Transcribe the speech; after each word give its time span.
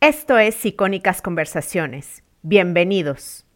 Esto 0.00 0.38
es 0.38 0.64
Icónicas 0.64 1.20
Conversaciones. 1.20 2.22
Bienvenidos. 2.42 3.47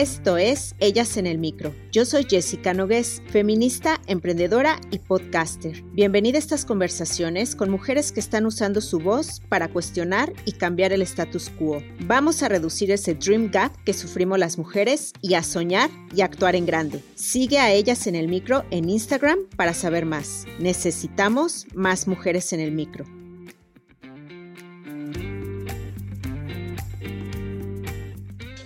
Esto 0.00 0.38
es 0.38 0.74
Ellas 0.78 1.18
en 1.18 1.26
el 1.26 1.36
Micro. 1.36 1.74
Yo 1.92 2.06
soy 2.06 2.24
Jessica 2.24 2.72
Nogués, 2.72 3.20
feminista, 3.28 4.00
emprendedora 4.06 4.80
y 4.90 4.98
podcaster. 4.98 5.82
Bienvenida 5.92 6.36
a 6.36 6.38
estas 6.38 6.64
conversaciones 6.64 7.54
con 7.54 7.70
mujeres 7.70 8.10
que 8.10 8.20
están 8.20 8.46
usando 8.46 8.80
su 8.80 8.98
voz 8.98 9.42
para 9.50 9.68
cuestionar 9.68 10.32
y 10.46 10.52
cambiar 10.52 10.94
el 10.94 11.02
status 11.02 11.50
quo. 11.50 11.82
Vamos 12.06 12.42
a 12.42 12.48
reducir 12.48 12.90
ese 12.90 13.12
dream 13.12 13.50
gap 13.50 13.76
que 13.84 13.92
sufrimos 13.92 14.38
las 14.38 14.56
mujeres 14.56 15.12
y 15.20 15.34
a 15.34 15.42
soñar 15.42 15.90
y 16.16 16.22
actuar 16.22 16.56
en 16.56 16.64
grande. 16.64 17.02
Sigue 17.14 17.58
a 17.58 17.70
Ellas 17.70 18.06
en 18.06 18.14
el 18.14 18.28
Micro 18.28 18.64
en 18.70 18.88
Instagram 18.88 19.40
para 19.54 19.74
saber 19.74 20.06
más. 20.06 20.46
Necesitamos 20.58 21.66
más 21.74 22.08
mujeres 22.08 22.54
en 22.54 22.60
el 22.60 22.72
micro. 22.72 23.19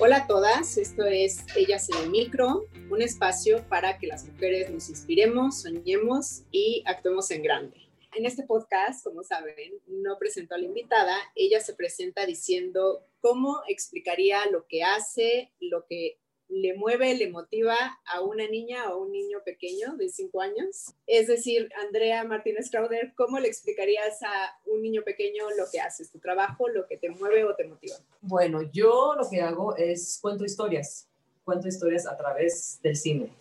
Hola 0.07 0.19
a 0.19 0.27
todas, 0.27 0.77
esto 0.77 1.07
es 1.07 1.47
Ellas 1.57 1.89
en 1.89 1.97
el 1.97 2.11
Micro, 2.11 2.69
un 2.91 3.01
espacio 3.01 3.67
para 3.71 3.97
que 3.97 4.07
las 4.07 4.27
mujeres 4.27 4.69
nos 4.69 4.91
inspiremos, 4.91 5.63
soñemos 5.63 6.43
y 6.51 6.83
actuemos 6.85 7.31
en 7.31 7.43
grande. 7.43 7.89
En 8.15 8.27
este 8.27 8.43
podcast, 8.43 9.03
como 9.03 9.23
saben, 9.23 9.81
no 9.87 10.19
presento 10.19 10.55
a 10.55 10.59
la 10.59 10.67
invitada, 10.67 11.17
ella 11.35 11.59
se 11.61 11.73
presenta 11.73 12.27
diciendo 12.27 13.07
cómo 13.21 13.63
explicaría 13.67 14.45
lo 14.51 14.67
que 14.67 14.83
hace, 14.83 15.55
lo 15.59 15.87
que 15.87 16.19
le 16.55 16.75
mueve, 16.75 17.17
le 17.17 17.31
motiva 17.31 17.77
a 18.07 18.21
una 18.21 18.47
niña 18.47 18.89
o 18.91 19.03
un 19.03 19.11
niño 19.11 19.39
pequeño 19.45 19.97
de 19.97 20.09
5 20.09 20.41
años. 20.41 20.95
Es 21.05 21.27
decir, 21.27 21.69
Andrea 21.85 22.23
Martínez 22.23 22.71
Crowder, 22.71 23.13
¿cómo 23.17 23.41
le 23.41 23.49
explicarías 23.49 24.23
a 24.23 24.57
un 24.67 24.81
niño 24.81 25.03
pequeño 25.03 25.51
lo 25.59 25.65
que 25.73 25.81
haces, 25.81 26.13
tu 26.13 26.21
trabajo, 26.21 26.69
lo 26.69 26.87
que 26.87 26.97
te 26.97 27.11
mueve 27.11 27.45
o 27.45 27.57
te 27.57 27.67
motiva? 27.67 27.97
Bueno, 28.21 28.63
yo 28.73 29.17
lo 29.17 29.29
que 29.29 29.41
hago 29.41 29.77
es 29.77 30.21
cuento 30.23 30.45
historias, 30.45 31.09
cuento 31.45 31.67
historias 31.67 32.07
a 32.07 32.17
través 32.17 32.79
del 32.83 32.95
cine. 32.95 33.33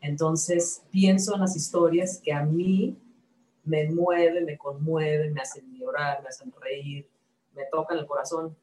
Entonces, 0.00 0.82
pienso 0.90 1.36
en 1.36 1.40
las 1.40 1.54
historias 1.54 2.20
que 2.20 2.32
a 2.32 2.42
mí 2.42 2.96
me 3.62 3.88
mueven, 3.90 4.44
me 4.44 4.58
conmueven, 4.58 5.32
me 5.32 5.40
hacen 5.40 5.72
llorar, 5.78 6.20
me 6.20 6.30
hacen 6.30 6.52
reír, 6.60 7.08
me 7.54 7.64
tocan 7.66 7.96
el 7.96 8.06
corazón. 8.06 8.56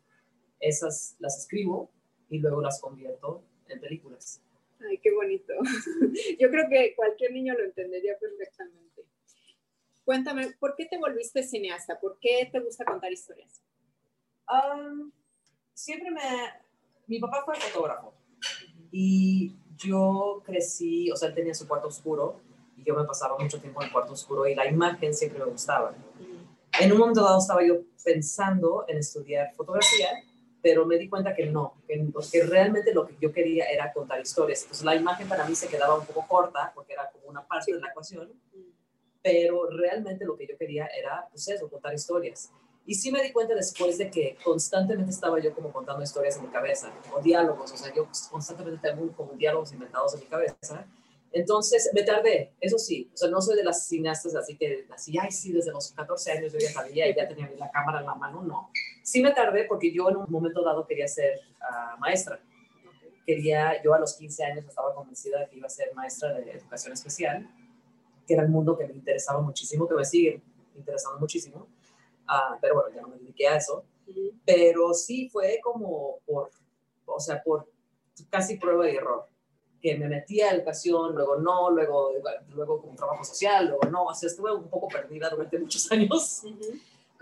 Esas 0.60 1.16
las 1.20 1.40
escribo 1.40 1.90
y 2.30 2.40
luego 2.40 2.62
las 2.62 2.82
convierto 2.82 3.42
en 3.72 3.80
películas. 3.80 4.42
Ay, 4.80 4.98
qué 4.98 5.14
bonito. 5.14 5.54
Yo 6.40 6.50
creo 6.50 6.68
que 6.70 6.96
cualquier 6.96 7.34
niño 7.34 7.54
lo 7.54 7.64
entendería 7.64 8.18
perfectamente. 8.20 9.06
Cuéntame, 10.04 10.52
¿por 10.60 10.76
qué 10.76 10.86
te 10.86 10.98
volviste 10.98 11.44
cineasta? 11.44 12.00
¿Por 12.00 12.18
qué 12.20 12.50
te 12.52 12.60
gusta 12.60 12.86
contar 12.86 13.12
historias? 13.12 13.62
siempre 15.74 16.12
me... 16.12 16.22
Mi 17.08 17.20
papá 17.20 17.44
fue 17.46 17.56
fotógrafo 17.56 18.14
y 18.92 19.56
yo 19.78 20.44
crecí, 20.46 21.10
o 21.10 21.16
sea, 21.16 21.30
él 21.30 21.36
tenía 21.36 21.54
su 21.54 21.68
cuarto 21.68 21.88
oscuro 21.88 22.42
y 22.76 22.84
yo 22.84 22.94
me 22.96 23.06
pasaba 23.06 23.38
mucho 23.38 23.60
tiempo 23.60 23.82
en 23.82 23.88
el 23.88 23.94
cuarto 23.94 24.14
oscuro 24.14 24.46
y 24.46 24.56
la 24.56 24.68
imagen 24.68 25.14
siempre 25.14 25.40
me 25.40 25.46
gustaba. 25.46 25.96
En 26.80 26.92
un 26.92 26.98
momento 26.98 27.24
dado 27.24 27.40
estaba 27.40 27.66
yo 27.66 27.82
pensando 28.04 28.86
en 28.88 28.98
estudiar 28.98 29.54
fotografía 29.56 30.10
pero 30.62 30.86
me 30.86 30.98
di 30.98 31.10
cuenta 31.10 31.34
que 31.34 31.48
no, 31.48 31.76
que, 31.88 32.06
que, 32.32 32.44
realmente 32.44 32.94
lo 32.94 33.08
que 33.08 33.16
yo 33.20 33.32
quería 33.32 33.66
era 33.66 33.92
contar 33.92 34.22
historias. 34.22 34.62
Entonces 34.62 34.86
la 34.86 34.96
imagen 34.96 35.28
para 35.28 35.46
mí 35.46 35.56
se 35.56 35.68
quedaba 35.68 35.98
un 35.98 36.06
poco 36.06 36.26
corta 36.28 36.72
porque 36.76 36.94
era 36.94 37.10
como 37.10 37.28
una 37.28 37.46
parte 37.46 37.74
de 37.74 37.80
la 37.80 37.90
ecuación, 37.90 38.32
pero 39.24 39.70
realmente 39.70 40.26
lo 40.26 40.36
que 40.36 40.48
yo 40.48 40.58
quería 40.58 40.88
era, 40.88 41.28
pues 41.32 41.48
eso, 41.48 41.70
contar 41.70 41.94
historias. 41.94 42.52
Y 42.86 42.96
sí 42.96 43.12
me 43.12 43.22
di 43.22 43.32
cuenta 43.32 43.54
después 43.54 43.98
de 43.98 44.10
que 44.10 44.38
constantemente 44.44 45.12
estaba 45.12 45.40
yo 45.40 45.54
como 45.54 45.72
contando 45.72 46.04
historias 46.04 46.38
en 46.38 46.44
mi 46.44 46.50
cabeza, 46.50 46.92
o 47.14 47.22
diálogos, 47.22 47.72
o 47.72 47.78
sea, 47.78 47.94
yo 47.94 48.08
constantemente 48.30 48.90
tengo 48.90 49.12
como 49.16 49.34
diálogos 49.34 49.72
inventados 49.72 50.16
en 50.16 50.22
mi 50.22 50.26
cabeza. 50.26 50.88
Entonces 51.32 51.90
me 51.94 52.04
tardé, 52.04 52.54
eso 52.60 52.78
sí, 52.78 53.10
o 53.14 53.18
sea, 53.18 53.30
no 53.30 53.42
soy 53.42 53.56
de 53.56 53.64
las 53.64 53.88
cineastas 53.88 54.36
así 54.36 54.58
que, 54.58 54.86
así, 54.92 55.18
ay, 55.18 55.32
sí, 55.32 55.54
desde 55.54 55.72
los 55.72 55.92
14 55.94 56.32
años 56.32 56.52
yo 56.52 56.60
ya 56.60 56.72
sabía 56.72 57.08
y 57.08 57.16
ya 57.16 57.28
tenía 57.28 57.50
la 57.58 57.72
cámara 57.72 58.00
en 58.00 58.06
la 58.06 58.16
mano, 58.16 58.42
no 58.42 58.72
Sí 59.12 59.22
me 59.22 59.32
tardé 59.32 59.66
porque 59.66 59.92
yo 59.92 60.10
en 60.10 60.16
un 60.16 60.26
momento 60.30 60.64
dado 60.64 60.88
quería 60.88 61.06
ser 61.06 61.42
uh, 61.60 62.00
maestra. 62.00 62.40
Quería, 63.26 63.84
yo 63.84 63.94
a 63.94 64.00
los 64.00 64.16
15 64.16 64.46
años 64.46 64.66
estaba 64.66 64.96
convencida 64.96 65.42
de 65.42 65.50
que 65.50 65.58
iba 65.58 65.68
a 65.68 65.70
ser 65.70 65.94
maestra 65.94 66.32
de 66.32 66.50
educación 66.50 66.94
especial, 66.94 67.46
que 68.26 68.34
era 68.34 68.44
el 68.44 68.48
mundo 68.48 68.78
que 68.78 68.88
me 68.88 68.94
interesaba 68.94 69.42
muchísimo, 69.42 69.86
que 69.86 69.96
me 69.96 70.06
sigue 70.06 70.42
interesando 70.78 71.20
muchísimo. 71.20 71.68
Uh, 72.24 72.58
pero 72.62 72.76
bueno, 72.76 72.96
ya 72.96 73.02
no 73.02 73.10
me 73.10 73.18
dediqué 73.18 73.50
a 73.50 73.58
eso. 73.58 73.84
Pero 74.46 74.94
sí 74.94 75.28
fue 75.28 75.60
como 75.62 76.20
por, 76.26 76.50
o 77.06 77.20
sea, 77.20 77.44
por 77.44 77.70
casi 78.30 78.56
prueba 78.56 78.90
y 78.90 78.96
error 78.96 79.28
que 79.82 79.98
me 79.98 80.08
metí 80.08 80.40
a 80.40 80.52
educación, 80.52 81.16
luego 81.16 81.36
no, 81.36 81.70
luego, 81.70 82.14
luego 82.54 82.82
con 82.82 82.96
trabajo 82.96 83.26
social, 83.26 83.66
luego 83.68 83.90
no, 83.90 84.06
o 84.06 84.14
sea, 84.14 84.28
estuve 84.28 84.54
un 84.56 84.70
poco 84.70 84.88
perdida 84.88 85.28
durante 85.30 85.60
muchos 85.60 85.92
años 85.92 86.44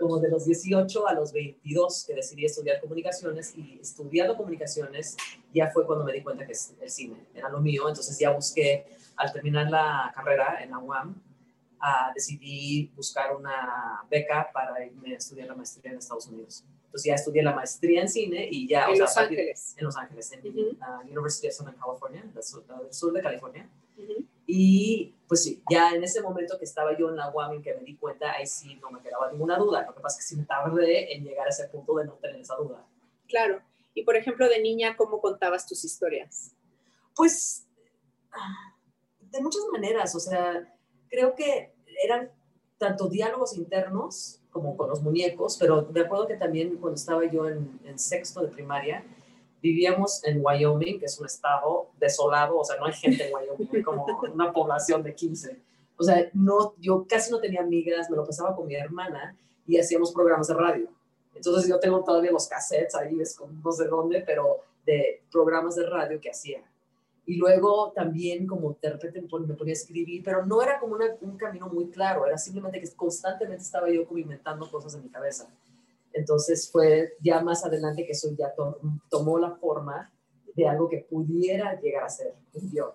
como 0.00 0.18
de 0.18 0.30
los 0.30 0.46
18 0.46 1.06
a 1.06 1.12
los 1.12 1.32
22 1.32 2.04
que 2.06 2.14
decidí 2.14 2.46
estudiar 2.46 2.80
comunicaciones 2.80 3.54
y 3.54 3.78
estudiando 3.80 4.34
comunicaciones 4.34 5.16
ya 5.52 5.70
fue 5.70 5.86
cuando 5.86 6.04
me 6.06 6.12
di 6.14 6.22
cuenta 6.22 6.46
que 6.46 6.52
el 6.52 6.90
cine 6.90 7.26
era 7.34 7.50
lo 7.50 7.60
mío, 7.60 7.86
entonces 7.86 8.18
ya 8.18 8.30
busqué, 8.30 8.86
al 9.16 9.30
terminar 9.30 9.70
la 9.70 10.10
carrera 10.14 10.62
en 10.62 10.70
la 10.70 10.78
UAM, 10.78 11.10
uh, 11.10 12.14
decidí 12.14 12.90
buscar 12.96 13.36
una 13.36 14.02
beca 14.10 14.50
para 14.52 14.84
irme 14.84 15.12
a 15.12 15.18
estudiar 15.18 15.48
la 15.48 15.54
maestría 15.54 15.92
en 15.92 15.98
Estados 15.98 16.26
Unidos. 16.28 16.64
Entonces 16.86 17.04
ya 17.04 17.14
estudié 17.14 17.42
la 17.42 17.54
maestría 17.54 18.00
en 18.00 18.08
cine 18.08 18.48
y 18.50 18.66
ya... 18.66 18.86
En 18.86 18.98
Los 18.98 19.16
Ángeles. 19.16 19.74
En 19.76 19.84
Los 19.84 19.96
Ángeles, 19.96 20.32
en 20.32 20.78
la 20.78 21.02
University 21.04 21.46
of 21.46 21.54
Southern 21.54 21.76
California, 21.76 22.24
del 22.34 22.42
sur, 22.42 22.64
sur 22.90 23.12
de 23.12 23.22
California. 23.22 23.68
Y 24.52 25.14
pues 25.28 25.44
sí, 25.44 25.62
ya 25.70 25.90
en 25.90 26.02
ese 26.02 26.20
momento 26.22 26.58
que 26.58 26.64
estaba 26.64 26.98
yo 26.98 27.08
en 27.08 27.16
la 27.16 27.30
UAM 27.30 27.62
que 27.62 27.72
me 27.72 27.84
di 27.84 27.94
cuenta, 27.96 28.32
ahí 28.32 28.48
sí 28.48 28.74
no 28.82 28.90
me 28.90 29.00
quedaba 29.00 29.30
ninguna 29.30 29.56
duda. 29.56 29.86
Lo 29.86 29.94
que 29.94 30.00
pasa 30.00 30.18
es 30.18 30.24
que 30.24 30.28
sí 30.28 30.40
me 30.40 30.44
tardé 30.44 31.14
en 31.14 31.22
llegar 31.22 31.46
a 31.46 31.50
ese 31.50 31.68
punto 31.68 31.94
de 31.94 32.06
no 32.06 32.14
tener 32.14 32.40
esa 32.40 32.56
duda. 32.56 32.84
Claro. 33.28 33.62
Y 33.94 34.02
por 34.02 34.16
ejemplo, 34.16 34.48
de 34.48 34.60
niña, 34.60 34.96
¿cómo 34.96 35.20
contabas 35.20 35.68
tus 35.68 35.84
historias? 35.84 36.52
Pues 37.14 37.64
de 39.20 39.40
muchas 39.40 39.62
maneras. 39.70 40.16
O 40.16 40.20
sea, 40.20 40.68
creo 41.08 41.36
que 41.36 41.72
eran 42.02 42.32
tanto 42.78 43.08
diálogos 43.08 43.56
internos 43.56 44.40
como 44.50 44.76
con 44.76 44.88
los 44.88 45.00
muñecos, 45.00 45.56
pero 45.60 45.82
de 45.82 46.00
acuerdo 46.00 46.26
que 46.26 46.34
también 46.34 46.76
cuando 46.78 46.96
estaba 46.96 47.24
yo 47.30 47.48
en, 47.48 47.78
en 47.84 48.00
sexto 48.00 48.40
de 48.40 48.48
primaria, 48.48 49.04
vivíamos 49.62 50.24
en 50.24 50.40
Wyoming, 50.44 50.98
que 50.98 51.06
es 51.06 51.18
un 51.18 51.26
estado 51.26 51.90
desolado, 51.98 52.58
o 52.58 52.64
sea, 52.64 52.76
no 52.76 52.86
hay 52.86 52.92
gente 52.92 53.26
en 53.26 53.34
Wyoming, 53.34 53.82
como 53.82 54.06
una 54.32 54.52
población 54.52 55.02
de 55.02 55.14
15. 55.14 55.60
O 55.96 56.02
sea, 56.02 56.30
no, 56.32 56.74
yo 56.78 57.06
casi 57.08 57.30
no 57.30 57.40
tenía 57.40 57.60
amigas, 57.60 58.08
me 58.08 58.16
lo 58.16 58.24
pasaba 58.24 58.56
con 58.56 58.66
mi 58.66 58.74
hermana 58.74 59.36
y 59.66 59.78
hacíamos 59.78 60.12
programas 60.12 60.48
de 60.48 60.54
radio. 60.54 60.88
Entonces 61.34 61.68
yo 61.68 61.78
tengo 61.78 62.02
todavía 62.02 62.32
los 62.32 62.48
cassettes 62.48 62.94
ahí, 62.94 63.20
es 63.20 63.38
no 63.62 63.72
sé 63.72 63.86
dónde, 63.86 64.22
pero 64.22 64.60
de 64.86 65.22
programas 65.30 65.76
de 65.76 65.86
radio 65.86 66.20
que 66.20 66.30
hacía. 66.30 66.62
Y 67.26 67.36
luego 67.36 67.92
también 67.94 68.46
como 68.46 68.76
de 68.80 68.90
repente 68.90 69.20
me 69.22 69.54
ponía 69.54 69.72
a 69.72 69.74
escribir, 69.74 70.22
pero 70.24 70.44
no 70.44 70.62
era 70.62 70.80
como 70.80 70.96
un 71.20 71.36
camino 71.36 71.68
muy 71.68 71.88
claro, 71.88 72.26
era 72.26 72.36
simplemente 72.36 72.80
que 72.80 72.90
constantemente 72.96 73.62
estaba 73.62 73.88
yo 73.90 74.06
como 74.06 74.18
inventando 74.18 74.68
cosas 74.70 74.94
en 74.94 75.04
mi 75.04 75.10
cabeza. 75.10 75.48
Entonces 76.20 76.70
fue 76.70 77.14
ya 77.20 77.40
más 77.40 77.64
adelante 77.64 78.04
que 78.04 78.12
eso 78.12 78.28
ya 78.38 78.52
tomó 79.08 79.38
la 79.38 79.56
forma 79.56 80.12
de 80.54 80.68
algo 80.68 80.88
que 80.88 80.98
pudiera 80.98 81.80
llegar 81.80 82.04
a 82.04 82.10
ser 82.10 82.34
un 82.52 82.70
guion. 82.70 82.90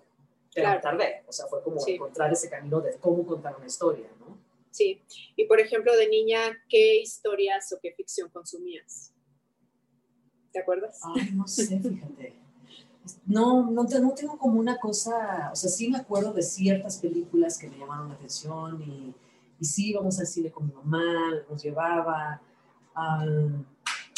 Pero 0.54 0.68
claro. 0.68 0.80
tardé, 0.80 1.24
o 1.26 1.32
sea, 1.32 1.46
fue 1.46 1.62
como 1.62 1.80
encontrar 1.86 2.32
ese 2.32 2.48
camino 2.48 2.80
de 2.80 2.96
cómo 2.98 3.26
contar 3.26 3.56
una 3.56 3.66
historia, 3.66 4.08
¿no? 4.20 4.38
Sí, 4.70 5.02
y 5.34 5.46
por 5.46 5.58
ejemplo, 5.58 5.94
de 5.96 6.08
niña, 6.08 6.38
¿qué 6.68 7.00
historias 7.00 7.72
o 7.72 7.78
qué 7.82 7.92
ficción 7.92 8.30
consumías? 8.30 9.12
¿Te 10.52 10.60
acuerdas? 10.60 11.00
Ay, 11.02 11.32
no 11.34 11.48
sé, 11.48 11.80
fíjate. 11.80 12.34
No, 13.26 13.70
no, 13.70 13.82
no 13.84 14.14
tengo 14.14 14.38
como 14.38 14.58
una 14.60 14.78
cosa, 14.78 15.50
o 15.52 15.56
sea, 15.56 15.70
sí 15.70 15.90
me 15.90 15.98
acuerdo 15.98 16.32
de 16.32 16.42
ciertas 16.42 16.98
películas 16.98 17.58
que 17.58 17.68
me 17.68 17.78
llamaron 17.78 18.08
la 18.08 18.14
atención 18.14 18.80
y, 18.82 19.14
y 19.58 19.64
sí 19.64 19.90
íbamos 19.90 20.18
al 20.20 20.26
cine 20.26 20.50
con 20.50 20.66
mi 20.66 20.72
mamá, 20.72 21.42
nos 21.48 21.62
llevaba, 21.62 22.40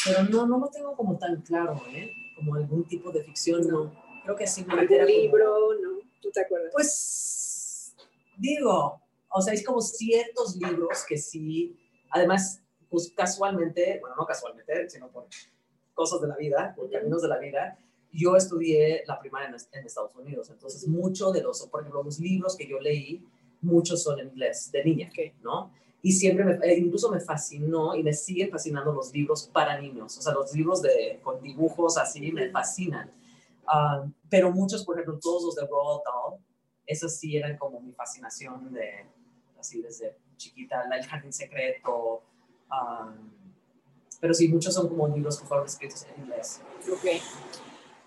pero 0.05 0.23
no, 0.23 0.47
no 0.47 0.59
lo 0.59 0.67
tengo 0.67 0.95
como 0.95 1.17
tan 1.17 1.41
claro, 1.41 1.81
¿eh? 1.89 2.11
Como 2.35 2.55
algún 2.55 2.85
tipo 2.85 3.11
de 3.11 3.23
ficción, 3.23 3.67
no. 3.67 3.91
Creo 4.23 4.35
que 4.35 4.47
simplemente 4.47 4.99
¿Algún 4.99 5.15
libro, 5.15 5.73
no? 5.81 5.99
¿Tú 6.21 6.29
te 6.31 6.41
acuerdas? 6.41 6.71
Pues, 6.71 7.95
digo, 8.37 9.01
o 9.29 9.41
sea, 9.41 9.53
es 9.53 9.65
como 9.65 9.81
ciertos 9.81 10.55
libros 10.55 11.05
que 11.07 11.17
sí, 11.17 11.77
además, 12.09 12.61
pues 12.89 13.11
casualmente, 13.15 13.97
bueno, 13.99 14.15
no 14.17 14.25
casualmente, 14.25 14.89
sino 14.89 15.09
por 15.09 15.27
cosas 15.93 16.21
de 16.21 16.27
la 16.27 16.37
vida, 16.37 16.73
por 16.75 16.89
caminos 16.89 17.21
de 17.21 17.27
la 17.27 17.37
vida, 17.37 17.77
yo 18.11 18.35
estudié 18.35 19.03
la 19.05 19.19
primaria 19.19 19.49
en, 19.49 19.85
Estados 19.85 20.15
Unidos, 20.15 20.49
entonces 20.49 20.87
mucho 20.87 21.31
de 21.31 21.41
los, 21.41 21.61
por 21.67 21.81
ejemplo, 21.81 22.03
los 22.03 22.19
libros 22.19 22.55
que 22.55 22.67
yo 22.67 22.79
leí, 22.79 23.23
muchos 23.61 24.01
son 24.01 24.19
en 24.19 24.29
inglés, 24.29 24.71
de 24.71 24.83
niña, 24.83 25.11
¿no? 25.41 25.71
Y 26.01 26.13
siempre, 26.13 26.45
me, 26.45 26.53
eh, 26.65 26.77
incluso 26.77 27.11
me 27.11 27.19
fascinó 27.19 27.95
y 27.95 28.03
me 28.03 28.13
siguen 28.13 28.49
fascinando 28.49 28.93
los 28.93 29.11
libros 29.13 29.49
para 29.51 29.79
niños, 29.79 30.17
o 30.17 30.21
sea, 30.21 30.33
los 30.33 30.53
libros 30.53 30.81
de, 30.81 31.19
con 31.21 31.41
dibujos 31.41 31.97
así 31.97 32.31
me 32.31 32.49
fascinan. 32.49 33.11
Ah, 33.67 34.05
pero 34.29 34.51
muchos, 34.51 34.85
por 34.85 34.95
ejemplo, 34.95 35.19
todos 35.21 35.43
los 35.43 35.55
de 35.55 35.67
Roald 35.67 36.01
Dahl, 36.05 36.39
esos 36.85 37.15
sí 37.15 37.35
eran 37.35 37.57
como 37.57 37.81
mi 37.81 37.91
fascinación 37.91 38.73
de, 38.73 39.05
así 39.59 39.81
desde 39.81 40.17
chiquita, 40.37 40.83
El 40.91 41.05
Jardín 41.05 41.33
Secreto, 41.33 42.23
ah, 42.69 43.13
pero 44.21 44.33
sí, 44.33 44.47
muchos 44.47 44.73
son 44.73 44.89
como 44.89 45.07
libros 45.07 45.39
que 45.39 45.45
fueron 45.45 45.65
escritos 45.65 46.05
en 46.05 46.23
inglés. 46.23 46.61
Ok. 46.91 47.21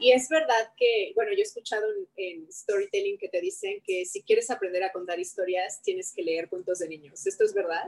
Y 0.02 0.10
es 0.10 0.28
verdad 0.28 0.72
que, 0.76 1.12
bueno, 1.14 1.31
yo 1.31 1.38
he 1.38 1.43
escuchado 1.43 1.87
en, 2.16 2.52
storytelling 2.52 3.19
que 3.19 3.28
te 3.28 3.40
dicen 3.40 3.81
que 3.84 4.04
si 4.04 4.20
quieres 4.25 4.50
aprender 4.50 4.82
a 4.82 4.90
contar 4.90 5.20
historias, 5.20 5.81
tienes 5.81 6.12
que 6.12 6.25
leer 6.25 6.49
cuentos 6.49 6.81
de 6.81 6.88
niños. 6.88 7.25
¿Esto 7.25 7.44
es 7.44 7.54
verdad? 7.54 7.84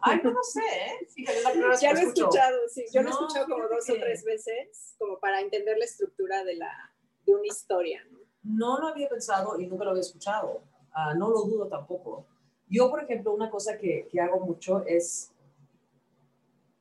Ay, 0.00 0.20
no 0.24 0.32
lo 0.32 0.42
sé, 0.42 0.60
¿eh? 0.60 1.24
ya 1.80 1.92
lo 1.92 2.00
he 2.00 2.02
escuchado, 2.02 2.58
sí. 2.68 2.84
Yo 2.92 3.02
lo 3.02 3.08
he 3.08 3.12
escuchado 3.12 3.46
como 3.46 3.68
dos 3.68 3.88
o 3.88 3.94
tres 3.94 4.24
veces, 4.24 4.96
como 4.98 5.20
para 5.20 5.40
entender 5.40 5.78
la 5.78 5.84
estructura 5.84 6.42
de, 6.42 6.56
la, 6.56 6.92
de 7.24 7.32
una 7.32 7.46
historia, 7.46 8.04
¿no? 8.10 8.18
No 8.42 8.80
lo 8.80 8.88
había 8.88 9.08
pensado 9.08 9.60
y 9.60 9.68
nunca 9.68 9.84
lo 9.84 9.90
había 9.90 10.00
escuchado. 10.00 10.64
Ah, 10.92 11.14
no 11.14 11.30
lo 11.30 11.42
dudo 11.42 11.68
tampoco. 11.68 12.26
Yo, 12.68 12.90
por 12.90 13.04
ejemplo, 13.04 13.32
una 13.32 13.48
cosa 13.50 13.78
que, 13.78 14.08
que 14.10 14.20
hago 14.20 14.40
mucho 14.40 14.84
es, 14.84 15.30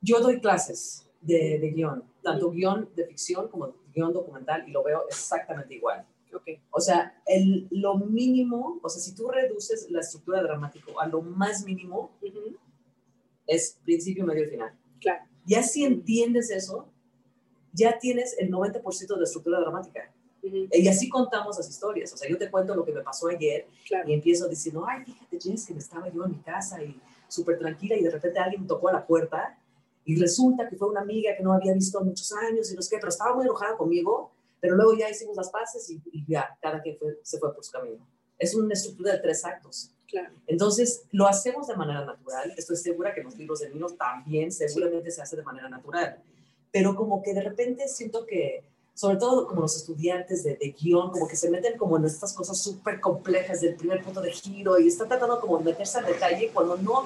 yo 0.01 0.19
doy 0.21 0.41
clases 0.41 1.07
de, 1.21 1.59
de 1.59 1.69
guion, 1.71 2.03
tanto 2.21 2.51
guion 2.51 2.89
de 2.95 3.05
ficción 3.05 3.47
como 3.47 3.73
guion 3.93 4.13
documental 4.13 4.67
y 4.67 4.71
lo 4.71 4.83
veo 4.83 5.05
exactamente 5.07 5.75
igual. 5.75 6.05
Okay. 6.33 6.61
O 6.71 6.79
sea, 6.79 7.21
el, 7.25 7.67
lo 7.71 7.95
mínimo, 7.95 8.79
o 8.81 8.89
sea, 8.89 9.01
si 9.01 9.13
tú 9.13 9.27
reduces 9.27 9.91
la 9.91 9.99
estructura 9.99 10.41
dramática 10.41 10.91
a 10.99 11.07
lo 11.07 11.21
más 11.21 11.65
mínimo, 11.65 12.17
es 13.45 13.77
principio, 13.83 14.25
medio 14.25 14.45
y 14.45 14.49
final. 14.49 14.73
Claro. 15.01 15.25
Ya 15.45 15.61
si 15.61 15.83
entiendes 15.83 16.49
eso, 16.49 16.87
ya 17.73 17.99
tienes 17.99 18.37
el 18.39 18.49
90% 18.49 19.17
de 19.17 19.23
estructura 19.23 19.59
dramática. 19.59 20.13
Y 20.41 20.87
así 20.87 21.07
contamos 21.07 21.57
las 21.57 21.69
historias. 21.69 22.11
O 22.13 22.17
sea, 22.17 22.27
yo 22.29 22.37
te 22.37 22.49
cuento 22.49 22.75
lo 22.75 22.83
que 22.83 22.91
me 22.91 23.01
pasó 23.01 23.27
ayer 23.27 23.67
y 24.07 24.13
empiezo 24.13 24.47
diciendo, 24.47 24.85
ay, 24.87 25.03
fíjate, 25.05 25.39
Jess, 25.39 25.67
que 25.67 25.73
estaba 25.73 26.09
yo 26.09 26.25
en 26.25 26.31
mi 26.31 26.39
casa 26.39 26.81
y 26.83 26.99
súper 27.27 27.59
tranquila 27.59 27.95
y 27.95 28.03
de 28.03 28.09
repente 28.09 28.39
alguien 28.39 28.65
tocó 28.65 28.89
a 28.89 28.93
la 28.93 29.05
puerta 29.05 29.57
y 30.05 30.19
resulta 30.19 30.67
que 30.67 30.75
fue 30.75 30.89
una 30.89 31.01
amiga 31.01 31.35
que 31.35 31.43
no 31.43 31.53
había 31.53 31.73
visto 31.73 32.01
muchos 32.03 32.31
años 32.33 32.71
y 32.71 32.75
no 32.75 32.81
sé 32.81 32.89
qué, 32.89 32.97
pero 32.97 33.09
estaba 33.09 33.35
muy 33.35 33.45
enojada 33.45 33.77
conmigo, 33.77 34.31
pero 34.59 34.75
luego 34.75 34.93
ya 34.95 35.09
hicimos 35.09 35.35
las 35.35 35.49
paces 35.49 35.89
y, 35.89 36.01
ya, 36.27 36.57
cada 36.61 36.81
quien 36.81 36.97
se 37.23 37.37
fue 37.37 37.53
por 37.53 37.63
su 37.63 37.71
camino. 37.71 38.05
Es 38.37 38.55
una 38.55 38.73
estructura 38.73 39.13
de 39.13 39.19
tres 39.19 39.45
actos. 39.45 39.91
Claro. 40.07 40.33
Entonces, 40.47 41.03
lo 41.11 41.27
hacemos 41.27 41.67
de 41.67 41.75
manera 41.75 42.03
natural. 42.03 42.53
Estoy 42.57 42.75
segura 42.75 43.13
que 43.13 43.23
los 43.23 43.37
libros 43.37 43.59
de 43.59 43.69
niños 43.69 43.95
también 43.95 44.51
seguramente 44.51 45.09
se 45.11 45.21
hace 45.21 45.37
de 45.37 45.43
manera 45.43 45.69
natural. 45.69 46.21
Pero 46.71 46.95
como 46.95 47.21
que 47.21 47.33
de 47.33 47.41
repente 47.41 47.87
siento 47.87 48.25
que, 48.25 48.63
sobre 48.93 49.17
todo 49.17 49.47
como 49.47 49.61
los 49.61 49.77
estudiantes 49.77 50.43
de, 50.43 50.55
de 50.55 50.75
guion, 50.77 51.11
como 51.11 51.27
que 51.27 51.35
se 51.35 51.49
meten 51.49 51.77
como 51.77 51.97
en 51.97 52.05
estas 52.05 52.33
cosas 52.33 52.57
súper 52.57 52.99
complejas 52.99 53.61
del 53.61 53.75
primer 53.75 54.03
punto 54.03 54.21
de 54.21 54.31
giro 54.31 54.79
y 54.79 54.87
están 54.87 55.07
tratando 55.07 55.39
como 55.39 55.59
de 55.59 55.65
meterse 55.65 55.99
al 55.99 56.05
detalle 56.05 56.49
cuando 56.53 56.75
no, 56.77 57.05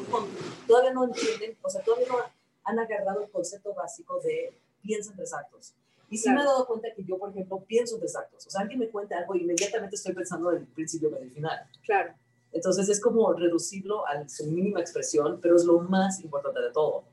todavía 0.68 0.94
no 0.94 1.03
entienden, 1.06 1.56
o 1.62 1.69
sea, 1.69 1.81
todavía 1.81 2.07
no 2.07 2.18
han 2.65 2.79
agarrado 2.79 3.21
el 3.21 3.29
concepto 3.29 3.73
básico 3.73 4.19
de 4.19 4.57
piensa 4.81 5.12
en 5.12 5.17
tres 5.17 5.33
actos. 5.33 5.73
Y 6.09 6.17
sí 6.17 6.29
me 6.29 6.41
he 6.41 6.44
dado 6.44 6.67
cuenta 6.67 6.89
que 6.95 7.03
yo, 7.03 7.17
por 7.17 7.31
ejemplo, 7.31 7.63
pienso 7.65 7.95
en 7.95 8.01
tres 8.01 8.15
actos. 8.15 8.45
O 8.45 8.50
sea, 8.50 8.62
alguien 8.62 8.79
me 8.79 8.89
cuenta 8.89 9.17
algo 9.17 9.35
y 9.35 9.41
inmediatamente 9.41 9.95
estoy 9.95 10.13
pensando 10.13 10.51
en 10.51 10.57
el 10.57 10.67
principio, 10.67 11.09
y 11.09 11.23
el 11.23 11.31
final. 11.31 11.67
Claro. 11.83 12.13
Entonces 12.51 12.88
es 12.89 13.01
como 13.01 13.33
reducirlo 13.33 14.07
a 14.07 14.27
su 14.29 14.45
mínima 14.45 14.79
expresión, 14.79 15.39
pero 15.41 15.56
es 15.56 15.65
lo 15.65 15.79
más 15.79 16.21
importante 16.21 16.62
de 16.62 16.71
todo. 16.71 17.03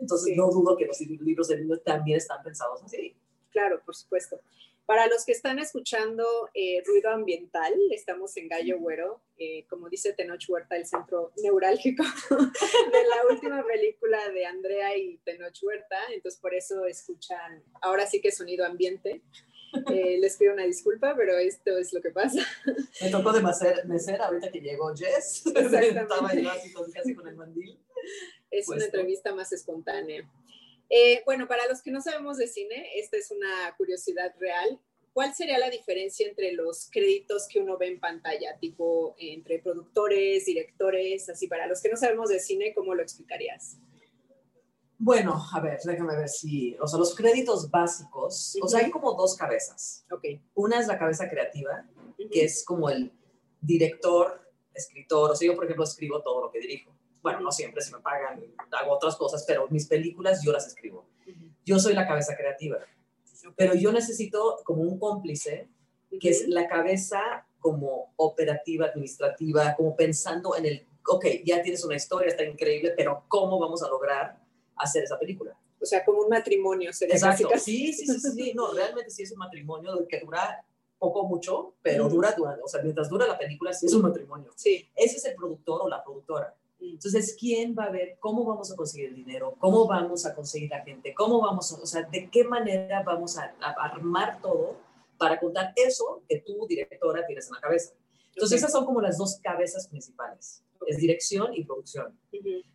Entonces 0.00 0.36
no 0.36 0.48
dudo 0.50 0.76
que 0.76 0.86
los 0.86 1.00
libros 1.00 1.48
de 1.48 1.60
niños 1.60 1.82
también 1.84 2.16
están 2.18 2.42
pensados 2.42 2.82
así. 2.82 3.14
Claro, 3.50 3.80
por 3.84 3.94
supuesto. 3.94 4.40
Para 4.88 5.06
los 5.06 5.26
que 5.26 5.32
están 5.32 5.58
escuchando 5.58 6.24
eh, 6.54 6.82
ruido 6.86 7.10
ambiental, 7.10 7.74
estamos 7.90 8.34
en 8.38 8.48
Gallo 8.48 8.78
Güero, 8.78 9.20
eh, 9.36 9.66
como 9.68 9.90
dice 9.90 10.14
Tenoch 10.14 10.48
Huerta, 10.48 10.78
el 10.78 10.86
centro 10.86 11.30
neurálgico 11.42 12.02
de 12.30 13.04
la 13.04 13.30
última 13.30 13.62
película 13.66 14.30
de 14.30 14.46
Andrea 14.46 14.96
y 14.96 15.18
Tenoch 15.26 15.62
Huerta, 15.62 15.98
entonces 16.10 16.40
por 16.40 16.54
eso 16.54 16.86
escuchan 16.86 17.62
ahora 17.82 18.06
sí 18.06 18.22
que 18.22 18.32
sonido 18.32 18.64
ambiente. 18.64 19.20
Eh, 19.92 20.16
les 20.18 20.38
pido 20.38 20.54
una 20.54 20.64
disculpa, 20.64 21.14
pero 21.14 21.36
esto 21.36 21.76
es 21.76 21.92
lo 21.92 22.00
que 22.00 22.10
pasa. 22.10 22.40
Me 23.02 23.10
tocó 23.10 23.34
de 23.34 23.42
mesera 23.42 24.24
ahorita 24.24 24.50
que 24.50 24.62
llegó 24.62 24.96
Jess. 24.96 25.44
Estaba 25.54 26.32
yo 26.32 26.50
así 26.50 26.72
casi 26.94 27.14
con 27.14 27.28
el 27.28 27.36
mandil. 27.36 27.78
Es 28.50 28.66
una 28.70 28.86
entrevista 28.86 29.34
más 29.34 29.52
espontánea. 29.52 30.26
Eh, 30.90 31.22
bueno, 31.26 31.46
para 31.46 31.66
los 31.68 31.82
que 31.82 31.90
no 31.90 32.00
sabemos 32.00 32.38
de 32.38 32.46
cine, 32.46 32.90
esta 32.96 33.16
es 33.16 33.30
una 33.30 33.74
curiosidad 33.76 34.34
real. 34.38 34.80
¿Cuál 35.12 35.34
sería 35.34 35.58
la 35.58 35.68
diferencia 35.68 36.26
entre 36.26 36.52
los 36.52 36.88
créditos 36.90 37.48
que 37.48 37.58
uno 37.58 37.76
ve 37.76 37.88
en 37.88 38.00
pantalla, 38.00 38.56
tipo 38.58 39.16
entre 39.18 39.58
productores, 39.58 40.46
directores, 40.46 41.28
así 41.28 41.48
para 41.48 41.66
los 41.66 41.82
que 41.82 41.88
no 41.88 41.96
sabemos 41.96 42.28
de 42.28 42.38
cine, 42.38 42.72
¿cómo 42.74 42.94
lo 42.94 43.02
explicarías? 43.02 43.78
Bueno, 44.96 45.40
a 45.52 45.60
ver, 45.60 45.78
déjame 45.84 46.16
ver 46.16 46.28
si, 46.28 46.76
o 46.80 46.86
sea, 46.86 46.98
los 46.98 47.14
créditos 47.14 47.70
básicos, 47.70 48.56
o 48.60 48.68
sea, 48.68 48.80
hay 48.80 48.90
como 48.90 49.14
dos 49.14 49.36
cabezas. 49.36 50.04
Ok. 50.10 50.24
Una 50.54 50.80
es 50.80 50.86
la 50.86 50.98
cabeza 50.98 51.28
creativa, 51.28 51.88
que 52.30 52.44
es 52.44 52.64
como 52.64 52.90
el 52.90 53.12
director, 53.60 54.40
escritor, 54.74 55.32
o 55.32 55.36
sea, 55.36 55.46
yo 55.46 55.54
por 55.54 55.64
ejemplo 55.64 55.84
escribo 55.84 56.22
todo 56.22 56.42
lo 56.42 56.50
que 56.50 56.60
dirijo 56.60 56.97
bueno, 57.22 57.40
no 57.40 57.52
siempre 57.52 57.82
se 57.82 57.92
me 57.92 58.00
pagan, 58.00 58.42
hago 58.72 58.92
otras 58.92 59.16
cosas, 59.16 59.44
pero 59.46 59.66
mis 59.68 59.86
películas 59.86 60.42
yo 60.44 60.52
las 60.52 60.66
escribo. 60.66 61.06
Yo 61.64 61.78
soy 61.78 61.94
la 61.94 62.06
cabeza 62.06 62.36
creativa, 62.36 62.78
pero 63.56 63.74
yo 63.74 63.92
necesito 63.92 64.58
como 64.64 64.82
un 64.82 64.98
cómplice, 64.98 65.68
que 66.20 66.30
es 66.30 66.48
la 66.48 66.66
cabeza 66.66 67.46
como 67.58 68.12
operativa, 68.16 68.86
administrativa, 68.86 69.74
como 69.76 69.94
pensando 69.94 70.56
en 70.56 70.66
el, 70.66 70.86
ok, 71.06 71.26
ya 71.44 71.60
tienes 71.62 71.84
una 71.84 71.96
historia, 71.96 72.28
está 72.28 72.44
increíble, 72.44 72.94
pero 72.96 73.24
¿cómo 73.28 73.58
vamos 73.58 73.82
a 73.82 73.88
lograr 73.88 74.40
hacer 74.76 75.04
esa 75.04 75.18
película? 75.18 75.58
O 75.80 75.86
sea, 75.86 76.04
como 76.04 76.20
un 76.22 76.28
matrimonio. 76.28 76.92
Sería 76.92 77.14
Exacto, 77.14 77.50
sí, 77.58 77.92
sí, 77.92 78.06
sí, 78.06 78.18
sí, 78.18 78.52
no, 78.54 78.72
realmente 78.72 79.10
sí 79.10 79.22
es 79.22 79.32
un 79.32 79.38
matrimonio 79.38 80.06
que 80.08 80.20
dura 80.20 80.64
poco 80.98 81.24
mucho, 81.28 81.74
pero 81.80 82.08
dura, 82.08 82.32
dura, 82.32 82.58
o 82.62 82.68
sea, 82.68 82.82
mientras 82.82 83.08
dura 83.08 83.26
la 83.26 83.38
película, 83.38 83.72
sí 83.72 83.86
es 83.86 83.94
un 83.94 84.02
matrimonio. 84.02 84.50
Sí. 84.56 84.88
Ese 84.94 85.16
es 85.16 85.24
el 85.26 85.34
productor 85.36 85.82
o 85.82 85.88
la 85.88 86.02
productora. 86.02 86.54
Entonces, 86.80 87.36
¿quién 87.38 87.74
va 87.76 87.84
a 87.84 87.90
ver 87.90 88.16
cómo 88.20 88.44
vamos 88.44 88.72
a 88.72 88.76
conseguir 88.76 89.08
el 89.08 89.16
dinero? 89.16 89.54
¿Cómo 89.58 89.86
vamos 89.86 90.24
a 90.26 90.34
conseguir 90.34 90.70
la 90.70 90.82
gente? 90.82 91.12
¿Cómo 91.14 91.40
vamos, 91.40 91.72
a, 91.72 91.82
o 91.82 91.86
sea, 91.86 92.02
de 92.02 92.30
qué 92.30 92.44
manera 92.44 93.02
vamos 93.02 93.36
a, 93.38 93.54
armar 93.60 94.40
todo 94.40 94.76
para 95.16 95.40
contar 95.40 95.72
eso 95.74 96.22
que 96.28 96.40
tú, 96.40 96.66
directora, 96.68 97.26
tienes 97.26 97.48
en 97.48 97.54
la 97.54 97.60
cabeza? 97.60 97.92
Entonces, 98.34 98.58
esas 98.58 98.72
son 98.72 98.84
como 98.84 99.00
las 99.00 99.18
dos 99.18 99.40
cabezas 99.42 99.88
principales. 99.88 100.62
Es 100.86 100.98
dirección 100.98 101.52
y 101.54 101.64
producción. 101.64 102.16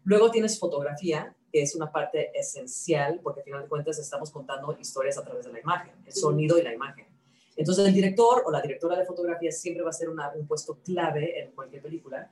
Luego 0.04 0.30
tienes 0.30 0.60
fotografía, 0.60 1.34
que 1.52 1.62
es 1.62 1.74
una 1.76 1.92
parte 1.92 2.38
esencial, 2.38 3.22
porque 3.24 3.40
al 3.40 3.46
final 3.46 3.62
de 3.64 3.70
cuentas 3.70 3.98
estamos 3.98 4.30
contando 4.32 4.76
historias 4.78 5.18
a 5.18 5.24
través 5.24 5.46
de 5.46 5.54
la 5.54 5.60
imagen, 5.62 5.94
el 6.06 6.14
sonido 6.14 6.58
y 6.58 6.64
la 6.64 6.74
imagen. 6.74 7.08
Entonces, 7.56 7.88
el 7.88 7.94
director 7.94 8.44
o 8.46 8.52
la 8.52 8.62
directora 8.62 8.98
de 8.98 9.06
fotografía 9.06 9.52
siempre 9.52 9.84
va 9.84 9.92
a 9.92 9.94
ser 9.94 10.10
un 10.10 10.48
puesto 10.48 10.80
clave 10.84 11.40
en 11.40 11.52
cualquier 11.52 11.82
película. 11.82 12.30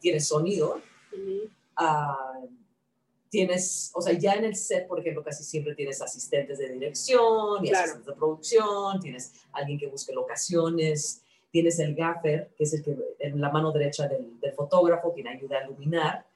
Tienes 0.00 0.26
sonido, 0.26 0.80
Ah, 1.76 2.40
tienes, 3.34 3.90
o 3.94 4.00
sea, 4.00 4.16
ya 4.16 4.34
en 4.34 4.44
el 4.44 4.54
set, 4.54 4.86
por 4.86 5.00
ejemplo, 5.00 5.24
casi 5.24 5.42
siempre 5.42 5.74
tienes 5.74 6.00
asistentes 6.00 6.56
de 6.58 6.68
dirección 6.68 7.64
y 7.64 7.70
asistentes 7.70 8.06
de 8.06 8.12
producción, 8.12 9.00
tienes 9.00 9.32
alguien 9.52 9.76
que 9.76 9.88
busque 9.88 10.12
locaciones, 10.12 11.24
tienes 11.50 11.80
el 11.80 11.96
gaffer, 11.96 12.50
que 12.56 12.62
es 12.62 12.74
el 12.74 12.84
que 12.84 12.96
en 13.18 13.40
la 13.40 13.50
mano 13.50 13.72
derecha 13.72 14.06
del, 14.06 14.38
fotógrafo, 14.54 15.12
quien 15.12 15.26
ayuda 15.26 15.58
a 15.58 15.64
iluminar. 15.64 16.26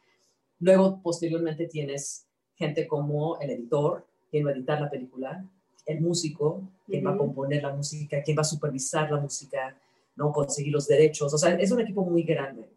Luego, 0.59 1.01
posteriormente, 1.01 1.69
tienes 1.69 2.27
gente 2.57 2.89
como 2.89 3.39
el 3.41 3.51
editor, 3.51 4.05
quien 4.29 4.47
va 4.47 4.51
a 4.51 4.55
editar 4.55 4.81
la 4.81 4.91
película, 4.91 5.45
el 5.87 6.01
músico, 6.01 6.63
quien 6.85 7.07
va 7.07 7.15
a 7.15 7.17
componer 7.17 7.63
la 7.63 7.75
música, 7.75 8.23
quien 8.25 8.37
va 8.37 8.43
a 8.43 8.45
supervisar 8.45 9.09
la 9.11 9.19
música, 9.19 9.77
¿no? 10.17 10.33
conseguir 10.33 10.73
los 10.73 10.89
derechos. 10.89 11.33
O 11.33 11.39
sea, 11.39 11.55
es 11.55 11.71
un 11.71 11.81
equipo 11.81 12.05
muy 12.05 12.25
grande, 12.25 12.69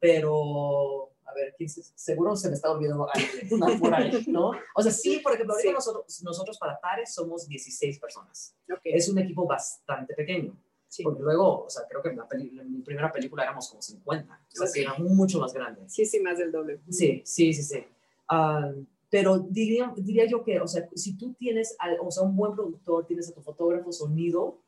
pero 0.00 1.07
ver, 1.38 1.54
seguro 1.94 2.36
se 2.36 2.48
me 2.48 2.54
está 2.54 2.70
olvidando 2.70 3.08
alguien 3.12 3.78
por 3.80 3.94
ahí, 3.94 4.24
¿no? 4.28 4.52
O 4.74 4.82
sea, 4.82 4.92
sí, 4.92 5.20
por 5.22 5.34
ejemplo, 5.34 5.54
nosotros, 5.72 6.22
nosotros 6.22 6.58
para 6.58 6.80
Pares 6.80 7.14
somos 7.14 7.48
16 7.48 7.98
personas. 7.98 8.54
Es 8.84 9.08
un 9.08 9.18
equipo 9.18 9.46
bastante 9.46 10.14
pequeño. 10.14 10.56
Porque 11.02 11.22
luego, 11.22 11.64
o 11.64 11.70
sea, 11.70 11.82
creo 11.88 12.02
que 12.02 12.08
en, 12.08 12.72
mi 12.72 12.80
primera 12.80 13.12
película 13.12 13.42
éramos 13.42 13.68
como 13.68 13.82
50. 13.82 14.32
O 14.34 14.56
sea, 14.56 14.66
que 14.72 14.80
era 14.82 14.94
mucho 14.94 15.38
más 15.38 15.52
grande. 15.52 15.82
Sí, 15.86 16.06
sí, 16.06 16.20
más 16.20 16.38
del 16.38 16.50
doble. 16.50 16.80
Sí, 16.88 17.22
sí, 17.24 17.52
sí, 17.52 17.62
sí. 17.62 17.84
Ah, 18.28 18.72
pero 19.10 19.38
diría, 19.38 19.92
diría 19.96 20.26
yo 20.26 20.42
que, 20.44 20.60
o 20.60 20.66
sea, 20.66 20.88
si 20.94 21.16
tú 21.16 21.34
tienes 21.34 21.76
o 22.00 22.10
sea, 22.10 22.22
un 22.22 22.36
buen 22.36 22.54
productor, 22.54 23.06
tienes 23.06 23.28
a 23.30 23.34
tu 23.34 23.40
fotógrafo, 23.40 23.90
sonido, 23.92 24.58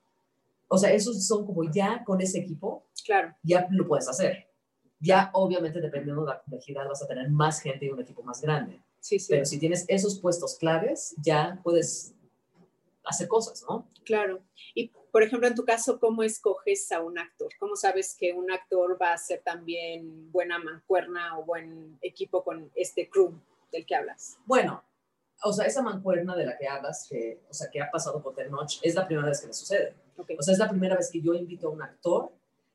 O 0.68 0.78
sea, 0.78 0.92
esos 0.92 1.26
son 1.26 1.44
como 1.44 1.64
ya 1.64 2.04
con 2.04 2.20
ese 2.20 2.38
equipo, 2.38 2.84
claro. 3.04 3.34
ya 3.42 3.66
lo 3.70 3.86
puedes 3.86 4.08
hacer. 4.08 4.46
Ya, 5.00 5.30
obviamente, 5.32 5.80
dependiendo 5.80 6.22
de 6.22 6.28
la 6.28 6.40
complejidad, 6.40 6.86
vas 6.86 7.02
a 7.02 7.06
tener 7.06 7.30
más 7.30 7.60
gente 7.60 7.86
y 7.86 7.90
un 7.90 8.00
equipo 8.00 8.22
más 8.22 8.40
grande. 8.42 8.82
Sí, 9.00 9.18
sí. 9.18 9.28
Pero 9.30 9.46
si 9.46 9.58
tienes 9.58 9.86
esos 9.88 10.20
puestos 10.20 10.56
claves, 10.58 11.14
ya 11.22 11.58
puedes 11.64 12.14
hacer 13.04 13.26
cosas, 13.26 13.64
¿no? 13.68 13.88
Claro. 14.04 14.42
Y, 14.74 14.92
por 15.10 15.22
ejemplo, 15.22 15.48
en 15.48 15.54
tu 15.54 15.64
caso, 15.64 15.98
¿cómo 15.98 16.22
escoges 16.22 16.92
a 16.92 17.00
un 17.00 17.18
actor? 17.18 17.48
¿Cómo 17.58 17.76
sabes 17.76 18.14
que 18.18 18.32
un 18.34 18.50
actor 18.50 18.98
va 19.00 19.14
a 19.14 19.18
ser 19.18 19.40
también 19.42 20.30
buena 20.30 20.58
mancuerna 20.58 21.38
o 21.38 21.44
buen 21.44 21.98
equipo 22.02 22.44
con 22.44 22.70
este 22.74 23.08
crew 23.08 23.32
del 23.72 23.86
que 23.86 23.96
hablas? 23.96 24.38
Bueno, 24.44 24.84
o 25.42 25.52
sea, 25.52 25.66
esa 25.66 25.82
mancuerna 25.82 26.36
de 26.36 26.44
la 26.44 26.58
que 26.58 26.68
hablas, 26.68 27.06
que, 27.08 27.40
o 27.48 27.54
sea, 27.54 27.70
que 27.70 27.80
ha 27.80 27.90
pasado 27.90 28.22
por 28.22 28.34
Tenoch, 28.34 28.78
es 28.82 28.94
la 28.94 29.06
primera 29.06 29.28
vez 29.28 29.40
que 29.40 29.46
me 29.46 29.54
sucede. 29.54 29.94
Okay. 30.18 30.36
O 30.38 30.42
sea, 30.42 30.52
es 30.52 30.58
la 30.58 30.68
primera 30.68 30.96
vez 30.96 31.10
que 31.10 31.22
yo 31.22 31.32
invito 31.32 31.68
a 31.68 31.70
un 31.70 31.82
actor 31.82 32.30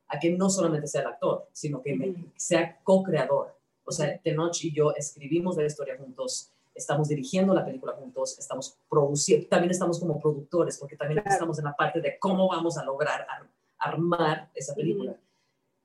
a 0.08 0.20
que 0.20 0.32
no 0.32 0.50
solamente 0.50 0.88
sea 0.88 1.02
el 1.02 1.08
actor, 1.08 1.48
sino 1.52 1.82
que 1.82 1.96
me, 1.96 2.32
sea 2.36 2.80
co-creador. 2.84 3.56
O 3.84 3.92
sea, 3.92 4.18
Tenoch 4.20 4.64
y 4.64 4.74
yo 4.74 4.92
escribimos 4.96 5.58
la 5.58 5.66
historia 5.66 5.98
juntos, 5.98 6.52
estamos 6.74 7.08
dirigiendo 7.08 7.54
la 7.54 7.64
película 7.66 7.94
juntos, 7.94 8.38
estamos 8.40 8.78
produciendo, 8.90 9.48
también 9.48 9.72
estamos 9.72 10.00
como 10.00 10.20
productores, 10.20 10.78
porque 10.78 10.96
también 10.98 11.22
Claro. 11.22 11.34
estamos 11.34 11.60
en 11.60 11.66
la 11.66 11.76
parte 11.76 12.02
de 12.02 12.18
cómo 12.20 12.48
vamos 12.48 12.78
a 12.78 12.84
lograr 12.84 13.22
ar- 13.30 13.50
armar 13.78 14.50
esa 14.54 14.74
película. 14.76 15.16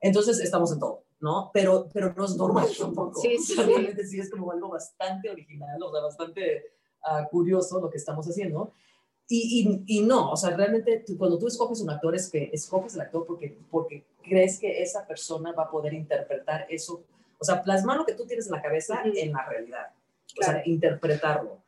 Entonces, 0.00 0.40
estamos 0.40 0.72
en 0.72 0.80
todo, 0.80 1.04
¿no? 1.20 1.50
Pero, 1.52 1.88
pero 1.92 2.12
no 2.14 2.24
es 2.24 2.36
normal 2.36 2.66
tampoco. 2.78 3.20
Sí, 3.20 3.38
sí. 3.38 3.54
Realmente 3.62 4.06
sí 4.06 4.18
es 4.18 4.30
como 4.30 4.50
algo 4.50 4.70
bastante 4.70 5.30
original, 5.30 5.82
o 5.82 5.92
sea, 5.92 6.00
bastante 6.02 6.64
ah, 7.04 7.26
curioso 7.30 7.80
lo 7.80 7.90
que 7.90 7.98
estamos 7.98 8.26
haciendo. 8.26 8.72
Y, 9.32 9.84
y, 9.86 9.98
y 9.98 10.02
no, 10.02 10.32
o 10.32 10.36
sea, 10.36 10.50
realmente 10.56 11.04
tú- 11.06 11.16
cuando 11.16 11.38
tú 11.38 11.46
escoges 11.46 11.80
un 11.80 11.88
actor 11.90 12.14
es 12.16 12.28
que 12.28 12.50
escoges 12.52 12.94
el 12.96 13.02
actor 13.02 13.24
porque, 13.24 13.56
porque 13.70 14.04
crees 14.24 14.58
que 14.58 14.82
esa 14.82 15.06
persona 15.06 15.52
va 15.52 15.64
a 15.64 15.70
poder 15.70 15.94
interpretar 15.94 16.66
eso, 16.68 17.04
o 17.38 17.44
sea, 17.44 17.62
plasmar 17.62 17.96
lo 17.96 18.04
que 18.04 18.14
tú 18.14 18.26
tienes 18.26 18.46
en 18.46 18.52
la 18.52 18.60
cabeza 18.62 19.02
en 19.04 19.32
la 19.32 19.46
realidad, 19.48 19.86
o 19.92 20.34
Claro. 20.34 20.52
sea, 20.58 20.62
interpretarlo. 20.66 21.58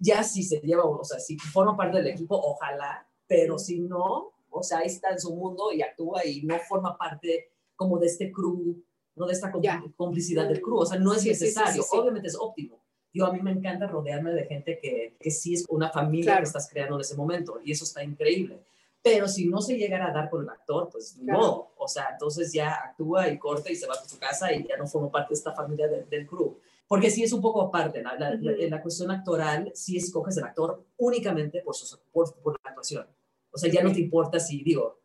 Ya 0.00 0.24
si 0.24 0.42
se 0.42 0.58
lleva, 0.60 0.84
o 0.84 1.04
sea, 1.04 1.20
si 1.20 1.38
forma 1.38 1.76
parte 1.76 1.98
del 1.98 2.08
equipo, 2.08 2.34
ojalá, 2.36 3.06
pero 3.28 3.56
si 3.56 3.78
no, 3.78 4.32
o 4.50 4.62
sea, 4.64 4.78
ahí 4.78 4.86
está 4.88 5.10
en 5.10 5.20
su 5.20 5.32
mundo 5.34 5.72
y 5.72 5.80
actúa 5.80 6.26
y 6.26 6.42
no 6.42 6.58
forma 6.68 6.98
parte 6.98 7.50
como 7.76 7.98
de 8.00 8.06
este 8.08 8.32
crew, 8.32 8.82
no 9.14 9.26
de 9.26 9.32
esta 9.32 9.52
compl- 9.52 9.94
complicidad 9.94 10.48
del 10.48 10.60
crew, 10.60 10.78
o 10.78 10.86
sea, 10.86 10.98
no 10.98 11.14
es 11.14 11.22
sí, 11.22 11.28
necesario, 11.28 11.82
sí, 11.84 11.88
sí. 11.88 11.96
obviamente 11.96 12.26
es 12.28 12.36
óptimo. 12.36 12.80
Yo 13.12 13.26
a 13.26 13.32
mí 13.32 13.40
me 13.42 13.50
encanta 13.52 13.86
rodearme 13.86 14.32
de 14.32 14.44
gente 14.46 14.78
que, 14.80 15.16
que 15.20 15.30
sí 15.30 15.54
es 15.54 15.64
una 15.68 15.90
familia 15.90 16.24
Claro. 16.32 16.40
que 16.40 16.46
estás 16.46 16.68
creando 16.70 16.94
en 16.96 17.00
ese 17.02 17.14
momento 17.16 17.60
y 17.64 17.72
eso 17.72 17.84
está 17.84 18.02
increíble. 18.02 18.60
Pero 19.02 19.26
si 19.28 19.48
no 19.48 19.60
se 19.60 19.76
llegara 19.76 20.08
a 20.08 20.12
dar 20.12 20.30
con 20.30 20.42
el 20.44 20.48
actor, 20.48 20.88
pues 20.90 21.16
Claro. 21.22 21.38
no. 21.40 21.70
O 21.76 21.88
sea, 21.88 22.10
entonces 22.12 22.52
ya 22.52 22.72
actúa 22.74 23.28
y 23.28 23.38
corta 23.38 23.70
y 23.70 23.76
se 23.76 23.86
va 23.86 23.94
a 23.94 24.04
su 24.08 24.18
casa 24.18 24.52
y 24.52 24.66
ya 24.66 24.76
no 24.76 24.86
forma 24.86 25.10
parte 25.10 25.30
de 25.34 25.38
esta 25.38 25.52
familia 25.52 25.88
de- 25.88 26.04
del 26.04 26.26
crew. 26.26 26.56
Porque 26.86 27.10
sí 27.10 27.22
es 27.24 27.32
un 27.32 27.40
poco 27.42 27.62
aparte, 27.62 28.02
la, 28.02 28.14
la, 28.14 28.30
la- 28.34 28.52
Ujú. 28.52 28.62
la 28.68 28.80
cuestión 28.82 29.10
actoral, 29.10 29.70
sí 29.74 29.96
escoges 29.96 30.36
el 30.36 30.44
actor 30.44 30.84
únicamente 30.98 31.60
por, 31.62 31.74
su, 31.74 31.98
por, 32.12 32.32
por 32.40 32.52
la 32.62 32.70
actuación. 32.70 33.06
O 33.50 33.58
sea, 33.58 33.70
ya 33.70 33.82
no 33.82 33.92
te 33.92 34.00
importa 34.00 34.38
si, 34.38 34.62
digo, 34.62 35.00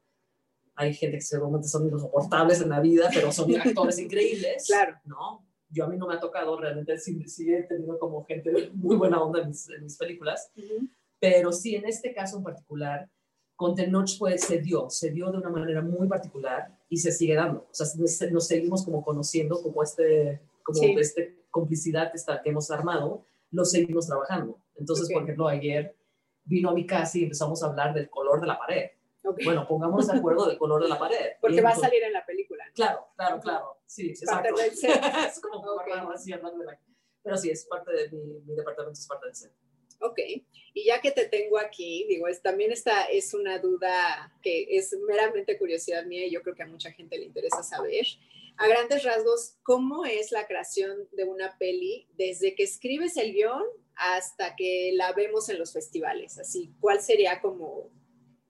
hay 0.76 0.94
gente 0.94 1.18
que 1.18 1.22
seguramente 1.22 1.68
son 1.68 1.88
insoportables 1.90 2.62
en 2.62 2.70
la 2.70 2.80
vida, 2.80 3.10
pero 3.14 3.32
son 3.32 3.54
actores 3.60 3.98
increíbles. 4.00 4.66
Claro. 4.68 4.96
¿No? 5.06 5.44
Yo 5.70 5.86
a 5.86 5.88
mí 5.88 5.98
no 5.98 6.08
me 6.08 6.16
ha 6.16 6.20
tocado, 6.20 6.60
realmente 6.60 6.98
sí, 6.98 7.28
sí 7.28 7.54
he 7.54 7.64
tenido 7.64 8.00
como 8.00 8.26
gente 8.26 8.52
muy 8.74 8.96
buena 8.96 9.22
onda 9.22 9.42
en 9.42 9.50
mis, 9.50 9.70
en 9.70 9.84
mis 9.84 9.98
películas, 9.98 10.52
Ujú. 10.56 10.88
pero 11.20 11.52
sí, 11.52 11.76
en 11.76 11.86
este 11.86 12.14
caso 12.14 12.38
en 12.38 12.44
particular, 12.44 13.10
con 13.56 13.74
Tenoch 13.76 14.18
fue, 14.18 14.38
se 14.38 14.60
dio, 14.60 14.90
se 14.90 15.10
dio 15.12 15.32
de 15.32 15.40
una 15.40 15.50
manera 15.50 15.82
muy 15.82 16.08
particular 16.08 16.78
y 16.90 16.98
se 16.98 17.12
sigue 17.12 17.34
dando. 17.36 17.62
O 17.72 17.74
sea, 17.74 17.88
nos, 18.32 18.46
seguimos 18.48 18.86
como 18.86 19.04
conociendo, 19.04 19.62
como 19.64 19.82
este, 19.82 20.42
como 20.64 20.80
Sí. 20.80 20.96
este 21.00 21.44
complicidad 21.50 22.12
que, 22.12 22.18
está, 22.18 22.42
que 22.42 22.50
hemos 22.52 22.70
armado, 22.70 23.26
lo 23.50 23.66
seguimos 23.66 24.06
trabajando. 24.06 24.60
Entonces, 24.76 25.08
Ok. 25.08 25.14
por 25.14 25.24
ejemplo, 25.24 25.48
ayer 25.48 25.96
vino 26.44 26.70
a 26.70 26.74
mi 26.74 26.86
casa 26.86 27.18
y 27.18 27.24
empezamos 27.24 27.64
a 27.64 27.68
hablar 27.68 27.96
del 27.96 28.10
color 28.12 28.40
de 28.42 28.48
la 28.48 28.60
pared. 28.60 28.92
Ok. 29.28 29.40
Bueno, 29.44 29.68
pongámonos 29.68 30.08
de 30.08 30.18
acuerdo 30.18 30.48
del 30.48 30.58
color 30.58 30.82
de 30.84 30.90
la 30.90 30.98
pared. 30.98 31.32
Porque 31.42 31.62
va 31.62 31.70
a 31.72 31.76
salir 31.76 32.02
en 32.04 32.14
la 32.14 32.26
película. 32.26 32.66
¿no? 32.66 32.74
Claro, 32.74 33.08
claro, 33.16 33.40
claro. 33.42 33.82
Sí, 33.86 34.14
parte 34.26 34.50
exacto. 34.50 34.62
del 34.62 34.76
set. 34.76 35.02
es 35.28 35.40
como 35.42 35.60
Ok. 35.74 35.88
raro 35.88 36.12
así 36.12 36.32
hablando 36.34 36.60
de 36.60 36.66
la- 36.66 36.80
Pero 37.24 37.38
sí, 37.38 37.50
es 37.50 37.66
parte 37.66 37.92
de 37.92 38.10
mi, 38.12 38.40
mi 38.42 38.56
departamento, 38.56 39.00
es 39.00 39.08
parte 39.08 39.26
del 39.26 39.36
set. 39.36 39.52
Ok, 40.00 40.20
y 40.76 40.86
ya 40.86 41.02
que 41.02 41.10
te 41.10 41.26
tengo 41.28 41.58
aquí, 41.58 42.06
digo, 42.08 42.28
es, 42.28 42.44
también 42.44 42.72
esta 42.72 43.06
es 43.06 43.34
una 43.34 43.58
duda 43.58 44.32
que 44.44 44.68
es 44.78 44.96
meramente 45.08 45.58
curiosidad 45.58 46.06
mía 46.06 46.28
y 46.28 46.32
yo 46.32 46.44
creo 46.44 46.54
que 46.54 46.62
a 46.62 46.68
mucha 46.68 46.92
gente 46.92 47.18
le 47.18 47.26
interesa 47.26 47.64
saber. 47.64 48.06
A 48.58 48.68
grandes 48.68 49.04
rasgos, 49.04 49.58
¿cómo 49.64 50.06
es 50.06 50.32
la 50.32 50.46
creación 50.46 51.08
de 51.14 51.24
una 51.24 51.58
peli 51.58 52.08
desde 52.16 52.54
que 52.54 52.62
escribes 52.64 53.18
el 53.18 53.34
guion 53.34 53.64
hasta 53.96 54.56
que 54.56 54.92
la 54.94 55.14
vemos 55.14 55.50
en 55.50 55.58
los 55.58 55.74
festivales? 55.74 56.38
Así, 56.38 56.76
¿cuál 56.80 57.02
sería 57.02 57.42
como, 57.42 57.90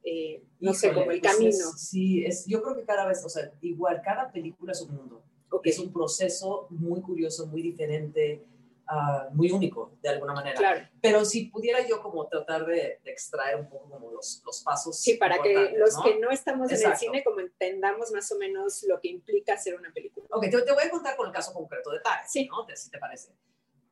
eh, 0.10 0.44
no 0.62 0.74
sé, 0.74 0.88
Híjole, 0.88 1.00
como 1.02 1.12
el 1.12 1.20
pues 1.20 1.34
camino? 1.34 1.50
es- 1.52 1.82
sí, 1.90 2.24
es, 2.26 2.46
yo 2.48 2.62
creo 2.64 2.76
que 2.76 2.86
cada 2.86 3.06
vez, 3.06 3.24
o 3.26 3.30
sea, 3.30 3.52
igual, 3.62 4.02
cada 4.04 4.32
película 4.32 4.72
es 4.72 4.82
un 4.82 4.96
mundo. 4.96 5.24
Ok, 5.50 5.68
Es 5.68 5.80
un 5.80 5.92
proceso 5.94 6.68
muy 6.70 7.02
curioso, 7.02 7.46
muy 7.48 7.62
diferente, 7.62 8.44
ah, 8.88 9.30
muy 9.34 9.50
único, 9.52 9.92
de 10.02 10.10
alguna 10.10 10.34
manera. 10.34 10.56
claro, 10.58 10.86
Pero 11.02 11.24
si 11.26 11.46
pudiera 11.46 11.86
yo 11.88 12.02
como 12.02 12.28
tratar 12.28 12.66
de, 12.66 13.00
de 13.04 13.12
extraer 13.12 13.58
un 13.60 13.70
poco 13.70 13.90
como 13.90 14.12
los, 14.12 14.42
los 14.46 14.62
pasos. 14.64 15.00
sí, 15.00 15.16
para 15.16 15.42
que 15.42 15.74
los 15.78 15.96
¿no? 15.96 16.04
que 16.04 16.20
no 16.20 16.32
estamos 16.32 16.70
en 16.70 16.76
el 16.76 16.82
Exacto. 16.82 17.00
cine 17.00 17.24
como 17.24 17.40
entendamos 17.40 18.12
más 18.12 18.30
o 18.32 18.38
menos 18.38 18.84
lo 18.88 19.00
que 19.00 19.08
implica 19.10 19.54
hacer 19.54 19.76
una 19.76 19.92
película. 19.94 20.26
Ok, 20.32 20.44
te, 20.50 20.62
te 20.62 20.72
voy 20.74 20.84
a 20.84 20.90
contar 20.90 21.16
con 21.18 21.28
el 21.28 21.34
caso 21.34 21.54
concreto 21.54 21.92
de 21.92 22.00
Tare, 22.02 22.24
Sí. 22.28 22.48
¿no? 22.48 22.66
Si 22.76 22.90
te 22.90 22.98
parece. 23.00 23.32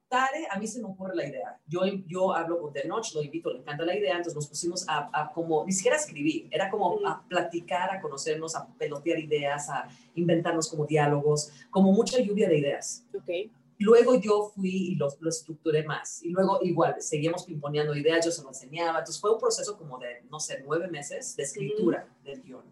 Tare, 0.07 0.47
a 0.49 0.59
mí 0.59 0.67
se 0.67 0.79
me 0.79 0.85
ocurre 0.85 1.15
la 1.15 1.25
idea. 1.25 1.59
Yo, 1.65 1.81
yo 2.07 2.33
hablo 2.35 2.59
con 2.59 2.71
The 2.71 2.87
Notch, 2.87 3.13
lo 3.15 3.23
invito, 3.23 3.51
le 3.51 3.59
encanta 3.59 3.83
la 3.83 3.95
idea, 3.95 4.11
entonces 4.11 4.35
nos 4.35 4.47
pusimos 4.47 4.87
a, 4.87 5.09
a 5.11 5.31
como, 5.31 5.65
ni 5.65 5.71
siquiera 5.71 5.97
escribir, 5.97 6.47
era 6.51 6.69
como 6.69 7.05
a 7.07 7.27
platicar, 7.27 7.89
a 7.91 7.99
conocernos, 7.99 8.55
a 8.55 8.67
pelotear 8.77 9.19
ideas, 9.19 9.69
a 9.69 9.87
inventarnos 10.13 10.69
como 10.69 10.85
diálogos, 10.85 11.51
como 11.71 11.91
mucha 11.91 12.19
lluvia 12.19 12.47
de 12.47 12.59
ideas. 12.59 13.05
Ok, 13.15 13.51
Luego 13.77 14.15
yo 14.19 14.51
fui 14.55 14.69
y 14.69 14.95
lo, 14.95 15.09
lo 15.19 15.29
estructuré 15.29 15.83
más. 15.83 16.23
Y 16.23 16.29
luego 16.29 16.59
igual, 16.61 16.95
seguimos 16.99 17.43
pimponeando 17.43 17.95
ideas, 17.95 18.25
yo 18.25 18.31
se 18.31 18.41
lo 18.41 18.49
enseñaba. 18.49 18.99
Entonces 18.99 19.19
fue 19.19 19.33
un 19.33 19.39
proceso 19.39 19.77
como 19.77 19.97
de, 19.99 20.23
no 20.29 20.39
sé, 20.39 20.63
nueve 20.65 20.87
meses 20.87 21.35
de 21.35 21.43
escritura 21.43 22.07
del 22.23 22.41
guion. 22.41 22.63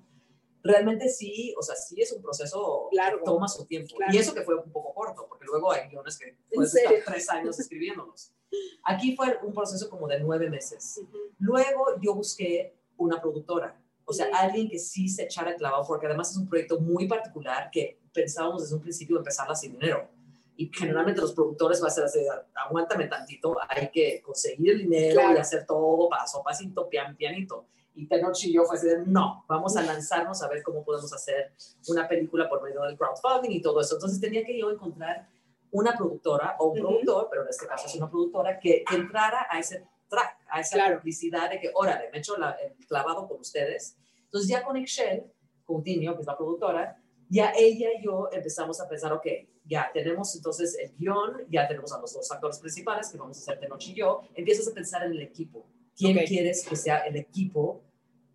Realmente 0.64 1.10
sí, 1.10 1.54
o 1.58 1.62
sea, 1.62 1.76
sí 1.76 2.02
es 2.02 2.12
un 2.14 2.22
proceso 2.22 2.88
Largo. 2.94 3.20
que 3.20 3.26
toma 3.26 3.48
su 3.50 3.66
tiempo. 3.66 3.96
Claro. 3.98 4.14
Y 4.14 4.18
eso 4.18 4.34
que 4.34 4.42
fue 4.44 4.56
un 4.56 4.72
poco 4.72 4.94
corto, 4.94 5.26
porque 5.28 5.46
luego 5.46 5.72
hay 5.72 5.90
guiones 5.90 6.18
que 6.18 6.38
puedes 6.54 6.74
estar 6.74 6.94
tres 7.06 7.30
años 7.30 7.60
escribiéndolos. 7.60 8.32
Aquí 8.86 9.16
fue 9.16 9.38
un 9.44 9.54
proceso 9.54 9.90
como 9.90 10.08
de 10.08 10.20
nueve 10.20 10.50
meses. 10.50 11.00
Ujú. 11.04 11.18
Luego 11.40 11.86
yo 12.02 12.16
busqué 12.16 12.76
una 12.98 13.20
productora, 13.22 13.78
o 14.06 14.14
sea, 14.14 14.28
Ujú. 14.28 14.36
alguien 14.38 14.70
que 14.70 14.80
sí 14.80 15.10
se 15.10 15.24
echara 15.24 15.56
clavado, 15.56 15.84
porque 15.86 16.06
además 16.08 16.32
es 16.32 16.38
un 16.38 16.48
proyecto 16.48 16.80
muy 16.80 17.08
particular 17.08 17.70
que 17.72 18.00
pensábamos 18.14 18.62
desde 18.62 18.76
un 18.76 18.82
principio 18.82 19.18
empezarla 19.18 19.56
sin 19.56 19.74
dinero. 19.74 20.08
Y 20.56 20.72
generalmente 20.72 21.20
los 21.20 21.34
productores 21.34 21.84
va 21.84 21.88
a 21.88 21.90
ser 21.90 22.04
así, 22.04 22.20
aguántame 22.54 23.08
tantito, 23.08 23.58
hay 23.68 23.90
que 23.90 24.22
conseguir 24.22 24.72
el 24.74 24.78
dinero 24.84 25.16
Claro. 25.16 25.36
y 25.36 25.40
hacer 25.42 25.66
todo 25.66 26.08
paso 26.10 26.40
a 26.40 26.44
pasito, 26.44 26.88
pian, 26.88 27.18
pianito. 27.18 27.66
Y 27.96 28.08
Tenoch 28.08 28.44
y 28.44 28.54
yo 28.54 28.64
fue 28.64 28.78
así 28.78 28.88
de, 28.88 29.04
no, 29.06 29.46
vamos 29.48 29.76
a 29.78 29.82
lanzarnos 29.84 30.42
a 30.42 30.48
ver 30.48 30.64
cómo 30.64 30.84
podemos 30.84 31.14
hacer 31.14 31.54
una 31.90 32.08
película 32.08 32.50
por 32.50 32.64
medio 32.64 32.82
del 32.82 32.98
crowdfunding 32.98 33.52
y 33.52 33.62
todo 33.62 33.82
eso. 33.82 33.96
Entonces 33.96 34.20
tenía 34.20 34.44
que 34.44 34.58
yo 34.60 34.72
encontrar 34.72 35.28
una 35.72 35.96
productora 35.96 36.56
o 36.60 36.68
un 36.68 36.80
Ujú. 36.80 36.88
productor, 36.88 37.28
pero 37.30 37.44
en 37.44 37.50
este 37.50 37.68
caso 37.68 37.86
es 37.88 37.96
una 37.96 38.10
productora, 38.10 38.60
que, 38.60 38.84
que 38.88 38.96
entrara 38.96 39.46
a 39.50 39.60
ese 39.60 39.86
track, 40.10 40.38
a 40.50 40.60
esa 40.60 40.76
Claro. 40.76 40.96
complicidad 40.96 41.50
de 41.50 41.60
que, 41.60 41.72
órale, 41.74 42.10
me 42.12 42.18
echo 42.20 42.36
la- 42.38 42.52
el 42.52 42.74
clavado 42.88 43.28
con 43.28 43.40
ustedes. 43.40 43.96
Entonces 44.26 44.50
ya 44.50 44.64
con 44.64 44.76
Excel, 44.78 45.32
Coutinho, 45.66 46.16
que 46.16 46.22
es 46.22 46.28
la 46.28 46.38
productora, 46.38 46.98
ya 47.30 47.52
ella 47.56 47.90
y 48.00 48.04
yo 48.04 48.28
empezamos 48.32 48.80
a 48.82 48.88
pensar, 48.88 49.14
ok, 49.14 49.26
ya 49.66 49.90
tenemos 49.94 50.36
entonces 50.36 50.78
el 50.78 50.96
guion, 50.98 51.46
ya 51.50 51.68
tenemos 51.68 51.92
a 51.94 52.00
los 52.00 52.14
dos 52.14 52.32
actores 52.32 52.60
principales, 52.60 53.10
que 53.12 53.18
vamos 53.18 53.38
a 53.38 53.42
ser 53.42 53.60
Tenoch 53.60 53.82
y 53.88 53.94
yo, 53.96 54.22
empiezas 54.36 54.68
a 54.68 54.74
pensar 54.74 55.04
en 55.04 55.12
el 55.14 55.22
equipo. 55.22 55.66
¿Quién 55.96 56.18
Ok. 56.18 56.24
quieres 56.28 56.66
que 56.68 56.76
sea 56.76 57.00
el 57.00 57.16
equipo, 57.18 57.82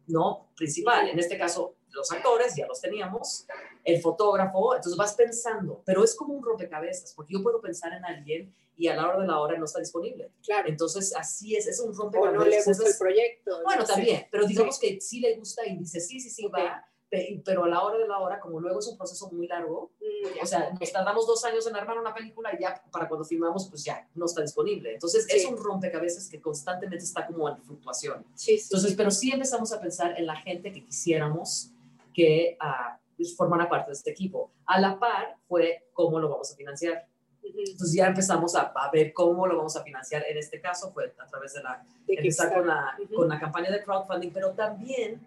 no, 0.07 0.51
principal? 0.57 1.09
En 1.09 1.19
este 1.19 1.37
caso, 1.37 1.75
los 1.91 2.11
actores, 2.13 2.55
ya 2.57 2.67
los 2.67 2.81
teníamos, 2.81 3.47
el 3.85 4.01
fotógrafo, 4.01 4.75
entonces 4.77 4.97
vas 4.97 5.15
pensando, 5.15 5.83
pero 5.85 6.05
es 6.05 6.15
como 6.15 6.35
un 6.35 6.43
rompecabezas, 6.45 7.15
porque 7.15 7.33
yo 7.35 7.43
puedo 7.43 7.61
pensar 7.61 7.93
en 7.95 8.05
alguien 8.05 8.55
y 8.77 8.87
a 8.89 8.95
la 8.95 9.09
hora 9.09 9.21
de 9.21 9.27
la 9.27 9.41
hora 9.41 9.59
no 9.59 9.65
está 9.65 9.81
disponible. 9.81 10.31
claro. 10.45 10.69
Entonces, 10.69 11.15
así 11.17 11.57
es, 11.57 11.67
es 11.67 11.81
un 11.81 11.91
O 11.91 11.93
rompecabezas. 11.95 12.39
no 12.39 12.45
le 12.45 12.63
gusta 12.63 12.87
el 12.89 12.95
proyecto. 12.99 13.63
bueno, 13.65 13.81
no 13.81 13.87
sé. 13.87 13.93
también, 13.95 14.27
pero 14.31 14.47
digamos 14.47 14.79
que 14.79 15.01
sí 15.01 15.21
le 15.21 15.35
gusta 15.37 15.67
y 15.67 15.77
dice, 15.79 16.01
sí, 16.01 16.21
sí, 16.21 16.31
sí, 16.31 16.47
Ok. 16.47 16.55
va, 16.55 16.85
pero 17.11 17.65
a 17.65 17.69
la 17.69 17.83
hora 17.83 17.99
de 17.99 18.07
la 18.07 18.19
hora, 18.19 18.39
como 18.39 18.61
luego 18.61 18.81
es 18.81 18.87
un 18.87 18.97
proceso 18.97 19.31
muy 19.31 19.47
largo, 19.47 19.91
Mm, 20.01 20.43
o 20.43 20.47
sea, 20.47 20.71
nos 20.79 20.93
tardamos 20.93 21.27
dos 21.27 21.45
años 21.45 21.67
en 21.67 21.77
armar 21.77 21.99
una 21.99 22.13
película 22.15 22.51
y 22.55 22.61
ya 22.63 22.83
para 22.91 23.09
cuando 23.09 23.25
filmamos, 23.25 23.69
pues 23.69 23.85
ya 23.85 24.09
no 24.15 24.27
está 24.27 24.43
disponible. 24.43 24.95
Entonces, 24.95 25.27
Sí. 25.29 25.37
es 25.37 25.45
un 25.47 25.57
rompecabezas 25.57 26.29
que 26.29 26.41
constantemente 26.41 27.05
está 27.05 27.27
como 27.27 27.49
en 27.49 27.63
fluctuación. 27.63 28.25
sí, 28.35 28.59
sí, 28.59 28.65
Entonces, 28.65 28.95
pero 28.97 29.11
sí 29.11 29.31
empezamos 29.31 29.73
a 29.73 29.81
pensar 29.81 30.19
en 30.19 30.27
la 30.27 30.35
gente 30.37 30.73
que 30.73 30.85
quisiéramos 30.85 31.71
que 32.15 32.57
ah, 32.61 32.99
pues, 33.17 33.37
formara 33.37 33.69
parte 33.69 33.91
de 33.91 33.93
este 33.95 34.11
equipo. 34.11 34.51
A 34.67 34.81
la 34.81 34.99
par 34.99 35.37
fue 35.47 35.87
cómo 35.93 36.19
lo 36.19 36.29
vamos 36.31 36.53
a 36.53 36.57
financiar. 36.57 37.07
Entonces 37.43 37.95
ya 37.95 38.07
empezamos 38.09 38.55
a, 38.57 38.73
a 38.75 38.91
ver 38.91 39.13
cómo 39.13 39.47
lo 39.47 39.57
vamos 39.57 39.77
a 39.77 39.83
financiar. 39.83 40.25
En 40.29 40.37
este 40.37 40.61
caso 40.61 40.91
fue 40.93 41.15
a 41.19 41.27
través 41.27 41.55
de 41.55 41.63
la, 41.63 41.85
De 42.07 42.15
empezar 42.15 42.53
con 42.53 42.67
la, 42.67 42.97
Ujú. 43.05 43.15
con 43.15 43.29
la 43.29 43.39
campaña 43.39 43.71
de 43.71 43.83
crowdfunding, 43.85 44.31
pero 44.33 44.53
también 44.53 45.21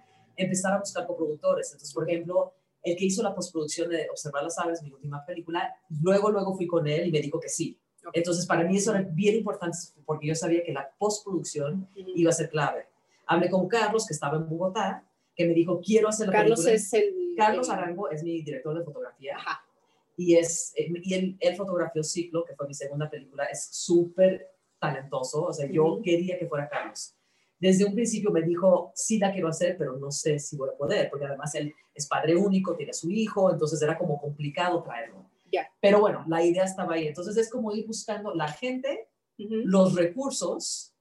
empezar 0.43 0.74
a 0.74 0.79
buscar 0.79 1.05
coproductores. 1.07 1.67
Entonces, 1.71 1.93
por 1.93 2.10
ejemplo, 2.10 2.53
el 2.83 2.95
que 2.95 3.05
hizo 3.05 3.21
la 3.24 3.33
postproducción 3.36 3.89
de 3.89 4.07
Observar 4.10 4.43
las 4.43 4.57
Aves, 4.60 4.81
mi 4.83 4.91
última 4.91 5.24
película, 5.25 5.75
luego, 6.01 6.29
luego 6.31 6.55
fui 6.55 6.67
con 6.67 6.88
él 6.88 7.07
y 7.07 7.12
me 7.12 7.21
dijo 7.21 7.39
que 7.39 7.50
sí. 7.50 7.77
Ok. 8.05 8.12
Entonces, 8.17 8.45
para 8.48 8.63
mí 8.63 8.77
eso 8.77 8.91
era 8.91 9.01
bien 9.01 9.36
importante 9.36 9.77
porque 10.05 10.27
yo 10.27 10.36
sabía 10.36 10.63
que 10.63 10.74
la 10.74 10.89
postproducción 10.98 11.88
iba 11.95 12.29
a 12.29 12.33
ser 12.33 12.50
clave. 12.50 12.88
Hablé 13.27 13.50
con 13.50 13.67
Carlos, 13.67 14.05
que 14.07 14.13
estaba 14.13 14.38
en 14.38 14.50
Bogotá, 14.50 15.05
que 15.36 15.45
me 15.45 15.53
dijo, 15.53 15.79
quiero 15.79 16.10
hacer 16.10 16.27
la 16.27 16.33
Carlos 16.33 16.60
película. 16.65 16.75
es 16.75 16.93
el... 16.93 17.33
Carlos 17.38 17.67
el- 17.69 17.74
Arango 17.75 18.10
es 18.10 18.24
mi 18.24 18.41
director 18.41 18.77
de 18.77 18.83
fotografía 18.83 19.38
Ajá. 19.38 19.63
y, 20.17 20.36
es, 20.36 20.74
eh, 20.75 20.91
y 21.03 21.13
él, 21.13 21.38
él 21.39 21.55
fotografió 21.55 22.03
Ciclo, 22.03 22.43
que 22.43 22.55
fue 22.55 22.67
mi 22.67 22.74
segunda 22.74 23.10
película, 23.10 23.45
es 23.45 23.67
súper 23.71 24.50
talentoso, 24.79 25.43
o 25.45 25.53
sea, 25.53 25.69
yo 25.69 26.01
quería 26.03 26.38
que 26.39 26.48
fuera 26.48 26.67
Carlos. 26.67 27.13
Desde 27.61 27.85
un 27.85 27.93
principio 27.93 28.31
me 28.31 28.41
dijo, 28.41 28.91
sí 28.95 29.19
la 29.19 29.31
quiero 29.31 29.47
hacer, 29.47 29.77
pero 29.77 29.95
no 29.97 30.09
sé 30.11 30.39
si 30.39 30.57
voy 30.57 30.69
a 30.69 30.77
poder, 30.77 31.11
porque 31.11 31.27
además 31.27 31.53
él 31.53 31.71
es 31.93 32.07
padre 32.07 32.35
único, 32.35 32.75
tiene 32.75 32.89
a 32.89 32.93
su 32.93 33.11
hijo, 33.11 33.51
entonces 33.51 33.79
era 33.81 33.97
como 33.99 34.19
complicado 34.19 34.81
traerlo. 34.81 35.29
Ya. 35.51 35.69
Pero 35.79 35.99
bueno, 35.99 36.25
la 36.27 36.43
idea 36.43 36.63
estaba 36.63 36.95
ahí. 36.95 37.07
Entonces 37.07 37.37
es 37.37 37.51
como 37.51 37.71
ir 37.71 37.85
buscando 37.85 38.33
la 38.33 38.47
gente, 38.47 39.07
los 39.37 39.95
recursos, 39.95 40.95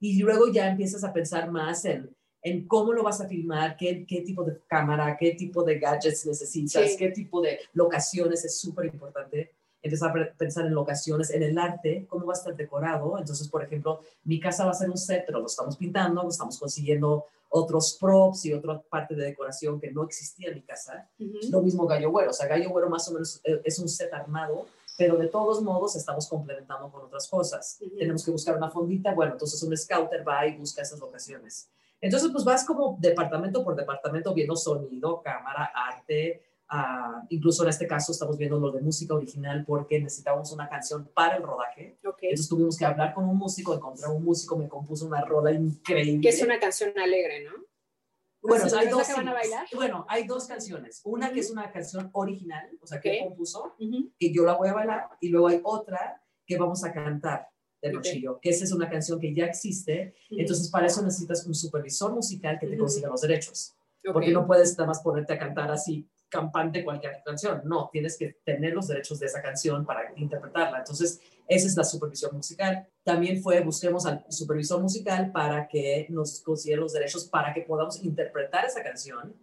y 0.00 0.20
luego 0.22 0.52
ya 0.52 0.68
empiezas 0.70 1.02
a 1.02 1.12
pensar 1.12 1.50
más 1.50 1.84
en, 1.84 2.14
en 2.42 2.68
cómo 2.68 2.92
lo 2.92 3.02
vas 3.02 3.20
a 3.20 3.26
filmar, 3.26 3.76
qué, 3.76 4.06
qué 4.06 4.20
tipo 4.20 4.44
de 4.44 4.60
cámara, 4.68 5.16
qué 5.18 5.32
tipo 5.32 5.64
de 5.64 5.80
gadgets 5.80 6.24
necesitas, 6.26 6.92
Sí. 6.92 6.96
qué 6.96 7.10
tipo 7.10 7.40
de 7.40 7.58
locaciones, 7.72 8.44
es 8.44 8.60
súper 8.60 8.86
importante. 8.86 9.57
Empezar 9.82 10.10
a 10.10 10.36
pensar 10.36 10.66
en 10.66 10.74
locaciones, 10.74 11.30
en 11.30 11.42
el 11.42 11.58
arte, 11.58 12.06
cómo 12.08 12.26
va 12.26 12.34
a 12.34 12.36
estar 12.36 12.54
decorado. 12.56 13.18
Entonces, 13.18 13.48
por 13.48 13.62
ejemplo, 13.62 14.00
mi 14.24 14.40
casa 14.40 14.64
va 14.64 14.72
a 14.72 14.74
ser 14.74 14.90
un 14.90 14.98
set, 14.98 15.24
pero 15.26 15.40
lo 15.40 15.46
estamos 15.46 15.76
pintando, 15.76 16.22
lo 16.22 16.28
estamos 16.28 16.58
consiguiendo 16.58 17.26
otros 17.50 17.96
props 18.00 18.44
y 18.44 18.52
otra 18.52 18.80
parte 18.80 19.14
de 19.14 19.24
decoración 19.24 19.80
que 19.80 19.90
no 19.90 20.04
existía 20.04 20.48
en 20.48 20.56
mi 20.56 20.62
casa. 20.62 21.08
Lo 21.50 21.62
mismo 21.62 21.86
Gallo 21.86 22.10
Güero, 22.10 22.30
o 22.30 22.34
sea, 22.34 22.46
Gallo 22.46 22.70
Güero 22.70 22.90
más 22.90 23.08
o 23.08 23.12
menos 23.12 23.40
eh, 23.44 23.60
es 23.64 23.78
un 23.78 23.88
set 23.88 24.12
armado, 24.12 24.66
pero 24.98 25.16
de 25.16 25.28
todos 25.28 25.62
modos 25.62 25.96
estamos 25.96 26.28
complementando 26.28 26.90
con 26.90 27.02
otras 27.04 27.28
cosas. 27.28 27.78
Tenemos 27.98 28.24
que 28.24 28.30
buscar 28.30 28.56
una 28.56 28.70
fondita, 28.70 29.14
bueno, 29.14 29.32
entonces 29.32 29.62
un 29.62 29.76
scouter 29.76 30.26
va 30.26 30.46
y 30.46 30.56
busca 30.56 30.82
esas 30.82 30.98
locaciones. 30.98 31.70
Entonces, 32.00 32.30
pues 32.32 32.44
vas 32.44 32.64
como 32.64 32.96
departamento 33.00 33.64
por 33.64 33.74
departamento 33.74 34.32
viendo 34.34 34.54
sonido, 34.54 35.20
cámara, 35.22 35.72
arte, 35.74 36.42
ah, 36.68 37.22
incluso 37.30 37.62
en 37.62 37.70
este 37.70 37.86
caso 37.86 38.12
estamos 38.12 38.36
viendo 38.36 38.58
lo 38.58 38.70
de 38.70 38.80
música 38.80 39.14
original 39.14 39.64
porque 39.66 40.00
necesitábamos 40.00 40.52
una 40.52 40.68
canción 40.68 41.08
para 41.14 41.36
el 41.36 41.42
rodaje. 41.42 41.98
Ok. 42.06 42.18
Entonces 42.22 42.48
tuvimos 42.48 42.76
que 42.76 42.84
hablar 42.84 43.14
con 43.14 43.24
un 43.28 43.36
músico, 43.36 43.74
encontrar 43.74 44.10
un 44.10 44.24
músico, 44.24 44.56
me 44.56 44.68
compuso 44.68 45.06
una 45.06 45.22
rola 45.24 45.52
increíble. 45.52 46.20
Que 46.20 46.28
es 46.28 46.42
una 46.42 46.58
canción 46.58 46.92
alegre, 46.98 47.44
¿no? 47.44 47.52
Bueno, 48.40 48.66
¿Es 48.66 48.72
hay 48.72 48.88
dos, 48.88 49.06
que 49.06 49.14
van 49.14 49.28
a 49.28 49.32
bailar? 49.32 49.66
bueno, 49.74 50.06
hay 50.08 50.24
dos 50.26 50.46
canciones. 50.46 51.00
Una 51.04 51.26
que 51.26 51.32
Ujú. 51.34 51.40
es 51.40 51.50
una 51.50 51.72
canción 51.72 52.08
original, 52.12 52.70
o 52.80 52.86
sea, 52.86 53.00
que 53.00 53.18
Ok. 53.20 53.28
compuso, 53.30 53.74
Ujú. 53.80 54.12
que 54.18 54.32
yo 54.32 54.44
la 54.44 54.54
voy 54.56 54.68
a 54.68 54.74
bailar, 54.74 55.08
y 55.20 55.28
luego 55.28 55.48
hay 55.48 55.60
otra 55.64 56.22
que 56.46 56.56
vamos 56.56 56.84
a 56.84 56.92
cantar 56.92 57.48
de. 57.82 57.92
Rochillo, 57.92 58.38
que 58.40 58.50
esa 58.50 58.64
es 58.64 58.72
una 58.72 58.88
canción 58.88 59.18
que 59.20 59.34
ya 59.34 59.44
existe. 59.46 60.14
Entonces, 60.30 60.70
para 60.70 60.86
eso 60.86 61.02
necesitas 61.02 61.44
un 61.46 61.54
supervisor 61.54 62.12
musical 62.12 62.58
que 62.60 62.66
te 62.68 62.78
consiga 62.78 63.08
los 63.08 63.20
derechos. 63.20 63.74
Porque 64.12 64.30
no 64.30 64.46
puedes 64.46 64.78
nada 64.78 64.86
más 64.86 65.00
ponerte 65.02 65.32
a 65.32 65.38
cantar 65.38 65.70
así 65.70 66.08
campante 66.28 66.84
cualquier 66.84 67.22
canción. 67.24 67.62
No, 67.64 67.88
tienes 67.92 68.16
que 68.16 68.36
tener 68.44 68.74
los 68.74 68.88
derechos 68.88 69.18
de 69.18 69.26
esa 69.26 69.42
canción 69.42 69.84
para 69.84 70.12
interpretarla. 70.16 70.78
Entonces, 70.78 71.20
esa 71.46 71.66
es 71.66 71.76
la 71.76 71.84
supervisión 71.84 72.34
musical. 72.34 72.86
También 73.02 73.42
fue, 73.42 73.60
busquemos 73.60 74.06
al 74.06 74.24
supervisor 74.28 74.80
musical 74.80 75.32
para 75.32 75.66
que 75.66 76.06
nos 76.10 76.40
consiga 76.40 76.76
los 76.76 76.92
derechos 76.92 77.26
para 77.26 77.54
que 77.54 77.62
podamos 77.62 78.02
interpretar 78.04 78.64
esa 78.66 78.82
canción 78.82 79.34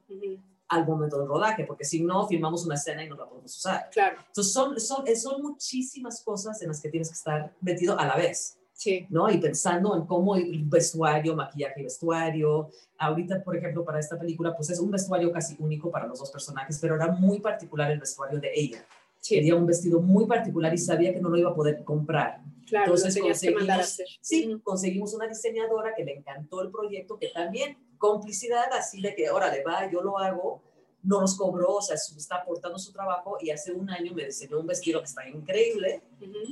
al 0.67 0.86
momento 0.86 1.19
del 1.19 1.27
rodaje, 1.27 1.63
porque 1.65 1.86
si 1.86 2.03
no, 2.03 2.27
filmamos 2.27 2.65
una 2.65 2.75
escena 2.75 3.03
y 3.03 3.09
no 3.09 3.15
la 3.15 3.27
podemos 3.27 3.55
usar. 3.55 3.89
Claro, 3.91 4.17
Entonces, 4.27 4.53
son, 4.53 4.79
son, 4.79 5.05
son 5.15 5.41
muchísimas 5.41 6.23
cosas 6.23 6.62
en 6.62 6.69
las 6.69 6.81
que 6.81 6.89
tienes 6.89 7.09
que 7.09 7.15
estar 7.15 7.53
metido 7.62 7.97
a 7.99 8.05
la 8.05 8.15
vez. 8.15 8.57
Sí. 8.75 9.07
¿no? 9.09 9.29
Y 9.31 9.38
pensando 9.39 9.95
en 9.95 10.05
cómo 10.05 10.35
el 10.35 10.63
vestuario, 10.65 11.35
maquillaje 11.35 11.79
y 11.79 11.83
vestuario. 11.83 12.69
Ahorita, 12.99 13.43
por 13.43 13.55
ejemplo, 13.55 13.83
para 13.83 13.99
esta 13.99 14.19
película, 14.19 14.55
pues 14.55 14.69
es 14.69 14.79
un 14.79 14.91
vestuario 14.91 15.31
casi 15.31 15.55
único 15.59 15.89
para 15.89 16.05
los 16.05 16.19
dos 16.19 16.29
personajes, 16.29 16.77
pero 16.79 16.95
era 16.95 17.07
muy 17.07 17.39
particular 17.39 17.89
el 17.91 17.99
vestuario 17.99 18.39
de 18.39 18.51
ella. 18.53 18.85
Sí, 19.19 19.35
Quería 19.35 19.55
un 19.55 19.65
vestido 19.65 19.99
muy 20.01 20.27
particular 20.27 20.71
y 20.73 20.77
sabía 20.77 21.11
que 21.13 21.19
no 21.19 21.29
lo 21.29 21.38
iba 21.38 21.49
a 21.49 21.55
poder 21.55 21.83
comprar. 21.83 22.41
claro, 22.67 22.85
entonces 22.85 23.13
tenías 23.15 23.39
que 23.41 23.47
a 23.49 23.53
conseguimos- 23.53 23.79
hacer. 23.79 24.07
Sí, 24.21 24.59
conseguimos 24.63 25.13
una 25.15 25.27
diseñadora 25.27 25.93
que 25.95 26.03
le 26.05 26.13
encantó 26.17 26.61
el 26.61 26.69
proyecto, 26.69 27.17
que 27.17 27.29
también 27.29 27.77
complicidad 27.97 28.65
así 28.73 29.01
de 29.01 29.15
que, 29.15 29.29
órale, 29.31 29.63
va, 29.63 29.89
yo 29.91 30.01
lo 30.01 30.19
hago, 30.19 30.61
no 31.05 31.21
nos 31.21 31.35
cobró, 31.37 31.75
o 31.75 31.81
sea, 31.81 31.95
está 31.95 32.37
aportando 32.37 32.77
su 32.79 32.91
trabajo 32.91 33.37
y 33.39 33.51
hace 33.51 33.71
un 33.71 33.89
año 33.89 34.13
me 34.13 34.25
diseñó 34.25 34.59
un 34.59 34.67
vestido 34.67 34.99
que 34.99 35.05
está 35.05 35.27
increíble 35.27 36.01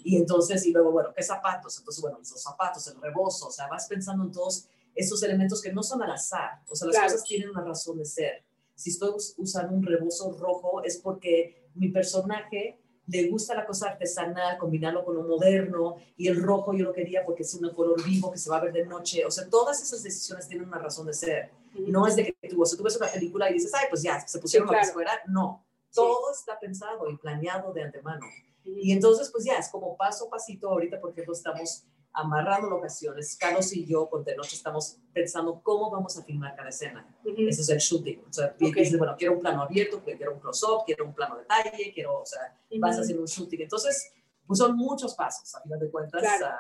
y 0.04 0.16
entonces, 0.18 0.66
y 0.66 0.72
luego, 0.72 0.92
bueno, 0.92 1.10
¿qué 1.16 1.24
zapatos? 1.24 1.78
Entonces, 1.80 2.02
bueno, 2.02 2.20
los 2.20 2.30
zapatos, 2.42 2.86
el 2.88 3.02
rebozo, 3.02 3.48
o 3.48 3.52
sea, 3.52 3.68
vas 3.68 3.88
pensando 3.88 4.24
en 4.24 4.32
todos 4.32 4.68
esos 4.96 5.24
elementos 5.24 5.62
que 5.62 5.74
no 5.74 5.82
son 5.82 6.04
al 6.04 6.12
azar, 6.12 6.62
o 6.70 6.76
sea, 6.76 6.88
las 6.88 6.96
Claro. 6.96 7.12
cosas 7.12 7.24
tienen 7.28 7.50
una 7.50 7.62
razón 7.64 7.98
de 7.98 8.06
ser. 8.06 8.44
Si 8.76 8.92
estoy 8.92 9.10
us- 9.10 9.34
usando 9.38 9.74
un 9.76 9.84
rebozo 9.84 10.32
rojo 10.38 10.84
es 10.84 10.98
porque 10.98 11.70
mi 11.76 11.90
personaje 11.90 12.80
le 13.08 13.28
gusta 13.30 13.54
la 13.56 13.66
cosa 13.66 13.90
artesanal, 13.90 14.58
combinarlo 14.58 15.04
con 15.04 15.16
lo 15.16 15.24
moderno, 15.24 15.96
y 16.16 16.28
el 16.28 16.42
rojo 16.42 16.74
yo 16.74 16.86
lo 16.86 16.94
quería 16.94 17.26
porque 17.26 17.44
es 17.44 17.54
un 17.56 17.70
color 17.72 18.02
vivo 18.06 18.32
que 18.32 18.38
se 18.38 18.50
va 18.50 18.58
a 18.58 18.62
ver 18.62 18.72
de 18.74 18.86
noche, 18.86 19.26
o 19.26 19.32
sea, 19.32 19.50
todas 19.50 19.82
esas 19.82 20.04
decisiones 20.04 20.48
tienen 20.48 20.68
una 20.68 20.78
razón 20.80 21.08
de 21.08 21.14
ser. 21.14 21.52
No 21.74 22.06
es 22.08 22.16
de 22.16 22.36
que 22.40 22.50
tú, 22.50 22.62
o 22.62 22.66
sea, 22.66 22.78
tú 22.78 22.84
ves 22.84 22.96
una 22.98 23.08
película 23.08 23.50
y 23.50 23.54
dices, 23.54 23.74
ay, 23.74 23.86
pues 23.90 24.02
ya, 24.04 24.20
se 24.20 24.40
pusieron 24.40 24.68
Sí, 24.70 24.74
claro. 24.74 24.94
fuera, 24.94 25.12
no. 25.28 25.66
Todo 25.94 26.32
está 26.32 26.60
pensado 26.60 27.10
y 27.10 27.18
planeado 27.18 27.72
de 27.74 27.84
antemano. 27.84 28.26
Y 28.64 28.92
entonces, 28.92 29.30
pues 29.32 29.44
ya, 29.46 29.56
es 29.56 29.70
como 29.70 29.96
paso 29.98 30.28
a 30.28 30.30
pasito. 30.30 30.70
Ahorita, 30.70 31.00
por 31.02 31.12
ejemplo, 31.12 31.34
estamos 31.34 31.84
amarrando 32.14 32.70
locaciones. 32.70 33.36
Carlos 33.38 33.74
y 33.74 33.86
yo, 33.86 34.08
con 34.10 34.24
Tenoch, 34.24 34.52
estamos 34.54 34.98
pensando 35.14 35.60
cómo 35.64 35.90
vamos 35.92 36.18
a 36.18 36.24
filmar 36.24 36.56
cada 36.56 36.70
escena. 36.70 37.06
Ujú. 37.26 37.36
Ese 37.48 37.62
es 37.62 37.70
el 37.70 37.80
shooting. 37.80 38.24
O 38.30 38.32
sea, 38.34 38.48
Ok. 38.56 38.76
dices, 38.76 38.98
bueno, 38.98 39.16
quiero 39.18 39.34
un 39.34 39.40
plano 39.42 39.64
abierto, 39.64 40.02
quiero 40.04 40.34
un 40.34 40.40
close-up, 40.40 40.84
quiero 40.86 41.06
un 41.06 41.14
plano 41.14 41.38
detalle, 41.38 41.92
quiero, 41.94 42.20
o 42.22 42.26
sea, 42.26 42.56
vas 42.80 42.94
Ujú. 42.96 43.02
haciendo 43.02 43.22
un 43.24 43.28
shooting. 43.28 43.62
Entonces, 43.62 44.12
pues 44.48 44.60
son 44.60 44.76
muchos 44.78 45.16
pasos, 45.16 45.54
a 45.56 45.62
final 45.62 45.80
de 45.80 45.90
cuentas, 45.92 46.22
Claro. 46.22 46.56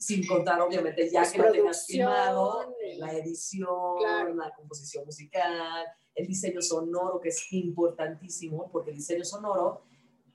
Sin 0.00 0.26
contar, 0.26 0.58
obviamente, 0.62 1.10
ya 1.10 1.30
que 1.30 1.36
lo 1.38 1.52
tengas 1.52 1.86
filmado, 1.86 2.74
la 2.96 3.12
edición, 3.12 3.98
Claro. 3.98 4.34
la 4.34 4.50
composición 4.54 5.04
musical, 5.04 5.84
el 6.14 6.26
diseño 6.26 6.62
sonoro, 6.62 7.20
que 7.20 7.28
es 7.28 7.52
importantísimo, 7.52 8.70
porque 8.72 8.90
el 8.90 8.96
diseño 8.96 9.24
sonoro, 9.26 9.82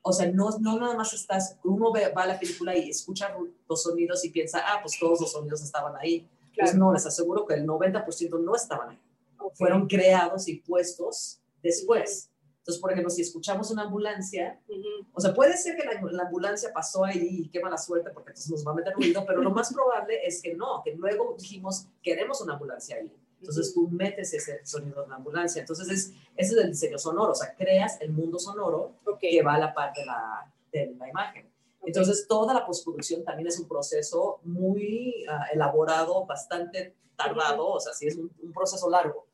o 0.03 0.13
sea, 0.13 0.31
no, 0.31 0.51
no 0.59 0.79
nada 0.79 0.95
más 0.95 1.13
estás, 1.13 1.57
uno 1.63 1.91
ve, 1.91 2.09
va 2.09 2.23
a 2.23 2.27
la 2.27 2.39
película 2.39 2.77
y 2.77 2.91
escucha 2.91 3.35
los 3.67 3.81
sonidos 3.81 4.23
y 4.23 4.29
piensa, 4.29 4.61
ah, 4.63 4.79
pues 4.83 4.99
todos 4.99 5.19
los 5.19 5.31
sonidos 5.31 5.63
estaban 5.63 5.95
ahí. 5.99 6.29
Pues 6.55 6.69
Claro. 6.71 6.77
no, 6.77 6.93
les 6.93 7.05
aseguro 7.07 7.45
que 7.47 7.55
el 7.55 7.65
90% 7.65 8.37
no 8.39 8.55
estaban 8.55 8.91
ahí 8.91 8.99
Ok. 9.39 9.55
fueron 9.55 9.87
creados 9.87 10.47
y 10.47 10.57
puestos 10.57 11.41
después. 11.63 12.29
Entonces, 12.65 12.81
por 12.81 12.91
ejemplo, 12.91 13.11
si 13.11 13.21
escuchamos 13.21 13.69
una 13.69 13.83
ambulancia, 13.83 14.59
Ujú. 14.67 15.05
o 15.13 15.21
sea, 15.21 15.35
puede 15.35 15.55
ser 15.55 15.75
que 15.75 15.83
la, 15.85 16.01
la 16.11 16.23
ambulancia 16.23 16.73
pasó 16.73 17.05
ahí 17.05 17.43
y 17.43 17.49
qué 17.49 17.59
mala 17.59 17.77
suerte 17.77 18.09
porque 18.09 18.31
entonces 18.31 18.49
nos 18.49 18.65
va 18.65 18.71
a 18.71 18.73
meter 18.73 18.91
ruido, 18.95 19.23
pero 19.23 19.43
lo 19.43 19.51
más 19.51 19.71
probable 19.71 20.25
es 20.25 20.41
que 20.41 20.55
no, 20.55 20.81
que 20.83 20.95
luego 20.95 21.35
dijimos, 21.37 21.85
queremos 22.01 22.41
una 22.41 22.53
ambulancia 22.53 22.95
ahí. 22.95 23.11
Entonces 23.39 23.71
tú 23.71 23.87
metes 23.89 24.33
ese 24.33 24.65
sonido 24.65 25.03
en 25.03 25.11
la 25.11 25.17
ambulancia. 25.17 25.59
Entonces 25.59 25.87
es, 25.89 26.13
ese 26.35 26.53
es 26.53 26.57
el 26.57 26.71
diseño 26.71 26.97
sonoro, 26.97 27.33
o 27.33 27.35
sea, 27.35 27.53
creas 27.55 28.01
el 28.01 28.11
mundo 28.11 28.39
sonoro 28.39 28.95
Ok. 29.05 29.19
que 29.19 29.43
va 29.43 29.53
a 29.53 29.59
la 29.59 29.71
par 29.71 29.93
de 29.93 30.03
la, 30.03 30.51
de 30.71 30.95
la 30.97 31.07
imagen. 31.07 31.45
Ok. 31.81 31.87
Entonces, 31.89 32.25
toda 32.27 32.51
la 32.51 32.65
postproducción 32.65 33.23
también 33.23 33.47
es 33.47 33.59
un 33.59 33.67
proceso 33.67 34.39
muy 34.43 35.23
ah, 35.29 35.45
elaborado, 35.53 36.25
bastante 36.25 36.95
tardado, 37.15 37.67
o 37.67 37.79
sea, 37.79 37.93
sí 37.93 38.07
es 38.07 38.15
un, 38.15 38.31
un 38.41 38.51
proceso 38.51 38.89
largo, 38.89 39.24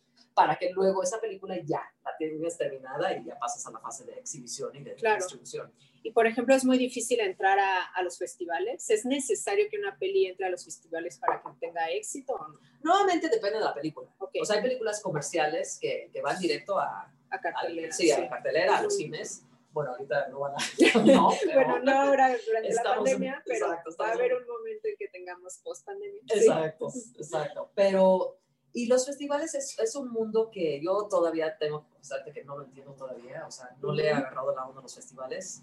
para 0.42 0.58
que 0.58 0.72
luego 0.72 1.04
esa 1.04 1.20
película 1.20 1.56
ya 1.64 1.82
la 2.04 2.12
tengas 2.18 2.58
terminada 2.58 3.16
y 3.16 3.26
ya 3.26 3.38
pasas 3.40 3.66
a 3.68 3.72
la 3.72 3.80
fase 3.80 4.06
de 4.06 4.14
exhibición 4.14 4.76
y 4.76 4.84
de 4.84 4.96
Claro. 4.96 5.18
distribución. 5.18 5.72
Y 6.04 6.12
por 6.12 6.26
ejemplo, 6.26 6.56
es 6.56 6.66
muy 6.66 6.78
difícil 6.80 7.20
entrar 7.20 7.60
a, 7.60 7.84
a 7.84 8.02
los 8.02 8.18
festivales. 8.18 8.90
¿Es 8.90 9.06
necesario 9.06 9.66
que 9.70 9.78
una 9.78 9.98
peli 10.00 10.26
entre 10.26 10.48
a 10.48 10.50
los 10.50 10.66
festivales 10.66 11.18
para 11.20 11.42
que 11.44 11.50
tenga 11.60 11.90
éxito 11.92 12.34
o 12.34 12.48
no? 12.48 12.60
Nuevamente 12.82 13.30
depende 13.30 13.60
de 13.60 13.66
la 13.66 13.74
película. 13.74 14.10
Ok. 14.18 14.32
O 14.42 14.46
sea, 14.46 14.56
hay 14.56 14.64
películas 14.64 15.00
comerciales 15.02 15.78
que, 15.80 16.10
que 16.12 16.22
van 16.22 16.40
directo 16.40 16.80
a, 16.80 17.12
a 17.30 17.40
cartelera. 17.40 17.92
sí, 17.92 18.10
a 18.12 18.20
la 18.20 18.30
cartelera, 18.30 18.78
a 18.80 18.82
los 18.82 18.96
cines. 18.98 19.44
Bueno, 19.74 19.92
ahorita 19.92 20.28
no 20.30 20.40
van 20.40 20.54
a. 20.54 20.58
No, 21.06 21.30
bueno, 21.54 21.80
no 21.80 21.92
ahora 22.02 22.36
durante 22.46 22.74
la 22.74 22.84
pandemia, 22.84 23.44
pero 23.46 23.68
va 23.70 24.08
a 24.10 24.12
haber 24.14 24.34
un 24.34 24.46
momento 24.48 24.88
en 24.88 24.96
que 24.98 25.08
tengamos 25.08 25.60
post 25.64 25.86
pandemia. 25.86 26.20
Exacto, 26.28 26.88
exacto. 27.16 27.72
Pero, 27.76 28.41
y 28.74 28.86
los 28.88 29.06
festivales 29.06 29.54
es, 29.56 29.78
es, 29.80 29.96
un 29.96 30.10
mundo 30.12 30.50
que 30.52 30.82
yo 30.82 31.08
todavía 31.10 31.58
tengo 31.58 31.84
que 31.84 31.90
confesarte 31.90 32.32
que 32.32 32.44
no 32.44 32.58
lo 32.58 32.66
entiendo 32.66 32.94
todavía, 32.94 33.46
o 33.48 33.52
sea, 33.52 33.76
no 33.82 33.92
le 33.94 34.06
he 34.06 34.12
agarrado 34.12 34.56
la 34.56 34.66
onda 34.66 34.80
a 34.80 34.84
los 34.84 34.96
festivales. 34.96 35.62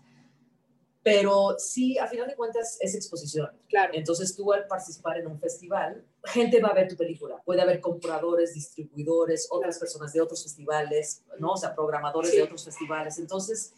Pero 1.02 1.54
sí, 1.58 1.96
a 1.96 2.06
final 2.06 2.26
de 2.26 2.34
cuentas, 2.34 2.76
es 2.80 2.94
exposición. 2.94 3.50
Claro. 3.68 3.92
Entonces, 3.94 4.36
tú 4.36 4.52
al 4.52 4.66
participar 4.66 5.18
en 5.18 5.26
un 5.26 5.38
festival, 5.38 6.04
gente 6.24 6.60
va 6.60 6.68
a 6.68 6.74
ver 6.74 6.88
tu 6.88 6.96
película. 6.96 7.40
Puede 7.44 7.62
haber 7.62 7.80
compradores, 7.80 8.52
distribuidores, 8.52 9.48
otras 9.50 9.78
personas 9.78 10.12
de 10.12 10.20
otros 10.20 10.42
festivales, 10.42 11.22
¿no? 11.38 11.52
O 11.52 11.56
sea, 11.56 11.74
programadores 11.74 12.32
de 12.32 12.42
otros 12.42 12.64
festivales. 12.64 13.18
Entonces, 13.18 13.72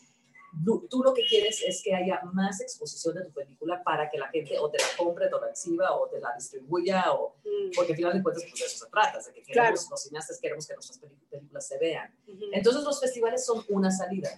tú, 0.88 1.02
lo 1.02 1.14
que 1.14 1.24
quieres 1.26 1.62
es 1.62 1.82
que 1.82 1.94
haya 1.94 2.20
más 2.32 2.60
exposición 2.60 3.14
de 3.14 3.24
tu 3.24 3.32
película 3.32 3.82
para 3.82 4.10
que 4.10 4.18
la 4.18 4.28
gente 4.28 4.58
o 4.58 4.70
te 4.70 4.78
la 4.78 4.84
compre, 4.96 5.28
te 5.28 5.40
la 5.40 5.50
exhiba 5.50 5.96
o 5.96 6.08
te 6.08 6.20
la 6.20 6.34
distribuya, 6.34 7.12
o, 7.12 7.36
mm. 7.44 7.70
porque 7.74 7.92
al 7.92 7.96
final 7.96 8.12
de 8.14 8.22
cuentas 8.22 8.44
pues 8.44 8.60
de 8.60 8.66
eso 8.66 8.84
se 8.84 8.90
trata, 8.90 9.18
de 9.18 9.32
que 9.32 9.42
queremos, 9.42 9.88
los 9.90 10.02
cineastas 10.02 10.38
queremos 10.40 10.66
que 10.66 10.74
nuestras 10.74 10.98
películas 10.98 11.66
se 11.66 11.78
vean. 11.78 12.14
Entonces 12.52 12.82
los 12.84 13.00
festivales 13.00 13.44
son 13.44 13.64
una 13.68 13.90
salida. 13.90 14.30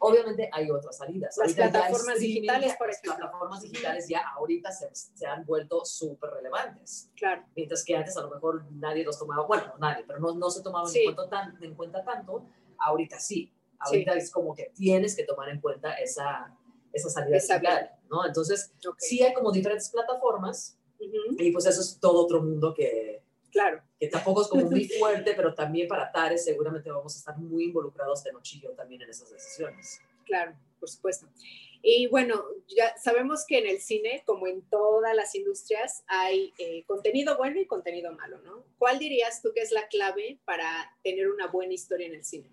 Obviamente 0.00 0.48
hay 0.52 0.70
otras 0.70 0.96
salidas. 0.96 1.36
Las 1.36 1.54
plataformas 1.54 2.20
digitales, 2.20 2.76
por 2.76 2.88
ejemplo. 2.88 3.10
Las 3.10 3.18
plataformas 3.18 3.62
digitales 3.62 4.08
ya 4.08 4.22
ahorita 4.36 4.70
se, 4.70 4.94
se 4.94 5.26
han 5.26 5.44
vuelto 5.44 5.84
súper 5.84 6.30
relevantes. 6.30 7.10
Claro. 7.16 7.44
Mientras 7.56 7.84
que 7.84 7.96
antes 7.96 8.16
a 8.16 8.22
lo 8.22 8.30
mejor 8.30 8.64
nadie 8.72 9.04
los 9.04 9.18
tomaba, 9.18 9.44
bueno, 9.44 9.74
nadie, 9.78 10.04
pero 10.06 10.20
no, 10.20 10.34
no 10.34 10.50
se 10.50 10.62
tomaban 10.62 10.90
en, 10.94 11.14
cuenta 11.14 11.28
tan, 11.28 11.62
en 11.62 11.74
cuenta 11.74 12.04
tanto, 12.04 12.44
ahorita 12.78 13.18
sí. 13.18 13.52
Ahorita 13.78 14.14
es 14.14 14.30
como 14.30 14.54
que 14.54 14.72
tienes 14.74 15.14
que 15.14 15.24
tomar 15.24 15.48
en 15.48 15.60
cuenta 15.60 15.94
esa, 15.94 16.56
esa 16.92 17.10
salida 17.10 17.36
digital, 17.36 17.90
¿no? 18.10 18.26
Entonces, 18.26 18.72
sí 18.98 19.22
hay 19.22 19.32
como 19.34 19.52
diferentes 19.52 19.90
plataformas 19.90 20.78
y 21.38 21.52
pues 21.52 21.66
eso 21.66 21.80
es 21.80 21.98
todo 22.00 22.24
otro 22.24 22.42
mundo 22.42 22.74
que, 22.74 23.22
claro. 23.52 23.80
que 23.98 24.08
tampoco 24.08 24.42
es 24.42 24.48
como 24.48 24.64
muy 24.64 24.88
fuerte, 24.98 25.34
pero 25.34 25.54
también 25.54 25.86
para 25.86 26.10
Tares 26.10 26.44
seguramente 26.44 26.90
vamos 26.90 27.14
a 27.14 27.18
estar 27.18 27.38
muy 27.38 27.64
involucrados 27.64 28.24
de 28.24 28.32
Nochillo 28.32 28.72
también 28.72 29.02
en 29.02 29.10
esas 29.10 29.30
decisiones. 29.30 30.00
Claro, 30.24 30.54
por 30.78 30.88
supuesto. 30.88 31.26
Y 31.80 32.08
bueno, 32.08 32.44
ya 32.66 32.96
sabemos 32.98 33.44
que 33.46 33.58
en 33.58 33.68
el 33.68 33.80
cine, 33.80 34.22
como 34.26 34.48
en 34.48 34.62
todas 34.62 35.14
las 35.14 35.34
industrias, 35.34 36.02
hay 36.08 36.52
eh, 36.58 36.84
contenido 36.86 37.36
bueno 37.36 37.60
y 37.60 37.66
contenido 37.66 38.12
malo, 38.12 38.40
¿no? 38.42 38.64
¿Cuál 38.78 38.98
dirías 38.98 39.40
tú 39.42 39.52
que 39.54 39.60
es 39.60 39.70
la 39.70 39.86
clave 39.86 40.40
para 40.44 40.68
tener 41.04 41.30
una 41.30 41.46
buena 41.46 41.72
historia 41.72 42.08
en 42.08 42.16
el 42.16 42.24
cine? 42.24 42.50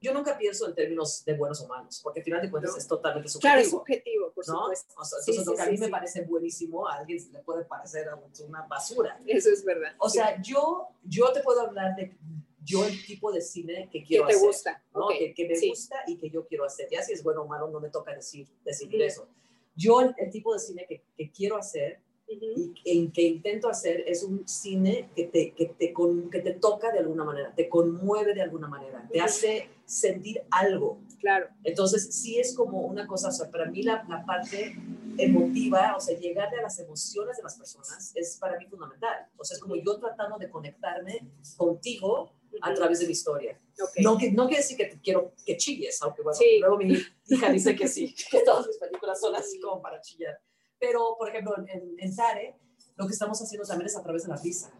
Yo 0.00 0.14
nunca 0.14 0.36
pienso 0.38 0.66
en 0.66 0.74
términos 0.74 1.22
de 1.24 1.34
buenos 1.34 1.60
o 1.60 1.68
malos, 1.68 2.00
porque 2.02 2.20
al 2.20 2.24
final 2.24 2.40
de 2.40 2.50
cuentas 2.50 2.76
es 2.76 2.86
totalmente 2.86 3.28
subjetivo. 3.28 3.52
Claro, 3.52 3.60
es 3.60 3.70
subjetivo, 3.70 4.32
por 4.32 4.44
supuesto. 4.44 4.94
O 4.96 5.04
sea, 5.04 5.18
entonces, 5.18 5.46
lo 5.46 5.54
que 5.54 5.62
a 5.62 5.66
mí 5.66 5.76
me 5.76 5.88
parece 5.88 6.22
buenísimo, 6.22 6.88
a 6.88 6.94
alguien 6.96 7.32
le 7.32 7.40
puede 7.40 7.64
parecer 7.64 8.08
una 8.46 8.62
basura. 8.62 9.20
Eso 9.26 9.50
es 9.50 9.64
verdad. 9.64 9.92
O 9.98 10.08
sea, 10.08 10.40
yo, 10.40 10.88
yo 11.04 11.32
te 11.32 11.40
puedo 11.40 11.60
hablar 11.60 11.94
de 11.96 12.16
yo 12.62 12.84
el 12.84 13.04
tipo 13.04 13.32
de 13.32 13.40
cine 13.40 13.88
que 13.90 14.02
quiero 14.02 14.26
que 14.26 14.34
te 14.34 14.38
gusta. 14.38 14.82
¿no? 14.94 15.08
Que, 15.08 15.34
que, 15.34 15.48
me 15.48 15.68
gusta 15.68 15.96
y 16.06 16.16
que 16.16 16.30
yo 16.30 16.46
quiero 16.46 16.64
hacer. 16.64 16.88
Ya 16.90 17.02
si 17.02 17.12
es 17.12 17.22
bueno 17.22 17.42
o 17.42 17.46
malo, 17.46 17.68
no 17.68 17.80
me 17.80 17.90
toca 17.90 18.14
decir, 18.14 18.48
decidir 18.64 19.02
eso. 19.02 19.28
Yo 19.74 20.00
el, 20.00 20.14
el, 20.18 20.30
tipo 20.30 20.52
de 20.52 20.58
cine 20.58 20.86
que, 20.88 21.02
que 21.16 21.30
quiero 21.30 21.56
hacer 21.56 22.00
y 22.30 22.72
en 22.84 23.10
que 23.10 23.22
intento 23.22 23.68
hacer 23.68 24.04
es 24.06 24.22
un 24.22 24.46
cine 24.46 25.10
que 25.14 25.24
te, 25.24 25.52
que, 25.52 25.66
te 25.66 25.92
con, 25.92 26.30
que 26.30 26.40
te 26.40 26.52
toca 26.52 26.92
de 26.92 27.00
alguna 27.00 27.24
manera, 27.24 27.52
te 27.54 27.68
conmueve 27.68 28.34
de 28.34 28.42
alguna 28.42 28.68
manera, 28.68 29.08
te 29.10 29.20
hace 29.20 29.68
sentir 29.90 30.42
algo. 30.50 31.00
Claro. 31.18 31.48
Entonces, 31.64 32.14
sí 32.14 32.38
es 32.38 32.54
como 32.54 32.82
una 32.82 33.06
cosa, 33.06 33.28
o 33.28 33.32
sea, 33.32 33.50
para 33.50 33.66
mí 33.66 33.82
la, 33.82 34.04
la 34.08 34.24
parte 34.24 34.76
emotiva, 35.18 35.94
o 35.96 36.00
sea, 36.00 36.16
llegarle 36.16 36.60
a 36.60 36.62
las 36.62 36.78
emociones 36.78 37.36
de 37.36 37.42
las 37.42 37.56
personas 37.56 38.12
es 38.14 38.36
para 38.38 38.56
mí 38.58 38.66
fundamental. 38.66 39.28
O 39.36 39.44
sea, 39.44 39.56
es 39.56 39.60
como 39.60 39.76
yo 39.76 39.98
tratando 39.98 40.38
de 40.38 40.48
conectarme 40.48 41.28
contigo 41.56 42.32
a 42.62 42.72
través 42.72 43.00
de 43.00 43.06
mi 43.06 43.12
historia. 43.12 43.60
No, 43.98 44.16
que, 44.16 44.30
no 44.30 44.46
quiere 44.46 44.62
decir 44.62 44.76
que 44.76 45.00
quiero 45.02 45.32
que 45.44 45.56
chilles, 45.56 46.00
aunque 46.02 46.22
bueno, 46.22 46.38
luego 46.60 46.76
mi 46.76 46.96
hija 47.26 47.50
dice 47.50 47.74
que 47.74 47.88
sí, 47.88 48.14
que 48.30 48.40
todas 48.40 48.66
mis 48.66 48.76
películas 48.76 49.20
son 49.20 49.34
así 49.34 49.60
como 49.60 49.82
para 49.82 50.00
chillar. 50.00 50.40
Pero, 50.78 51.16
por 51.18 51.28
ejemplo, 51.28 51.54
en, 51.66 51.94
en 51.98 52.12
Sare, 52.12 52.56
lo 52.96 53.06
que 53.06 53.12
estamos 53.12 53.40
haciendo 53.40 53.66
también 53.66 53.86
es 53.86 53.96
a 53.96 54.02
través 54.02 54.22
de 54.22 54.28
la 54.28 54.36
risa, 54.36 54.72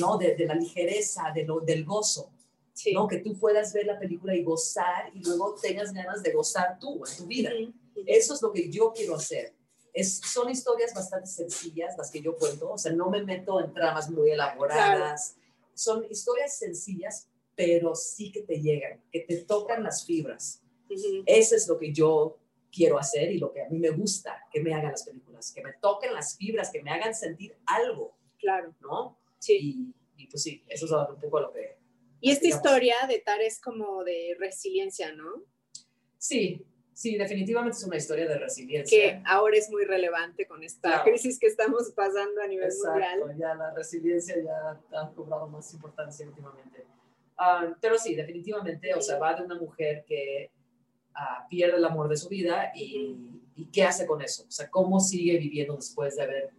¿no? 0.00 0.18
De, 0.18 0.34
de, 0.34 0.46
la 0.46 0.54
ligereza, 0.54 1.30
de 1.34 1.44
lo, 1.44 1.60
del 1.60 1.84
gozo. 1.84 2.30
¿No? 2.92 3.08
Que 3.08 3.18
tú 3.18 3.38
puedas 3.38 3.72
ver 3.72 3.86
la 3.86 3.98
película 3.98 4.34
y 4.34 4.42
gozar 4.42 5.10
y 5.14 5.20
luego 5.20 5.54
tengas 5.60 5.92
ganas 5.92 6.22
de 6.22 6.32
gozar 6.32 6.78
tú 6.78 7.02
en 7.06 7.16
tu 7.16 7.26
vida. 7.26 7.50
Eso 8.06 8.34
es 8.34 8.42
lo 8.42 8.52
que 8.52 8.70
yo 8.70 8.92
quiero 8.94 9.16
hacer. 9.16 9.54
Es, 9.92 10.18
son 10.18 10.50
historias 10.50 10.92
bastante 10.94 11.26
sencillas 11.26 11.96
las 11.96 12.10
que 12.10 12.20
yo 12.20 12.36
cuento, 12.36 12.70
o 12.70 12.78
sea, 12.78 12.92
no 12.92 13.08
me 13.08 13.22
meto 13.22 13.60
en 13.60 13.72
tramas 13.72 14.10
muy 14.10 14.30
elaboradas. 14.30 15.36
Son 15.72 16.04
historias 16.10 16.58
sencillas, 16.58 17.28
pero 17.54 17.94
sí 17.94 18.30
que 18.30 18.42
te 18.42 18.60
llegan, 18.60 19.02
que 19.10 19.20
te 19.20 19.38
tocan 19.38 19.82
las 19.82 20.04
fibras. 20.04 20.62
Eso 21.24 21.56
es 21.56 21.66
lo 21.66 21.78
que 21.78 21.92
yo 21.92 22.38
quiero 22.70 22.98
hacer 22.98 23.32
y 23.32 23.38
lo 23.38 23.52
que 23.52 23.62
a 23.62 23.68
mí 23.68 23.78
me 23.78 23.90
gusta 23.90 24.44
que 24.52 24.60
me 24.60 24.74
hagan 24.74 24.92
las 24.92 25.04
películas, 25.04 25.50
que 25.52 25.62
me 25.62 25.72
toquen 25.80 26.12
las 26.12 26.36
fibras, 26.36 26.70
que 26.70 26.82
me 26.82 26.90
hagan 26.90 27.14
sentir 27.14 27.56
algo. 27.64 28.14
Claro. 28.38 28.74
¿No? 28.80 29.16
Sí. 29.38 29.94
Y, 30.16 30.26
pues 30.26 30.42
sí, 30.42 30.62
eso 30.68 30.84
es 30.84 30.92
un 30.92 31.20
poco 31.20 31.40
lo 31.40 31.52
que... 31.52 31.75
Y 32.20 32.30
esta 32.30 32.46
historia 32.46 32.94
de 33.08 33.18
Tar 33.18 33.40
es 33.40 33.60
como 33.60 34.04
de 34.04 34.36
resiliencia, 34.38 35.12
¿no? 35.12 35.44
Sí, 36.18 36.64
sí, 36.92 37.16
definitivamente 37.16 37.76
es 37.76 37.84
una 37.84 37.96
historia 37.96 38.26
de 38.26 38.38
resiliencia. 38.38 38.98
Que 38.98 39.22
ahora 39.26 39.56
es 39.56 39.70
muy 39.70 39.84
relevante 39.84 40.46
con 40.46 40.62
esta 40.62 41.02
crisis 41.04 41.38
que 41.38 41.46
estamos 41.46 41.92
pasando 41.94 42.40
a 42.42 42.46
nivel 42.46 42.66
Exacto, 42.66 43.26
mundial. 43.26 43.38
Ya 43.38 43.54
la 43.54 43.74
resiliencia 43.74 44.36
ya 44.42 45.00
ha 45.00 45.10
cobrado 45.12 45.46
más 45.48 45.72
importancia 45.74 46.26
últimamente. 46.26 46.84
Ah, 47.36 47.76
pero 47.80 47.98
sí, 47.98 48.14
definitivamente, 48.14 48.94
o 48.94 49.00
sea, 49.00 49.18
va 49.18 49.34
de 49.34 49.44
una 49.44 49.56
mujer 49.56 50.04
que 50.06 50.50
pierde 51.48 51.76
el 51.76 51.84
amor 51.84 52.08
de 52.08 52.16
su 52.16 52.28
vida 52.28 52.72
y, 52.74 53.16
y, 53.54 53.66
qué 53.70 53.84
hace 53.84 54.06
con 54.06 54.20
eso. 54.22 54.44
O 54.46 54.50
sea, 54.50 54.68
cómo 54.70 55.00
sigue 55.00 55.38
viviendo 55.38 55.76
después 55.76 56.16
de 56.16 56.22
haber 56.22 56.50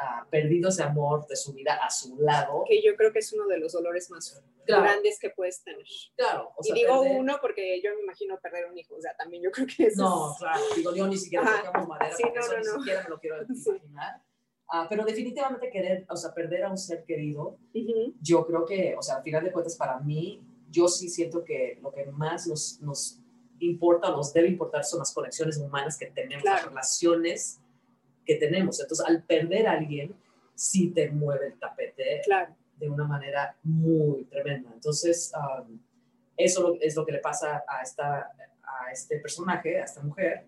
uh, 0.00 0.28
perdido 0.30 0.68
ese 0.68 0.82
amor 0.82 1.26
de 1.26 1.36
su 1.36 1.52
vida 1.52 1.74
a 1.74 1.90
su 1.90 2.18
lado. 2.18 2.64
Que 2.66 2.82
yo 2.82 2.96
creo 2.96 3.12
que 3.12 3.20
es 3.20 3.32
uno 3.32 3.46
de 3.46 3.58
los 3.58 3.72
dolores 3.72 4.10
más 4.10 4.42
grandes 4.66 5.18
que 5.18 5.30
puedes 5.30 5.62
tener. 5.62 5.84
Claro. 6.16 6.52
O 6.56 6.62
sea, 6.62 6.76
y 6.76 6.80
digo 6.80 7.02
uno 7.02 7.38
porque 7.40 7.80
yo 7.82 7.94
me 7.94 8.02
imagino 8.02 8.38
perder 8.40 8.66
un 8.66 8.78
hijo. 8.78 8.94
O 8.94 9.00
sea, 9.00 9.14
también 9.16 9.42
yo 9.42 9.50
creo 9.50 9.66
que 9.66 9.86
eso 9.86 10.02
No, 10.02 10.34
claro. 10.38 10.60
Digo, 10.76 10.94
yo 10.94 11.06
ni 11.06 11.16
siquiera 11.16 11.62
tocamos 11.64 11.88
madera 11.88 12.16
sí, 12.16 12.22
no, 12.22 12.40
no, 12.40 12.52
no. 12.52 12.58
ni 12.58 12.64
siquiera 12.64 13.02
me 13.04 13.08
lo 13.10 13.18
quiero 13.18 13.36
imaginar. 13.48 14.22
Uh, 14.72 14.86
pero 14.88 15.04
definitivamente 15.04 15.68
querer, 15.68 16.06
o 16.08 16.16
sea, 16.16 16.32
perder 16.32 16.64
a 16.64 16.70
un 16.70 16.78
ser 16.78 17.04
querido, 17.04 17.58
yo 18.20 18.46
creo 18.46 18.64
que, 18.64 18.94
o 18.96 19.02
sea, 19.02 19.16
al 19.16 19.22
final 19.24 19.42
de 19.42 19.50
cuentas, 19.50 19.76
para 19.76 19.98
mí, 19.98 20.46
yo 20.68 20.86
sí 20.86 21.08
siento 21.08 21.44
que 21.44 21.80
lo 21.82 21.90
que 21.90 22.06
más 22.06 22.46
nos, 22.46 22.80
nos 22.80 23.20
importa 23.58 24.10
nos 24.10 24.32
debe 24.32 24.48
importar 24.48 24.84
son 24.84 25.00
las 25.00 25.12
conexiones 25.12 25.58
humanas 25.58 25.98
que 25.98 26.06
tenemos, 26.06 26.44
las 26.44 26.64
relaciones 26.64 27.59
que 28.30 28.36
tenemos. 28.36 28.80
Entonces, 28.80 29.04
al 29.04 29.24
perder 29.24 29.66
a 29.66 29.72
alguien, 29.72 30.14
sí 30.54 30.92
te 30.92 31.10
mueve 31.10 31.48
el 31.48 31.58
tapete 31.58 32.22
de 32.76 32.88
una 32.88 33.04
manera 33.04 33.56
muy 33.64 34.24
tremenda. 34.26 34.70
Entonces, 34.72 35.32
um, 35.34 35.80
eso 36.36 36.76
es 36.80 36.94
lo 36.94 37.04
que 37.04 37.12
le 37.12 37.18
pasa 37.18 37.64
a, 37.66 37.82
esta, 37.82 38.30
a 38.62 38.92
este 38.92 39.18
personaje, 39.18 39.80
a 39.80 39.84
esta 39.84 40.00
mujer. 40.00 40.46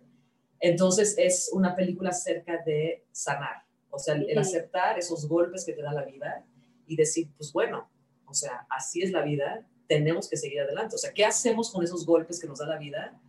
Entonces, 0.60 1.16
es 1.18 1.50
una 1.52 1.74
película 1.74 2.10
acerca 2.10 2.62
de 2.64 3.04
sanar, 3.10 3.64
o 3.90 3.98
sea, 3.98 4.14
el 4.14 4.38
aceptar 4.38 4.96
esos 4.96 5.26
golpes 5.28 5.64
que 5.64 5.72
te 5.72 5.82
da 5.82 5.92
la 5.92 6.04
vida 6.04 6.44
y 6.86 6.94
decir, 6.94 7.30
pues 7.36 7.52
bueno, 7.52 7.90
o 8.26 8.32
sea, 8.32 8.64
así 8.70 9.02
es 9.02 9.10
la 9.10 9.22
vida, 9.22 9.66
tenemos 9.88 10.28
que 10.28 10.36
seguir 10.36 10.60
adelante. 10.60 10.94
O 10.94 10.98
sea, 10.98 11.12
¿qué 11.12 11.24
hacemos 11.24 11.72
con 11.72 11.82
esos 11.82 12.06
golpes 12.06 12.40
que 12.40 12.46
nos 12.46 12.60
da 12.60 12.66
la 12.66 12.78
vida? 12.78 13.20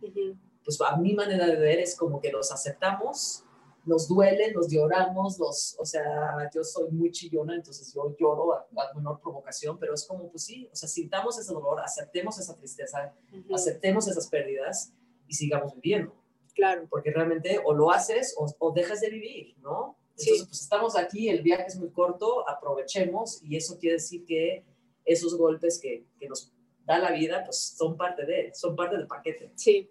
Pues 0.64 0.78
a 0.80 0.96
mi 0.96 1.12
manera 1.12 1.46
de 1.46 1.56
ver 1.56 1.80
es 1.80 1.96
como 1.96 2.20
que 2.20 2.30
los 2.30 2.52
aceptamos, 2.52 3.43
nos 3.86 4.08
duelen, 4.08 4.54
los 4.54 4.70
lloramos, 4.70 5.38
los, 5.38 5.76
o 5.78 5.84
sea, 5.84 6.48
yo 6.54 6.64
soy 6.64 6.90
muy 6.90 7.10
chillona, 7.10 7.54
entonces 7.54 7.92
yo 7.94 8.14
lloro 8.18 8.54
a, 8.54 8.66
menor 8.94 9.20
provocación, 9.20 9.78
pero 9.78 9.94
es 9.94 10.06
como, 10.06 10.30
pues 10.30 10.44
sí, 10.44 10.68
o 10.72 10.76
sea, 10.76 10.88
sintamos 10.88 11.38
ese 11.38 11.52
dolor, 11.52 11.80
aceptemos 11.80 12.38
esa 12.38 12.56
tristeza, 12.56 13.14
aceptemos 13.52 14.08
esas 14.08 14.28
pérdidas 14.28 14.92
y 15.28 15.34
sigamos 15.34 15.74
viviendo. 15.74 16.14
Claro. 16.54 16.86
Porque 16.88 17.10
realmente 17.10 17.60
o 17.64 17.74
lo 17.74 17.90
haces 17.90 18.34
o, 18.38 18.46
o 18.58 18.72
dejas 18.72 19.00
de 19.00 19.10
vivir, 19.10 19.56
¿no? 19.58 19.96
Entonces, 20.16 20.46
pues 20.46 20.60
estamos 20.62 20.96
aquí, 20.96 21.28
el 21.28 21.42
viaje 21.42 21.64
es 21.66 21.76
muy 21.76 21.90
corto, 21.90 22.48
aprovechemos 22.48 23.42
y 23.42 23.56
eso 23.56 23.78
quiere 23.78 23.94
decir 23.94 24.24
que 24.24 24.64
esos 25.04 25.36
golpes 25.36 25.80
que, 25.80 26.06
que 26.18 26.28
nos 26.28 26.52
da 26.84 26.98
la 26.98 27.10
vida, 27.10 27.42
pues 27.44 27.74
son 27.76 27.96
parte 27.96 28.24
de, 28.24 28.52
son 28.54 28.76
parte 28.76 28.96
del 28.96 29.06
paquete. 29.06 29.50
Sí. 29.56 29.90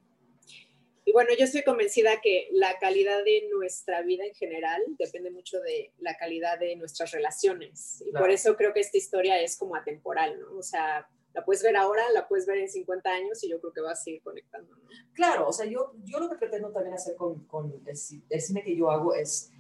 Bueno, 1.14 1.30
yo 1.38 1.46
estoy 1.46 1.62
convencida 1.62 2.20
que 2.24 2.50
la 2.54 2.80
calidad 2.80 3.24
de 3.24 3.48
nuestra 3.52 4.02
vida 4.02 4.26
en 4.26 4.34
general 4.34 4.82
depende 4.98 5.30
mucho 5.30 5.60
de 5.60 5.94
la 6.00 6.18
calidad 6.18 6.58
de 6.58 6.76
nuestras 6.76 7.12
relaciones. 7.12 8.04
Y 8.04 8.12
por 8.12 8.32
eso 8.32 8.56
creo 8.56 8.74
que 8.74 8.80
esta 8.80 8.98
historia 8.98 9.40
es 9.40 9.56
como 9.56 9.76
atemporal, 9.76 10.40
¿no? 10.40 10.58
O 10.58 10.64
sea, 10.64 11.08
la 11.36 11.46
puedes 11.46 11.62
ver 11.62 11.78
ahora, 11.78 12.02
la 12.16 12.28
puedes 12.28 12.48
ver 12.48 12.58
en 12.58 12.68
50 12.68 13.08
años 13.12 13.44
y 13.44 13.50
yo 13.52 13.62
creo 13.62 13.72
que 13.74 13.82
va 13.82 13.92
a 13.92 13.96
seguir 13.96 14.24
conectando. 14.24 14.76
Claro, 15.14 15.50
o 15.50 15.54
sea, 15.54 15.68
yo, 15.68 15.94
yo 16.04 16.20
lo 16.20 16.32
que 16.32 16.38
pretendo 16.38 16.72
también 16.72 16.96
hacer 16.96 17.16
con, 17.16 17.46
con 17.46 17.84
el, 17.86 17.96
cine 17.96 18.64
que 18.64 18.76
yo 18.76 18.90
hago 18.90 19.14
es, 19.14 19.52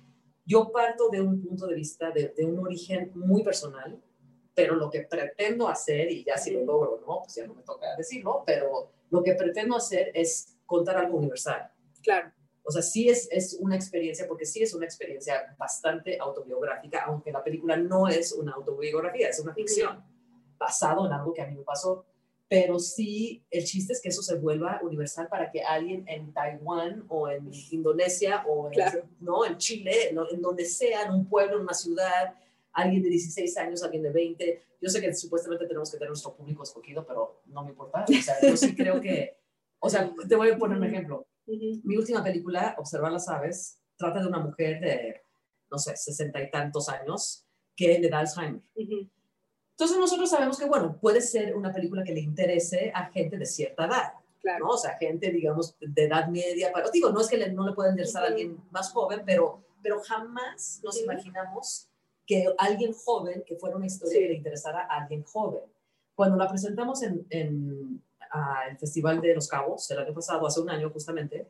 yo 0.45 0.71
parto 0.71 1.09
de 1.09 1.21
un 1.21 1.39
punto 1.39 1.67
de 1.67 1.75
vista, 1.75 2.09
de, 2.09 2.29
de, 2.29 2.45
un 2.45 2.57
origen 2.65 3.11
muy 3.13 3.43
personal, 3.43 4.01
pero 4.55 4.73
lo 4.73 4.89
que 4.89 5.01
pretendo 5.01 5.67
hacer, 5.67 6.11
y 6.11 6.23
ya 6.23 6.35
si 6.35 6.49
lo 6.49 6.63
logro, 6.65 6.99
¿no? 7.05 7.21
Pues 7.21 7.35
ya 7.35 7.45
no 7.45 7.53
me 7.53 7.61
toca 7.61 7.95
decirlo, 7.95 8.41
pero 8.43 8.91
lo 9.11 9.21
que 9.21 9.35
pretendo 9.35 9.75
hacer 9.75 10.09
es 10.15 10.52
contar 10.73 10.97
algo 10.97 11.17
universal. 11.17 11.69
Claro. 12.01 12.31
O 12.63 12.71
sea, 12.71 12.81
sí 12.81 13.09
es, 13.09 13.27
es 13.31 13.57
una 13.59 13.75
experiencia, 13.75 14.27
porque 14.27 14.45
sí 14.45 14.63
es 14.63 14.73
una 14.73 14.85
experiencia 14.85 15.55
bastante 15.57 16.17
autobiográfica, 16.19 17.03
aunque 17.03 17.31
la 17.31 17.43
película 17.43 17.77
no 17.77 18.07
es 18.07 18.31
una 18.31 18.53
autobiografía, 18.53 19.29
es 19.29 19.39
una 19.39 19.53
ficción, 19.53 20.03
basado 20.57 21.05
en 21.05 21.11
algo 21.11 21.33
que 21.33 21.41
a 21.41 21.47
mí 21.47 21.55
me 21.55 21.63
pasó. 21.63 22.05
Pero 22.47 22.79
sí, 22.79 23.43
el 23.51 23.65
chiste 23.65 23.93
es 23.93 24.01
que 24.01 24.09
eso 24.09 24.21
se 24.21 24.35
vuelva 24.35 24.79
universal 24.81 25.27
para 25.27 25.51
que 25.51 25.61
alguien 25.61 26.05
en 26.07 26.33
Taiwán 26.33 27.05
o 27.09 27.29
en 27.29 27.51
Indonesia 27.71 28.43
o 28.47 28.71
en, 28.71 28.79
¿no? 29.19 29.45
en 29.45 29.57
Chile, 29.57 30.09
en 30.09 30.41
donde 30.41 30.65
sea, 30.65 31.03
en 31.03 31.11
un 31.11 31.25
pueblo, 31.27 31.57
en 31.57 31.63
una 31.63 31.73
ciudad, 31.73 32.35
alguien 32.71 33.03
de 33.03 33.09
16 33.09 33.57
años, 33.57 33.83
alguien 33.83 34.03
de 34.03 34.11
20. 34.11 34.61
Yo 34.81 34.89
sé 34.89 35.01
que 35.01 35.13
supuestamente 35.13 35.65
tenemos 35.65 35.91
que 35.91 35.97
tener 35.97 36.09
nuestro 36.09 36.33
público 36.33 36.63
escogido, 36.63 37.05
pero 37.05 37.41
no 37.47 37.63
me 37.63 37.71
importa. 37.71 38.05
O 38.07 38.21
sea, 38.21 38.35
yo 38.41 38.55
sí 38.57 38.75
creo 38.75 38.99
que, 39.01 39.37
o 39.85 39.89
sea, 39.89 40.09
te 40.29 40.35
voy 40.37 40.49
a 40.49 40.57
poner 40.57 40.77
un 40.77 40.85
ejemplo. 40.85 41.27
Mi 41.45 41.97
última 41.97 42.23
película, 42.23 42.73
Observar 42.77 43.11
las 43.11 43.27
aves, 43.27 43.77
trata 43.97 44.21
de 44.21 44.27
una 44.27 44.39
mujer 44.39 44.79
de, 44.79 45.21
no 45.69 45.77
sé, 45.77 45.97
sesenta 45.97 46.41
y 46.41 46.49
tantos 46.49 46.87
años 46.87 47.45
que 47.75 47.99
le 47.99 48.07
da 48.07 48.19
Alzheimer. 48.19 48.61
Entonces 48.77 49.97
nosotros 49.97 50.29
sabemos 50.29 50.57
que, 50.57 50.67
bueno, 50.67 50.97
puede 51.01 51.19
ser 51.19 51.53
una 51.53 51.73
película 51.73 52.01
que 52.01 52.13
le 52.13 52.21
interese 52.21 52.93
a 52.95 53.07
gente 53.07 53.37
de 53.37 53.45
cierta 53.45 53.85
edad. 53.85 54.13
Claro. 54.41 54.67
¿no? 54.67 54.71
O 54.71 54.77
sea, 54.77 54.95
gente, 54.97 55.29
digamos, 55.31 55.75
de 55.81 56.05
edad 56.05 56.29
media. 56.29 56.71
Pero, 56.73 56.89
digo, 56.89 57.11
no 57.11 57.19
es 57.19 57.27
que 57.27 57.49
no 57.49 57.67
le 57.67 57.73
pueda 57.73 57.89
interesar 57.89 58.23
a 58.23 58.27
alguien 58.27 58.57
más 58.71 58.89
joven, 58.93 59.23
pero, 59.25 59.65
pero 59.81 59.99
jamás 59.99 60.79
nos 60.81 61.01
imaginamos 61.01 61.89
que 62.25 62.45
alguien 62.57 62.93
joven, 62.93 63.43
que 63.45 63.57
fuera 63.57 63.75
una 63.75 63.87
historia 63.87 64.19
que 64.19 64.27
le 64.29 64.35
interesara 64.35 64.87
a 64.89 65.01
alguien 65.01 65.23
joven. 65.23 65.63
Cuando 66.15 66.37
la 66.37 66.47
presentamos 66.47 67.03
en, 67.03 67.25
en 67.29 68.01
el 68.69 68.77
Festival 68.77 69.21
de 69.21 69.35
Los 69.35 69.47
Cabos 69.47 69.89
el 69.91 69.99
año 69.99 70.13
pasado, 70.13 70.45
hace 70.47 70.59
un 70.59 70.69
año 70.69 70.89
justamente, 70.89 71.47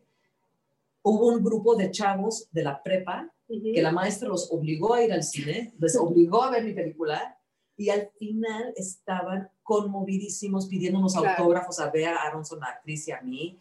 hubo 1.01 1.27
un 1.27 1.43
grupo 1.43 1.75
de 1.75 1.91
chavos 1.91 2.47
de 2.51 2.63
la 2.63 2.81
prepa 2.81 3.29
que 3.47 3.81
la 3.81 3.91
maestra 3.91 4.29
los 4.29 4.51
obligó 4.51 4.93
a 4.95 5.03
ir 5.03 5.13
al 5.13 5.23
cine, 5.23 5.73
les 5.79 5.95
obligó 5.95 6.43
a 6.43 6.51
ver 6.51 6.63
mi 6.63 6.73
película 6.73 7.37
y 7.75 7.89
al 7.89 8.09
final 8.17 8.73
estaban 8.75 9.49
conmovidísimos 9.63 10.67
pidiéndonos 10.67 11.15
autógrafos 11.15 11.79
a 11.79 11.89
Bea 11.89 12.15
Aronson, 12.15 12.59
la 12.59 12.67
actriz, 12.67 13.07
y 13.07 13.11
a 13.11 13.21
mí. 13.21 13.59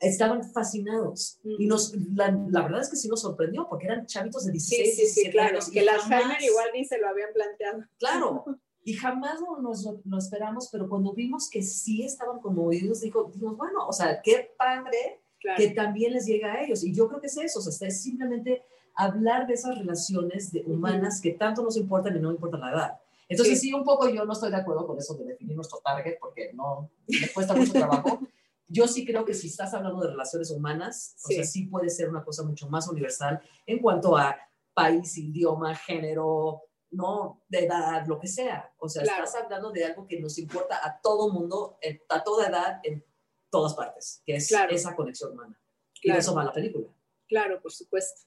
Estaban 0.00 0.42
fascinados. 0.42 1.38
Y 1.44 1.66
nos, 1.66 1.94
la, 2.14 2.30
verdad 2.30 2.80
es 2.80 2.90
que 2.90 2.96
sí 2.96 3.08
nos 3.08 3.20
sorprendió 3.20 3.68
porque 3.68 3.86
eran 3.86 4.04
chavitos 4.06 4.44
de 4.46 4.52
16, 4.52 4.96
sí, 4.96 5.06
sí, 5.06 5.30
claro, 5.30 5.60
Que 5.72 5.78
el 5.78 5.88
Alzheimer 5.88 6.42
igual 6.42 6.70
ni 6.74 6.84
se 6.84 6.98
lo 6.98 7.08
habían 7.08 7.32
planteado. 7.32 7.84
Claro, 7.98 8.44
Y 8.84 8.94
jamás 8.94 9.40
nos 9.60 9.86
lo 10.04 10.18
esperamos, 10.18 10.68
pero 10.72 10.88
cuando 10.88 11.12
vimos 11.12 11.48
que 11.48 11.62
sí 11.62 12.02
estaban 12.02 12.40
conmovidos, 12.40 13.00
dijo, 13.00 13.30
dijimos, 13.32 13.56
bueno, 13.56 13.86
o 13.86 13.92
sea, 13.92 14.20
qué 14.22 14.52
padre 14.58 15.22
que 15.56 15.70
también 15.70 16.12
les 16.12 16.26
llega 16.26 16.52
a 16.52 16.64
ellos. 16.64 16.84
Y 16.84 16.92
yo 16.92 17.08
creo 17.08 17.20
que 17.20 17.26
es 17.26 17.36
eso, 17.36 17.60
o 17.60 17.62
sea, 17.62 17.88
es 17.88 18.02
simplemente 18.02 18.62
hablar 18.94 19.46
de 19.46 19.54
esas 19.54 19.78
relaciones 19.78 20.52
de 20.52 20.62
humanas 20.66 21.20
que 21.20 21.32
tanto 21.32 21.62
nos 21.62 21.76
importan 21.76 22.16
y 22.16 22.20
no 22.20 22.30
importa 22.30 22.58
la 22.58 22.70
edad. 22.70 23.00
Entonces, 23.28 23.60
sí. 23.60 23.72
un 23.72 23.84
poco 23.84 24.08
yo 24.08 24.24
no 24.24 24.32
estoy 24.32 24.50
de 24.50 24.56
acuerdo 24.56 24.86
con 24.86 24.98
eso 24.98 25.14
de 25.14 25.24
definir 25.24 25.56
nuestro 25.56 25.78
target, 25.78 26.18
porque 26.20 26.52
no, 26.52 26.90
me 27.08 27.28
cuesta 27.28 27.54
mucho 27.54 27.72
trabajo. 27.72 28.20
Yo 28.68 28.88
sí 28.88 29.04
creo 29.04 29.26
que 29.26 29.34
si 29.34 29.48
estás 29.48 29.74
hablando 29.74 30.00
de 30.00 30.08
relaciones 30.12 30.50
humanas, 30.50 31.14
o 31.26 31.28
sea, 31.28 31.44
sí 31.44 31.66
puede 31.66 31.90
ser 31.90 32.08
una 32.08 32.24
cosa 32.24 32.42
mucho 32.42 32.70
más 32.70 32.88
universal 32.88 33.38
en 33.66 33.80
cuanto 33.80 34.16
a 34.16 34.34
país, 34.72 35.18
idioma, 35.18 35.74
género, 35.74 36.62
¿no? 36.92 37.42
De 37.48 37.64
edad, 37.64 38.06
lo 38.06 38.20
que 38.20 38.28
sea. 38.28 38.72
O 38.78 38.88
sea, 38.88 39.02
estás 39.02 39.34
hablando 39.34 39.70
de 39.72 39.84
algo 39.84 40.06
que 40.06 40.20
nos 40.20 40.38
importa 40.38 40.78
a 40.82 41.00
todo 41.00 41.32
mundo, 41.32 41.78
a 42.08 42.22
toda 42.22 42.48
edad, 42.48 42.80
en 42.84 43.04
todas 43.50 43.74
partes, 43.74 44.22
que 44.24 44.36
es 44.36 44.50
esa 44.70 44.94
conexión 44.94 45.32
humana. 45.32 45.58
Y 46.00 46.10
de 46.10 46.18
eso 46.18 46.34
va 46.34 46.44
la 46.44 46.52
película. 46.52 46.88
Claro, 47.28 47.60
por 47.60 47.72
supuesto. 47.72 48.22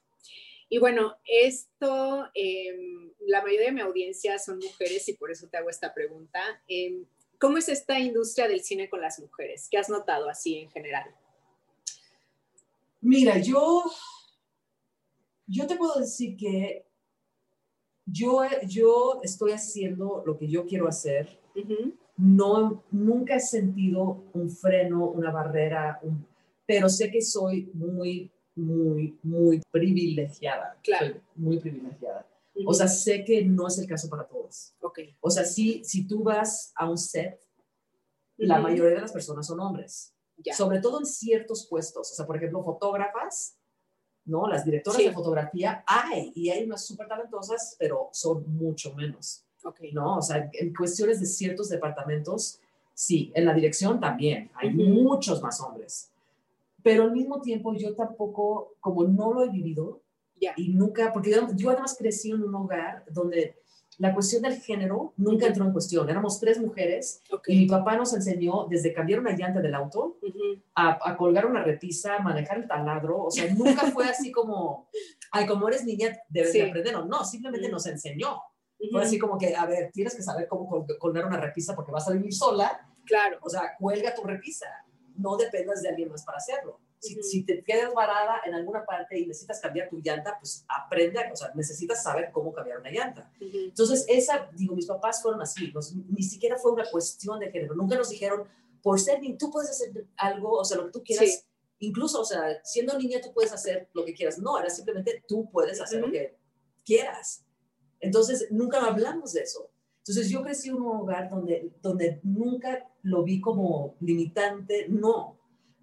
Y 0.68 0.78
bueno, 0.78 1.16
esto, 1.24 2.28
em, 2.34 3.12
la 3.20 3.42
mayoría 3.42 3.66
de 3.66 3.72
mi 3.72 3.80
audiencia 3.80 4.38
son 4.38 4.58
mujeres 4.58 5.08
y 5.08 5.12
por 5.12 5.30
eso 5.30 5.48
te 5.48 5.56
hago 5.56 5.70
esta 5.70 5.94
pregunta. 5.94 6.40
Em, 6.66 7.06
¿Cómo 7.38 7.58
es 7.58 7.68
esta 7.68 8.00
industria 8.00 8.48
del 8.48 8.62
cine 8.62 8.88
con 8.88 9.00
las 9.00 9.20
mujeres? 9.20 9.68
¿Qué 9.70 9.76
has 9.76 9.90
notado 9.90 10.28
así 10.28 10.56
en 10.56 10.70
general? 10.70 11.14
Mira, 13.00 13.38
yo, 13.38 13.84
yo 15.46 15.66
te 15.66 15.76
puedo 15.76 16.00
decir 16.00 16.36
que 16.36 16.85
yo, 18.06 18.42
yo 18.66 19.20
estoy 19.22 19.52
haciendo 19.52 20.22
lo 20.24 20.38
que 20.38 20.48
yo 20.48 20.64
quiero 20.64 20.88
hacer. 20.88 21.40
No, 22.16 22.84
nunca 22.90 23.36
he 23.36 23.40
sentido 23.40 24.24
un 24.32 24.48
freno, 24.48 25.10
una 25.10 25.30
barrera, 25.30 26.00
pero 26.64 26.88
sé 26.88 27.10
que 27.10 27.20
soy 27.20 27.70
muy, 27.74 28.30
muy, 28.54 29.18
muy 29.22 29.60
privilegiada. 29.70 30.78
Claro. 30.82 31.16
muy 31.34 31.58
privilegiada. 31.58 32.26
O 32.64 32.72
sea, 32.72 32.88
sé 32.88 33.22
que 33.24 33.44
no 33.44 33.66
es 33.66 33.78
el 33.78 33.86
caso 33.86 34.08
para 34.08 34.26
todos. 34.26 34.74
Okay. 34.80 35.14
O 35.20 35.30
sea, 35.30 35.44
si, 35.44 35.84
si 35.84 36.06
tú 36.06 36.22
vas 36.22 36.72
a 36.74 36.88
un 36.88 36.96
set, 36.96 37.38
la 38.38 38.60
mayoría 38.60 38.94
de 38.94 39.02
las 39.02 39.12
personas 39.12 39.46
son 39.46 39.60
hombres. 39.60 40.14
Sobre 40.56 40.80
todo 40.80 41.00
en 41.00 41.06
ciertos 41.06 41.66
puestos. 41.68 42.12
O 42.12 42.14
sea, 42.14 42.26
por 42.26 42.36
ejemplo, 42.36 42.62
fotógrafas, 42.62 43.58
¿no? 44.26 44.46
Las 44.46 44.64
directoras 44.64 45.02
de 45.02 45.12
fotografía 45.12 45.84
hay, 45.86 46.32
y 46.34 46.50
hay 46.50 46.64
unas 46.64 46.84
súper 46.84 47.08
talentosas, 47.08 47.76
pero 47.78 48.08
son 48.12 48.44
mucho 48.54 48.94
menos, 48.94 49.44
okay. 49.64 49.92
¿no? 49.92 50.18
O 50.18 50.22
sea, 50.22 50.50
en 50.52 50.74
cuestiones 50.74 51.20
de 51.20 51.26
ciertos 51.26 51.68
departamentos, 51.68 52.60
sí, 52.92 53.32
en 53.34 53.44
la 53.44 53.54
dirección 53.54 54.00
también, 54.00 54.50
hay 54.54 54.70
muchos 54.70 55.40
más 55.42 55.60
hombres. 55.60 56.10
Pero 56.82 57.04
al 57.04 57.12
mismo 57.12 57.40
tiempo 57.40 57.74
yo 57.74 57.94
tampoco, 57.94 58.74
como 58.80 59.04
no 59.04 59.32
lo 59.32 59.44
he 59.44 59.48
vivido, 59.48 60.02
y 60.56 60.68
nunca, 60.68 61.12
porque 61.12 61.30
yo, 61.30 61.48
yo 61.54 61.70
además 61.70 61.96
crecí 61.98 62.30
en 62.30 62.42
un 62.42 62.54
hogar 62.54 63.04
donde 63.10 63.56
la 63.98 64.12
cuestión 64.12 64.42
del 64.42 64.60
género 64.60 65.14
nunca 65.16 65.46
entró 65.46 65.64
en 65.64 65.72
cuestión. 65.72 66.08
Éramos 66.08 66.38
tres 66.38 66.60
mujeres 66.60 67.22
y 67.46 67.56
mi 67.56 67.66
papá 67.66 67.96
nos 67.96 68.12
enseñó 68.12 68.66
desde 68.68 68.92
cambiar 68.92 69.20
una 69.20 69.36
llanta 69.36 69.60
del 69.60 69.74
auto 69.74 70.18
a, 70.74 71.16
colgar 71.16 71.46
una 71.46 71.62
repisa, 71.62 72.18
manejar 72.18 72.58
el 72.58 72.68
taladro. 72.68 73.24
O 73.24 73.30
sea, 73.30 73.52
nunca 73.54 73.90
fue 73.92 74.04
así 74.04 74.30
como, 74.30 74.88
ay, 75.30 75.46
como 75.46 75.68
eres 75.68 75.84
niña, 75.84 76.16
debes 76.28 76.52
de 76.52 76.68
aprender. 76.68 77.06
No, 77.06 77.24
simplemente 77.24 77.68
nos 77.68 77.86
enseñó. 77.86 78.42
Fue 78.90 79.02
así 79.02 79.18
como 79.18 79.38
que, 79.38 79.56
a 79.56 79.64
ver, 79.64 79.90
tienes 79.92 80.14
que 80.14 80.22
saber 80.22 80.46
cómo 80.48 80.86
colgar 80.98 81.24
una 81.24 81.40
repisa 81.40 81.74
porque 81.74 81.92
vas 81.92 82.06
a 82.08 82.12
vivir 82.12 82.34
sola. 82.34 82.86
Claro. 83.06 83.38
O 83.40 83.48
sea, 83.48 83.76
cuelga 83.78 84.14
tu 84.14 84.22
repisa. 84.24 84.66
No 85.16 85.36
dependas 85.36 85.80
de 85.80 85.88
alguien 85.88 86.10
más 86.10 86.24
para 86.24 86.36
hacerlo. 86.36 86.80
Si, 86.98 87.44
te 87.44 87.62
quedas 87.62 87.92
varada 87.94 88.40
en 88.44 88.54
alguna 88.54 88.84
parte 88.84 89.18
y 89.18 89.26
necesitas 89.26 89.60
cambiar 89.60 89.88
tu 89.88 89.98
llanta, 89.98 90.36
pues 90.40 90.64
aprende, 90.68 91.20
o 91.32 91.36
sea, 91.36 91.52
necesitas 91.54 92.02
saber 92.02 92.30
cómo 92.32 92.52
cambiar 92.52 92.80
una 92.80 92.90
llanta. 92.90 93.30
Entonces, 93.40 94.04
esa, 94.08 94.50
digo, 94.54 94.74
mis 94.74 94.86
papás 94.86 95.22
fueron 95.22 95.40
así, 95.42 95.72
ni 96.08 96.22
siquiera 96.22 96.56
fue 96.56 96.72
una 96.72 96.88
cuestión 96.90 97.38
de 97.38 97.50
género, 97.50 97.74
nunca 97.74 97.96
nos 97.96 98.08
dijeron, 98.08 98.48
por 98.82 99.00
ser 99.00 99.20
niña, 99.20 99.36
tú 99.38 99.50
puedes 99.50 99.70
hacer 99.70 100.06
algo, 100.16 100.52
o 100.52 100.64
sea, 100.64 100.76
lo 100.78 100.86
que 100.86 100.92
tú 100.92 101.02
quieras, 101.02 101.46
incluso, 101.80 102.20
o 102.20 102.24
sea, 102.24 102.62
siendo 102.64 102.96
niña 102.98 103.20
tú 103.20 103.32
puedes 103.32 103.52
hacer 103.52 103.88
lo 103.92 104.04
que 104.04 104.14
quieras, 104.14 104.38
no, 104.38 104.58
era 104.58 104.70
simplemente 104.70 105.24
tú 105.26 105.50
puedes 105.50 105.80
hacer 105.80 106.00
lo 106.00 106.10
que 106.10 106.36
quieras. 106.84 107.44
Entonces, 108.00 108.46
nunca 108.50 108.84
hablamos 108.84 109.32
de 109.32 109.42
eso. 109.42 109.70
Entonces, 109.98 110.28
yo 110.28 110.42
crecí 110.42 110.68
en 110.68 110.76
un 110.76 110.98
hogar 110.98 111.28
donde, 111.28 111.72
donde 111.82 112.20
nunca 112.22 112.88
lo 113.02 113.24
vi 113.24 113.40
como 113.40 113.96
limitante, 114.00 114.86
no, 114.88 115.35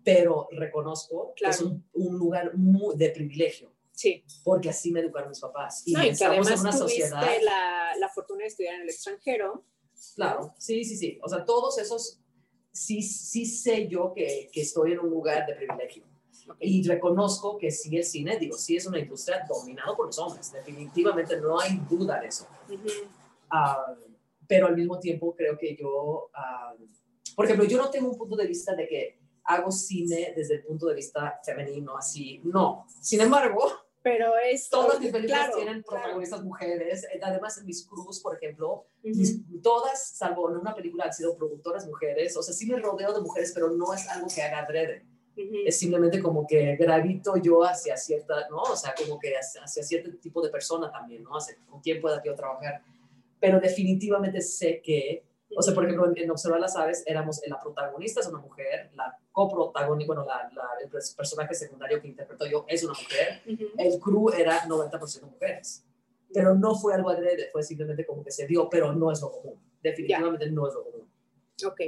pero 0.04 0.48
reconozco 0.52 1.34
que 1.36 1.46
es 1.46 1.62
un, 1.62 1.84
lugar 1.94 2.56
muy 2.56 2.96
de 2.96 3.10
privilegio. 3.10 3.72
Sí. 3.92 4.24
Porque 4.44 4.70
así 4.70 4.92
me 4.92 5.00
educaron 5.00 5.30
mis 5.30 5.40
papás. 5.40 5.84
Y, 5.86 5.96
estamos 6.08 6.50
en 6.50 6.60
una 6.60 6.72
sociedad. 6.72 7.22
La, 7.42 7.96
la 7.98 8.10
fortuna 8.10 8.42
de 8.42 8.48
estudiar 8.48 8.76
en 8.76 8.82
el 8.82 8.90
extranjero. 8.90 9.64
Claro, 10.16 10.54
sí, 10.58 10.84
sí, 10.84 10.98
sí. 10.98 11.20
O 11.24 11.30
sea, 11.30 11.46
todos 11.46 11.78
esos, 11.78 12.20
sí, 12.72 13.02
sí 13.02 13.46
sé 13.46 13.88
yo 13.88 14.14
que, 14.14 14.50
que 14.52 14.62
estoy 14.62 14.94
en 14.94 15.00
un 15.00 15.10
lugar 15.10 15.46
de 15.46 15.54
privilegio. 15.54 16.04
Y 16.60 16.86
reconozco 16.88 17.58
que 17.58 17.72
sí 17.72 17.96
el 17.96 18.04
cine, 18.04 18.38
digo, 18.38 18.58
sí 18.58 18.76
es 18.76 18.86
una 18.86 19.00
industria 19.00 19.46
dominada 19.48 19.96
por 19.96 20.08
los 20.08 20.20
hombres. 20.20 20.52
Definitivamente 20.52 21.40
no 21.40 21.60
hay 21.60 21.80
duda 21.90 22.20
de 22.20 22.28
eso. 22.28 22.48
Ah, 23.50 23.96
pero 24.48 24.68
al 24.68 24.76
mismo 24.76 25.00
tiempo 25.00 25.36
creo 25.36 25.58
que 25.58 25.76
yo, 25.76 26.30
uh, 26.30 27.36
por 27.36 27.46
ejemplo, 27.46 27.66
yo 27.66 27.78
no 27.78 27.90
tengo 27.90 28.10
un 28.10 28.18
punto 28.18 28.36
de 28.36 28.48
vista 28.48 28.76
de 28.76 28.88
que 28.88 29.20
hago 29.46 29.72
cine 29.72 30.34
desde 30.36 30.56
el 30.56 30.64
punto 30.64 30.88
de 30.88 30.96
vista 30.96 31.40
femenino, 31.44 31.98
así, 31.98 32.42
no. 32.44 32.86
Sin 33.02 33.22
embargo, 33.22 33.84
Pero 34.04 34.34
es... 34.38 34.70
Todas 34.70 35.00
mis 35.00 35.12
películas 35.12 35.56
tienen 35.56 35.82
protagonistas 35.82 36.44
mujeres. 36.44 37.06
Eh, 37.06 37.20
además, 37.24 37.58
en 37.58 37.66
mis 37.66 37.88
cruz, 37.88 38.20
por 38.20 38.36
ejemplo, 38.36 38.86
todas, 39.64 40.10
salvo 40.18 40.50
en 40.50 40.58
una 40.58 40.76
película, 40.76 41.06
han 41.06 41.14
sido 41.14 41.38
productoras 41.38 41.88
mujeres. 41.88 42.36
O 42.36 42.44
sea, 42.44 42.54
sí 42.54 42.66
me 42.66 42.78
rodeo 42.80 43.14
de 43.14 43.22
mujeres, 43.22 43.54
pero 43.54 43.72
no 43.72 43.94
es 43.94 44.08
algo 44.10 44.28
que 44.34 44.42
haga 44.42 44.60
adrede. 44.60 45.06
Es 45.66 45.80
simplemente 45.80 46.22
como 46.22 46.46
que 46.46 46.76
gravito 46.76 47.38
yo 47.38 47.64
hacia 47.64 47.96
cierta, 47.96 48.48
¿no? 48.50 48.62
O 48.62 48.76
sea, 48.76 48.94
como 48.94 49.18
que 49.18 49.34
hacia, 49.36 49.66
cierto 49.84 50.12
tipo 50.18 50.42
de 50.42 50.50
persona 50.50 50.92
también, 50.92 51.24
¿no? 51.24 51.38
Hacia, 51.38 51.56
con 51.66 51.80
quién 51.80 52.02
pueda 52.02 52.22
yo 52.24 52.36
trabajar. 52.36 52.84
Pero 53.40 53.60
definitivamente 53.60 54.42
sé 54.42 54.82
que 54.82 55.24
o 55.56 55.62
sea, 55.62 55.74
por 55.74 55.86
ejemplo, 55.86 56.12
en, 56.16 56.32
Observar 56.32 56.60
las 56.60 56.76
Aves 56.76 57.04
éramos, 57.06 57.42
la 57.48 57.60
protagonista 57.60 58.22
es 58.22 58.28
una 58.28 58.40
mujer, 58.40 58.92
la 58.96 59.18
coprotagonista, 59.32 60.14
bueno, 60.14 60.26
la, 60.26 60.52
el 60.84 60.90
personaje 60.90 61.54
secundario 61.54 62.02
que 62.02 62.08
interpreto 62.08 62.46
yo 62.46 62.66
es 62.68 62.84
una 62.84 62.94
mujer, 62.94 63.42
el 63.78 64.00
crew 64.00 64.30
era 64.30 64.62
90% 64.64 65.22
mujeres. 65.24 65.86
Pero 66.34 66.56
no 66.56 66.76
fue 66.76 66.96
algo 66.96 67.10
adrede, 67.10 67.50
fue 67.52 67.62
simplemente 67.62 68.06
como 68.06 68.24
que 68.24 68.32
se 68.32 68.48
dio, 68.48 68.68
pero 68.70 68.92
no 68.94 69.12
es 69.12 69.22
lo 69.22 69.32
común. 69.32 69.60
Definitivamente 69.82 70.50
no 70.50 70.68
es 70.68 70.74
lo 70.74 70.84
común. 70.84 71.08
Ok. 71.66 71.82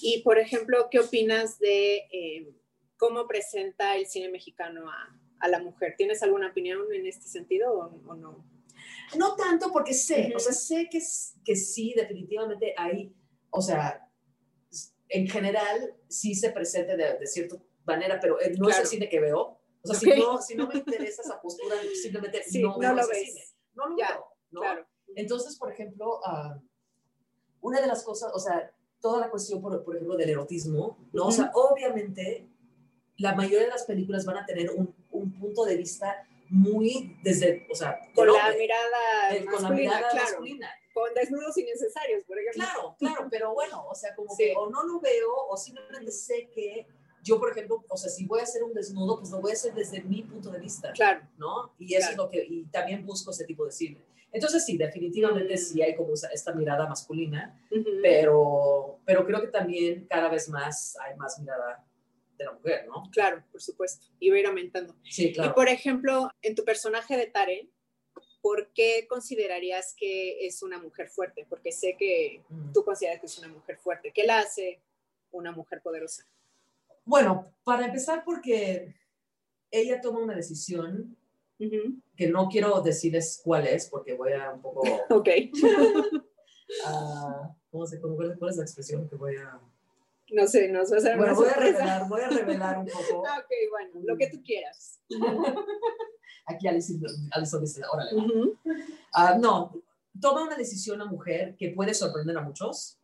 Y, 0.00 0.22
por 0.22 0.38
ejemplo, 0.38 0.88
¿qué 0.90 1.00
opinas 1.00 1.58
de 1.58 1.96
eh, 2.12 2.54
cómo 2.96 3.26
presenta 3.26 3.96
el 3.96 4.06
cine 4.06 4.28
mexicano 4.28 4.88
a, 4.88 5.18
a, 5.40 5.48
la 5.48 5.58
mujer? 5.58 5.94
¿Tienes 5.96 6.22
alguna 6.22 6.50
opinión 6.50 6.80
en 6.92 7.06
este 7.06 7.26
sentido 7.26 7.72
o 8.06 8.14
no? 8.14 8.53
No 9.18 9.36
tanto 9.36 9.70
porque 9.72 9.94
sé, 9.94 10.32
o 10.34 10.38
sea, 10.38 10.52
sé 10.52 10.88
que, 10.90 11.00
que 11.44 11.56
sí, 11.56 11.94
definitivamente 11.96 12.74
hay, 12.76 13.14
o 13.50 13.60
sea, 13.60 14.08
en 15.08 15.28
general 15.28 15.96
sí 16.08 16.34
se 16.34 16.50
presenta 16.50 16.96
de, 16.96 17.18
de 17.18 17.26
cierta 17.26 17.56
manera, 17.84 18.18
pero 18.20 18.38
no 18.58 18.68
es 18.68 18.78
el 18.78 18.86
cine 18.86 19.08
que 19.08 19.20
veo. 19.20 19.58
O 19.82 19.86
sea, 19.86 20.00
si, 20.00 20.18
no, 20.18 20.40
si 20.40 20.54
no 20.54 20.66
me 20.66 20.76
interesa 20.76 21.22
esa 21.22 21.40
postura, 21.40 21.76
simplemente 22.00 22.42
no, 22.60 22.78
veo 22.78 22.94
lo 22.94 23.06
ves. 23.06 23.18
cine. 23.26 23.44
No 23.74 23.86
lo 23.88 23.96
veo, 23.96 24.26
¿no? 24.50 24.60
Claro. 24.62 24.86
Entonces, 25.14 25.56
por 25.56 25.70
ejemplo, 25.70 26.20
uh, 26.20 26.60
una 27.60 27.80
de 27.80 27.86
las 27.86 28.02
cosas, 28.02 28.32
o 28.34 28.38
sea, 28.38 28.72
toda 29.00 29.20
la 29.20 29.30
cuestión, 29.30 29.60
por, 29.60 29.84
por 29.84 29.94
ejemplo, 29.94 30.16
del 30.16 30.30
erotismo, 30.30 30.98
¿no? 31.12 31.26
O 31.26 31.30
sea, 31.30 31.50
obviamente, 31.54 32.48
la 33.18 33.34
mayoría 33.34 33.64
de 33.64 33.68
las 33.68 33.84
películas 33.84 34.24
van 34.24 34.38
a 34.38 34.46
tener 34.46 34.70
un, 34.70 34.94
un 35.10 35.38
punto 35.38 35.64
de 35.66 35.76
vista 35.76 36.26
muy 36.50 37.16
desde, 37.22 37.66
o 37.70 37.74
sea, 37.74 37.98
con 38.14 38.26
la 38.26 38.52
mirada 38.56 39.30
masculina, 39.30 39.50
con 39.50 39.62
la 39.62 39.70
mirada 39.70 40.08
claro, 40.10 40.30
masculina. 40.30 40.70
Con 40.92 41.14
desnudos 41.14 41.58
innecesarios, 41.58 42.24
por 42.24 42.38
ejemplo. 42.38 42.64
Claro, 42.64 42.96
claro, 42.98 43.28
pero 43.30 43.52
bueno, 43.54 43.84
o 43.88 43.94
sea, 43.94 44.14
como 44.14 44.36
que 44.36 44.54
o 44.56 44.70
no 44.70 44.84
lo 44.84 45.00
veo 45.00 45.28
o 45.48 45.56
simplemente 45.56 46.12
sé 46.12 46.48
que 46.54 46.86
yo, 47.24 47.40
por 47.40 47.50
ejemplo, 47.50 47.82
o 47.88 47.96
sea, 47.96 48.10
si 48.10 48.26
voy 48.26 48.40
a 48.40 48.42
hacer 48.42 48.62
un 48.62 48.74
desnudo, 48.74 49.18
pues 49.18 49.30
lo 49.30 49.40
voy 49.40 49.52
a 49.52 49.54
hacer 49.54 49.74
desde 49.74 50.02
mi 50.02 50.22
punto 50.22 50.50
de 50.50 50.60
vista. 50.60 50.92
Claro. 50.92 51.22
¿No? 51.38 51.74
Y 51.78 51.94
eso 51.94 52.10
es 52.10 52.16
lo 52.16 52.28
que, 52.28 52.44
y 52.46 52.66
también 52.66 53.04
busco 53.04 53.30
ese 53.30 53.44
tipo 53.44 53.64
de 53.64 53.72
cine. 53.72 54.04
Entonces, 54.30 54.64
sí, 54.64 54.76
definitivamente 54.76 55.56
sí 55.56 55.80
hay 55.80 55.94
como 55.94 56.12
esta 56.12 56.52
mirada 56.52 56.88
masculina, 56.88 57.58
pero, 58.02 58.98
pero 59.06 59.24
creo 59.24 59.40
que 59.40 59.46
también 59.46 60.06
cada 60.06 60.28
vez 60.28 60.48
más 60.48 60.96
hay 61.00 61.16
más 61.16 61.38
mirada 61.38 61.84
de 62.38 62.44
la 62.44 62.52
mujer, 62.52 62.86
¿no? 62.86 63.10
Claro, 63.10 63.44
por 63.50 63.62
supuesto. 63.62 64.06
Y 64.18 64.30
va 64.30 64.36
a 64.36 64.40
ir 64.40 64.46
aumentando. 64.46 64.94
Sí, 65.04 65.32
claro. 65.32 65.50
Y 65.50 65.54
por 65.54 65.68
ejemplo, 65.68 66.30
en 66.42 66.54
tu 66.54 66.64
personaje 66.64 67.16
de 67.16 67.26
Tare, 67.26 67.68
¿por 68.40 68.72
qué 68.74 69.06
considerarías 69.08 69.94
que 69.96 70.46
es 70.46 70.62
una 70.62 70.78
mujer 70.78 71.08
fuerte? 71.08 71.46
Porque 71.48 71.72
sé 71.72 71.96
que 71.98 72.42
mm. 72.48 72.72
tú 72.72 72.84
consideras 72.84 73.20
que 73.20 73.26
es 73.26 73.38
una 73.38 73.48
mujer 73.48 73.78
fuerte. 73.78 74.12
¿Qué 74.12 74.24
la 74.24 74.40
hace 74.40 74.80
una 75.30 75.52
mujer 75.52 75.80
poderosa? 75.82 76.26
Bueno, 77.04 77.54
para 77.64 77.86
empezar, 77.86 78.22
porque 78.24 78.94
ella 79.70 80.00
toma 80.00 80.20
una 80.20 80.34
decisión 80.34 81.16
que 82.16 82.28
no 82.28 82.48
quiero 82.48 82.80
decirles 82.80 83.40
cuál 83.42 83.66
es, 83.66 83.88
porque 83.88 84.14
voy 84.14 84.32
a 84.32 84.52
un 84.52 84.60
poco... 84.60 84.82
ok. 85.10 85.28
uh, 86.86 87.48
¿cómo 87.70 87.86
se, 87.86 88.00
¿Cuál 88.00 88.50
es 88.50 88.56
la 88.56 88.64
expresión 88.64 89.08
que 89.08 89.16
voy 89.16 89.36
a...? 89.36 89.60
No 90.32 90.46
sé, 90.46 90.68
no 90.68 90.84
sé. 90.84 90.96
Bueno, 91.16 91.34
voy 91.34 91.48
a, 91.48 91.54
revelar, 91.54 92.08
voy 92.08 92.20
a 92.22 92.28
revelar 92.28 92.78
un 92.78 92.86
poco. 92.86 93.20
ok, 93.20 93.50
bueno, 93.70 94.00
lo 94.04 94.16
que 94.16 94.28
tú 94.28 94.42
quieras. 94.42 95.00
Aquí 96.46 96.68
Alison, 96.68 97.60
dice, 97.60 97.82
órale. 97.90 98.10
Ah, 99.12 99.36
no, 99.40 99.72
toma 100.20 100.42
una 100.42 100.56
decisión 100.56 101.00
una 101.00 101.10
mujer 101.10 101.56
que 101.56 101.70
puede 101.70 101.94
sorprender 101.94 102.36
a 102.36 102.42
muchos, 102.42 102.98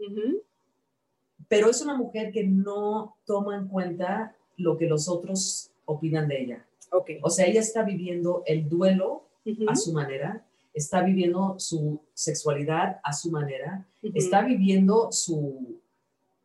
pero 1.48 1.70
es 1.70 1.80
una 1.80 1.96
mujer 1.96 2.32
que 2.32 2.44
no 2.44 3.16
toma 3.24 3.56
en 3.56 3.68
cuenta 3.68 4.36
lo 4.56 4.76
que 4.76 4.86
los 4.86 5.08
otros 5.08 5.70
opinan 5.86 6.28
de 6.28 6.42
ella. 6.42 6.66
Okay. 6.92 7.18
O 7.22 7.30
sea, 7.30 7.46
ella 7.46 7.60
está 7.60 7.82
viviendo 7.82 8.42
el 8.46 8.68
duelo 8.68 9.24
a 9.68 9.76
su 9.76 9.92
manera, 9.92 10.44
está 10.74 11.02
viviendo 11.02 11.58
su 11.58 12.00
sexualidad 12.12 13.00
a 13.02 13.12
su 13.12 13.30
manera, 13.30 13.86
está 14.02 14.42
viviendo 14.42 15.10
su 15.12 15.79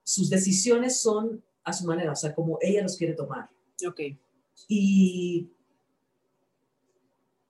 sus 0.05 0.29
decisiones 0.29 1.01
son 1.01 1.43
a 1.63 1.73
su 1.73 1.85
manera, 1.85 2.11
o 2.11 2.15
sea, 2.15 2.33
como 2.33 2.59
ella 2.61 2.83
los 2.83 2.95
quiere 2.95 3.13
tomar. 3.13 3.49
Ok. 3.85 3.99
Y, 4.67 5.49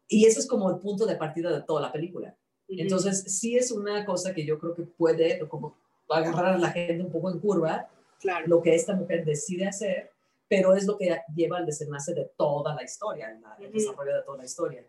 y 0.07 0.25
ese 0.25 0.39
es 0.39 0.47
como 0.47 0.69
el 0.69 0.77
punto 0.77 1.05
de 1.05 1.17
partida 1.17 1.51
de 1.51 1.61
toda 1.61 1.81
la 1.81 1.91
película. 1.91 2.35
Entonces, 2.69 3.23
sí 3.27 3.57
es 3.57 3.71
una 3.71 4.05
cosa 4.05 4.33
que 4.33 4.45
yo 4.45 4.57
creo 4.57 4.73
que 4.73 4.83
puede 4.83 5.37
como 5.47 5.75
agarrar 6.09 6.53
a 6.53 6.57
la 6.57 6.71
gente 6.71 7.03
un 7.03 7.11
poco 7.11 7.29
en 7.29 7.39
curva, 7.39 7.89
claro. 8.19 8.47
lo 8.47 8.61
que 8.61 8.73
esta 8.73 8.95
mujer 8.95 9.25
decide 9.25 9.67
hacer, 9.67 10.11
pero 10.47 10.73
es 10.73 10.85
lo 10.85 10.97
que 10.97 11.15
lleva 11.35 11.57
al 11.57 11.65
desenlace 11.65 12.13
de 12.13 12.31
toda 12.37 12.73
la 12.73 12.83
historia, 12.83 13.37
el 13.59 13.71
desarrollo 13.71 14.15
de 14.15 14.23
toda 14.23 14.37
la 14.37 14.45
historia. 14.45 14.85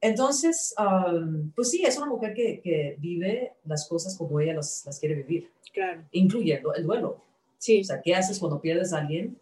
Entonces, 0.00 0.74
pues 1.54 1.70
sí, 1.70 1.82
es 1.84 1.96
una 1.96 2.06
mujer 2.06 2.34
que, 2.34 2.60
que, 2.60 2.96
vive 2.98 3.52
las 3.64 3.86
cosas 3.86 4.16
como 4.16 4.40
ella 4.40 4.54
las, 4.54 4.84
las 4.86 4.98
quiere 4.98 5.14
vivir. 5.16 5.50
Claro. 5.72 6.04
Incluyendo 6.12 6.74
el 6.74 6.84
duelo. 6.84 7.22
Sí. 7.58 7.80
O 7.80 7.84
sea, 7.84 8.00
¿qué 8.02 8.14
haces 8.14 8.38
cuando 8.38 8.60
pierdes 8.60 8.92
a 8.92 8.98
alguien? 8.98 9.38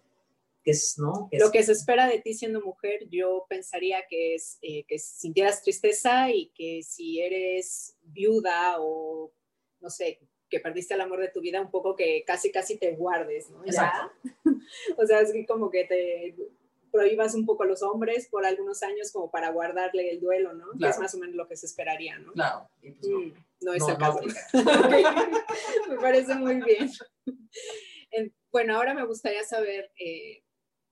Que 0.64 0.72
es, 0.72 0.98
¿no? 0.98 1.28
Lo 1.32 1.50
que 1.52 1.62
se 1.62 1.72
espera 1.72 2.08
de 2.08 2.20
ti 2.20 2.34
siendo 2.34 2.60
mujer, 2.60 3.08
yo 3.08 3.46
pensaría 3.48 3.98
que 4.08 4.34
es 4.34 4.58
eh, 4.60 4.84
que 4.88 4.98
sintieras 4.98 5.62
tristeza 5.62 6.30
y 6.30 6.50
que 6.54 6.82
si 6.82 7.20
eres 7.20 7.96
viuda 8.02 8.76
o, 8.80 9.32
no 9.80 9.90
sé, 9.90 10.18
que 10.50 10.60
perdiste 10.60 10.94
el 10.94 11.00
amor 11.00 11.20
de 11.20 11.28
tu 11.28 11.40
vida, 11.40 11.60
un 11.60 11.70
poco 11.70 11.94
que 11.94 12.24
casi, 12.26 12.50
casi 12.50 12.78
te 12.78 12.92
guardes, 12.96 13.50
¿no? 13.50 13.64
Exacto. 13.64 14.12
o 14.96 15.06
sea, 15.06 15.20
es 15.20 15.32
como 15.46 15.70
que 15.70 15.84
te 15.84 16.34
prohíbas 16.90 17.34
un 17.34 17.46
poco 17.46 17.62
a 17.62 17.66
los 17.66 17.82
hombres 17.82 18.28
por 18.28 18.44
algunos 18.44 18.82
años 18.82 19.12
como 19.12 19.30
para 19.30 19.50
guardarle 19.50 20.10
el 20.10 20.20
duelo, 20.20 20.52
¿no? 20.52 20.66
Que 20.78 20.88
es 20.88 20.98
más 20.98 21.14
o 21.14 21.18
menos 21.18 21.34
lo 21.34 21.46
que 21.48 21.56
se 21.56 21.66
esperaría, 21.66 22.18
¿no? 22.18 22.32
Claro. 22.32 22.68
Pues 22.80 22.96
no. 23.60 23.72
es 23.72 23.88
el 23.88 23.96
caso. 23.96 24.20
me 25.88 25.96
parece 25.96 26.34
muy 26.34 26.60
bien. 26.62 26.90
bueno, 28.50 28.76
ahora 28.76 28.94
me 28.94 29.04
gustaría 29.04 29.44
saber 29.44 29.90
eh, 29.98 30.42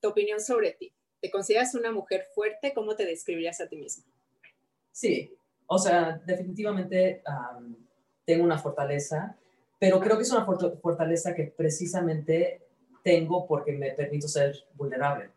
tu 0.01 0.09
opinión 0.09 0.41
sobre 0.41 0.73
ti. 0.73 0.93
¿Te 1.21 1.31
consideras 1.31 1.75
una 1.75 1.93
mujer 1.93 2.27
fuerte? 2.35 2.73
¿Cómo 2.75 2.95
te 2.95 3.05
describirías 3.05 3.61
a 3.61 3.69
ti 3.69 3.77
misma? 3.77 4.05
Sí, 4.93 5.37
o 5.67 5.79
sea, 5.79 6.21
definitivamente 6.25 7.23
tengo 8.25 8.45
una 8.45 8.59
fortaleza, 8.59 9.37
pero 9.79 10.01
creo 10.01 10.17
que 10.17 10.23
es 10.23 10.33
una 10.33 10.47
fortaleza 10.47 11.35
que 11.35 11.45
precisamente 11.45 12.63
tengo 13.03 13.47
porque 13.47 13.73
me 13.73 13.93
permito 13.93 14.27
ser 14.27 14.57
vulnerable. 14.75 15.31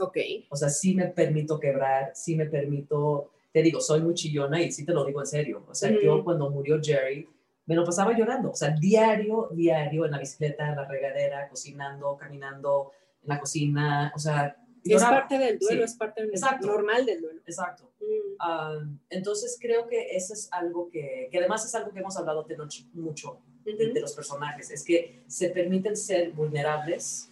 Ok. 0.00 0.16
O 0.50 0.56
sea, 0.56 0.68
sí 0.68 0.94
me 0.94 1.06
permito 1.06 1.58
quebrar, 1.58 2.12
sí 2.14 2.36
me 2.36 2.46
permito, 2.46 3.30
te 3.52 3.62
digo, 3.62 3.80
soy 3.80 4.00
muy 4.00 4.14
chillona 4.14 4.60
y 4.62 4.70
sí 4.72 4.84
te 4.84 4.92
lo 4.92 5.04
digo 5.04 5.20
en 5.20 5.26
serio. 5.26 5.64
O 5.68 5.74
sea, 5.74 5.90
yo 5.90 6.22
cuando 6.24 6.50
murió 6.50 6.78
Jerry, 6.82 7.28
me 7.66 7.74
lo 7.74 7.84
pasaba 7.84 8.16
llorando. 8.16 8.50
O 8.50 8.56
sea, 8.56 8.70
diario, 8.70 9.48
diario, 9.52 10.04
en 10.04 10.12
la 10.12 10.18
bicicleta, 10.18 10.68
en 10.68 10.76
la 10.76 10.86
regadera, 10.86 11.48
cocinando, 11.48 12.16
caminando, 12.16 12.92
en 13.22 13.28
la 13.28 13.40
cocina. 13.40 14.12
O 14.14 14.18
sea, 14.18 14.56
es 14.84 15.02
parte 15.02 15.38
del 15.38 15.58
duelo, 15.58 15.84
es 15.84 15.94
parte 15.94 16.22
normal 16.60 17.04
del 17.04 17.20
duelo. 17.20 17.40
Exacto. 17.46 17.90
Mm. 18.00 18.36
Ah, 18.38 18.78
entonces 19.10 19.58
creo 19.60 19.86
que 19.88 20.16
eso 20.16 20.32
es 20.34 20.48
algo 20.52 20.88
que, 20.90 21.28
que 21.30 21.38
además 21.38 21.64
es 21.64 21.74
algo 21.74 21.92
que 21.92 22.00
hemos 22.00 22.16
hablado 22.16 22.44
de 22.44 22.56
noche, 22.56 22.86
mucho 22.92 23.40
de, 23.74 24.00
los 24.00 24.12
personajes, 24.12 24.70
es 24.70 24.84
que 24.84 25.22
se 25.26 25.50
permiten 25.50 25.96
ser 25.96 26.30
vulnerables 26.30 27.28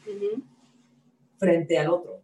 frente 1.39 1.79
al 1.79 1.91
otro. 1.91 2.23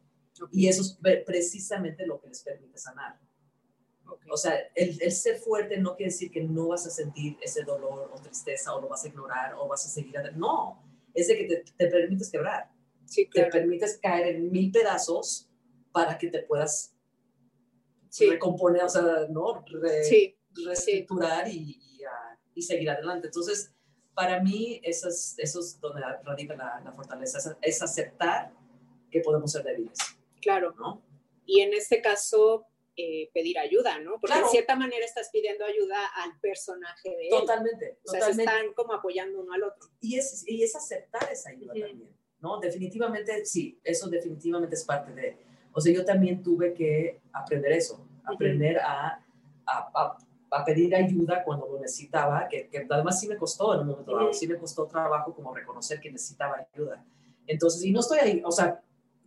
Y 0.50 0.68
eso 0.68 0.82
es 0.82 0.98
precisamente 1.24 2.06
lo 2.06 2.20
que 2.20 2.28
les 2.28 2.42
permite 2.42 2.78
sanar. 2.78 3.18
O 4.30 4.36
sea, 4.36 4.54
el, 4.74 5.12
ser 5.12 5.36
fuerte 5.36 5.76
no 5.78 5.96
quiere 5.96 6.10
decir 6.10 6.30
que 6.30 6.42
no 6.42 6.68
vas 6.68 6.86
a 6.86 6.90
sentir 6.90 7.36
ese 7.42 7.62
dolor 7.64 8.10
o 8.12 8.20
tristeza 8.20 8.74
o 8.74 8.80
lo 8.80 8.88
vas 8.88 9.04
a 9.04 9.08
ignorar 9.08 9.54
o 9.58 9.68
vas 9.68 9.84
a 9.86 9.88
seguir 9.88 10.16
adelante. 10.16 10.38
No, 10.38 10.82
es 11.14 11.28
de 11.28 11.36
que 11.36 11.44
te, 11.44 11.64
te 11.76 11.86
permites 11.88 12.30
quebrar. 12.30 12.70
Sí, 13.06 13.28
Te 13.32 13.46
permites 13.46 13.98
caer 13.98 14.36
en 14.36 14.52
mil 14.52 14.70
pedazos 14.70 15.48
para 15.90 16.16
que 16.16 16.28
te 16.28 16.42
puedas 16.44 16.94
recomponer, 18.18 18.84
o 18.84 18.88
sea, 18.88 19.26
¿no? 19.28 19.64
reestructurar 20.64 21.48
y, 21.48 22.00
ah, 22.08 22.38
y, 22.54 22.62
seguir 22.62 22.90
adelante. 22.90 23.28
Entonces, 23.28 23.72
para 24.14 24.40
mí, 24.40 24.80
eso 24.84 25.08
es, 25.08 25.34
eso 25.38 25.60
es 25.60 25.80
donde 25.80 26.02
radica 26.24 26.54
la, 26.54 26.80
la 26.84 26.92
fortaleza, 26.92 27.56
es, 27.62 27.82
aceptar 27.82 28.52
que 29.10 29.20
podemos 29.20 29.50
ser 29.50 29.64
débiles. 29.64 29.98
Claro. 30.40 30.74
¿no? 30.78 31.02
Y 31.46 31.60
en 31.60 31.72
este 31.74 32.00
caso, 32.00 32.66
eh, 32.96 33.30
pedir 33.32 33.58
ayuda, 33.58 33.98
¿no? 34.00 34.12
Porque 34.12 34.28
Claro. 34.34 34.46
en 34.46 34.50
cierta 34.50 34.76
manera 34.76 35.04
estás 35.04 35.30
pidiendo 35.32 35.64
ayuda 35.64 36.06
al 36.16 36.38
personaje 36.40 37.08
de 37.10 37.24
él. 37.24 37.30
Totalmente, 37.30 37.98
O 38.04 38.10
sea, 38.10 38.20
se 38.20 38.26
totalmente. 38.32 38.42
están 38.44 38.72
como 38.74 38.92
apoyando 38.92 39.40
uno 39.40 39.52
al 39.52 39.62
otro. 39.64 39.88
Y 40.00 40.18
es, 40.18 40.44
y 40.46 40.62
es 40.62 40.74
aceptar 40.76 41.30
esa 41.32 41.50
ayuda 41.50 41.72
Ujú. 41.72 41.80
también, 41.82 42.16
¿no? 42.40 42.60
Definitivamente, 42.60 43.44
sí, 43.46 43.78
eso 43.84 44.08
definitivamente 44.08 44.74
es 44.74 44.84
parte 44.84 45.12
de... 45.12 45.36
O 45.72 45.80
sea, 45.80 45.92
yo 45.94 46.04
también 46.04 46.42
tuve 46.42 46.74
que 46.74 47.20
aprender 47.32 47.72
eso, 47.72 48.04
aprender 48.24 48.78
a, 48.80 49.24
a, 49.66 49.90
a- 49.94 50.18
a 50.52 50.64
pedir 50.64 50.92
ayuda 50.96 51.44
cuando 51.44 51.68
lo 51.68 51.78
necesitaba, 51.78 52.48
que, 52.48 52.68
que 52.68 52.84
además 52.90 53.20
sí 53.20 53.28
me 53.28 53.36
costó 53.36 53.72
en 53.74 53.80
un 53.82 53.86
momento 53.86 54.10
dado, 54.12 54.30
Ujú. 54.30 54.34
sí 54.34 54.48
me 54.48 54.56
costó 54.58 54.84
trabajo 54.86 55.32
como 55.32 55.54
reconocer 55.54 56.00
que 56.00 56.10
necesitaba 56.10 56.66
ayuda. 56.74 57.04
Entonces, 57.46 57.84
y 57.84 57.92
no 57.92 58.00
estoy 58.00 58.18
ahí, 58.18 58.42
o 58.44 58.50
sea, 58.50 58.82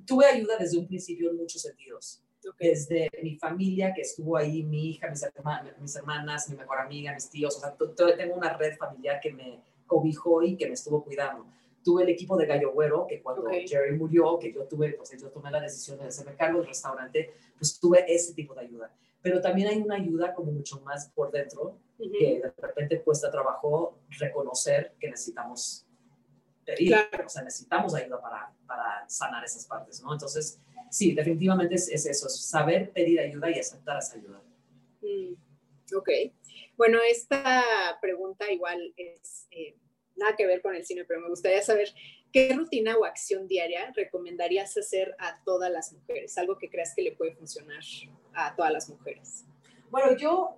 tuve 0.05 0.25
ayuda 0.25 0.57
desde 0.57 0.77
un 0.77 0.87
principio 0.87 1.29
en 1.31 1.37
muchos 1.37 1.61
sentidos 1.61 2.21
Ok. 2.47 2.55
desde 2.59 3.09
mi 3.21 3.37
familia 3.37 3.93
que 3.93 4.01
estuvo 4.01 4.35
ahí, 4.35 4.63
mi 4.63 4.89
hija, 4.89 5.09
mis, 5.09 5.23
herma- 5.23 5.63
mis 5.79 5.95
hermanas, 5.95 6.49
mi 6.49 6.55
mejor 6.57 6.79
amiga, 6.79 7.13
mis 7.13 7.29
tíos, 7.29 7.55
o 7.55 7.59
sea, 7.59 7.75
tengo 8.17 8.35
una 8.35 8.57
red 8.57 8.75
familiar 8.77 9.19
que 9.21 9.31
me 9.31 9.61
cobijó 9.87 10.43
y 10.43 10.57
que 10.57 10.67
me 10.67 10.73
estuvo 10.73 11.03
cuidando. 11.03 11.45
Tuve 11.83 12.03
el 12.03 12.09
equipo 12.09 12.35
de 12.37 12.45
Gallo 12.45 12.71
Güero, 12.73 13.05
que 13.07 13.21
cuando 13.21 13.43
Ok. 13.43 13.51
Jerry 13.67 13.97
murió, 13.97 14.39
que 14.39 14.51
yo 14.53 14.65
tuve, 14.65 14.93
pues 14.93 15.11
yo 15.21 15.29
tomé 15.29 15.51
la 15.51 15.59
decisión 15.61 15.97
de 15.99 16.05
hacerme 16.05 16.35
cargo 16.35 16.59
del 16.59 16.67
restaurante, 16.67 17.33
pues 17.57 17.79
tuve 17.79 18.05
ese 18.07 18.33
tipo 18.33 18.53
de 18.53 18.61
ayuda. 18.61 18.91
Pero 19.21 19.39
también 19.41 19.67
hay 19.69 19.77
una 19.77 19.95
ayuda 19.95 20.33
como 20.33 20.51
mucho 20.51 20.79
más 20.81 21.09
por 21.15 21.31
dentro, 21.31 21.77
Ujú. 21.99 22.11
que 22.11 22.41
de 22.41 22.53
repente 22.57 23.01
cuesta 23.01 23.29
trabajo 23.31 23.99
reconocer 24.19 24.95
que 24.99 25.09
necesitamos 25.09 25.85
pedir, 26.65 26.89
Claro. 26.89 27.25
o 27.25 27.29
sea, 27.29 27.43
necesitamos 27.43 27.93
ayuda 27.95 28.21
para, 28.21 28.53
para 28.65 29.07
sanar 29.09 29.43
esas 29.43 29.65
partes, 29.65 30.01
¿no? 30.01 30.13
Entonces, 30.13 30.59
sí, 30.89 31.13
definitivamente 31.13 31.75
es, 31.75 31.89
es 31.89 32.05
eso, 32.05 32.27
es 32.27 32.45
saber 32.45 32.91
pedir 32.91 33.19
ayuda 33.19 33.49
y 33.49 33.59
aceptar 33.59 33.97
esa 33.99 34.15
ayuda. 34.17 34.41
Mm, 35.01 35.33
ok. 35.95 36.09
Bueno, 36.77 36.99
esta 37.07 37.63
pregunta 38.01 38.51
igual 38.51 38.93
es 38.97 39.47
eh, 39.51 39.75
nada 40.15 40.35
que 40.35 40.47
ver 40.47 40.61
con 40.61 40.75
el 40.75 40.85
cine, 40.85 41.05
pero 41.05 41.21
me 41.21 41.29
gustaría 41.29 41.61
saber 41.61 41.89
qué 42.31 42.51
rutina 42.53 42.97
o 42.97 43.05
acción 43.05 43.47
diaria 43.47 43.91
recomendarías 43.95 44.75
hacer 44.77 45.15
a 45.19 45.43
todas 45.43 45.71
las 45.71 45.93
mujeres, 45.93 46.37
algo 46.37 46.57
que 46.57 46.69
creas 46.69 46.93
que 46.95 47.03
le 47.03 47.11
puede 47.11 47.35
funcionar 47.35 47.83
a 48.33 48.55
todas 48.55 48.71
las 48.73 48.89
mujeres. 48.89 49.45
Bueno, 49.91 50.17
yo 50.17 50.57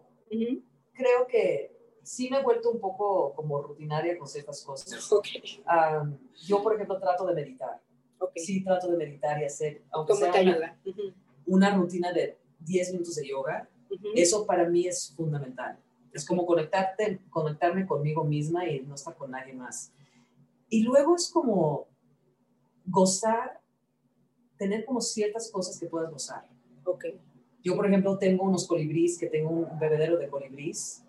creo 0.93 1.27
que 1.27 1.71
sí 2.05 2.29
me 2.29 2.37
he 2.37 2.43
vuelto 2.43 2.69
un 2.69 2.79
poco 2.79 3.33
como 3.33 3.61
rutinaria 3.61 4.17
con 4.17 4.27
ciertas 4.27 4.63
cosas. 4.63 4.85
Ok, 5.11 5.27
Am, 5.65 6.17
yo, 6.45 6.61
por 6.61 6.75
ejemplo, 6.75 6.99
trato 6.99 7.25
de 7.25 7.33
meditar. 7.33 7.81
ok. 8.19 8.31
Sí, 8.35 8.63
trato 8.63 8.89
de 8.89 8.97
meditar 8.97 9.41
y 9.41 9.45
hacer, 9.45 9.81
aunque 9.91 10.13
¿Cómo 10.13 10.23
sea 10.25 10.31
te 10.31 10.41
una, 10.41 10.51
ayuda? 10.53 10.79
Ujú, 10.85 11.01
una 11.47 11.75
rutina 11.75 12.11
de 12.13 12.37
10 12.59 12.91
minutos 12.91 13.15
de 13.15 13.27
yoga, 13.27 13.67
ujú. 13.89 14.07
eso 14.15 14.45
para 14.45 14.67
mí 14.69 14.87
es 14.87 15.13
fundamental. 15.15 15.77
Es 16.13 16.25
como 16.25 16.45
conectarte, 16.45 17.19
conectarme 17.29 17.85
conmigo 17.85 18.23
misma 18.23 18.67
y 18.67 18.79
no 18.81 18.95
estar 18.95 19.15
con 19.15 19.31
nadie 19.31 19.53
más. 19.53 19.91
Y 20.69 20.83
luego 20.83 21.15
es 21.15 21.29
como 21.29 21.87
gozar, 22.85 23.59
tener 24.57 24.85
como 24.85 25.01
ciertas 25.01 25.51
cosas 25.51 25.77
que 25.79 25.87
puedas 25.87 26.11
gozar. 26.11 26.47
Ok. 26.85 27.05
Yo, 27.63 27.75
por 27.75 27.85
ejemplo, 27.87 28.17
tengo 28.17 28.43
unos 28.45 28.67
colibrís, 28.67 29.17
que 29.17 29.27
tengo 29.27 29.49
un 29.49 29.79
bebedero 29.79 30.17
de 30.17 30.29
colibrís. 30.29 31.03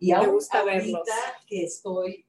Y 0.00 0.08
Me 0.08 0.14
aún 0.14 0.30
gusta 0.32 0.60
ahorita 0.60 0.78
verlos. 0.78 1.08
que 1.46 1.64
estoy 1.64 2.26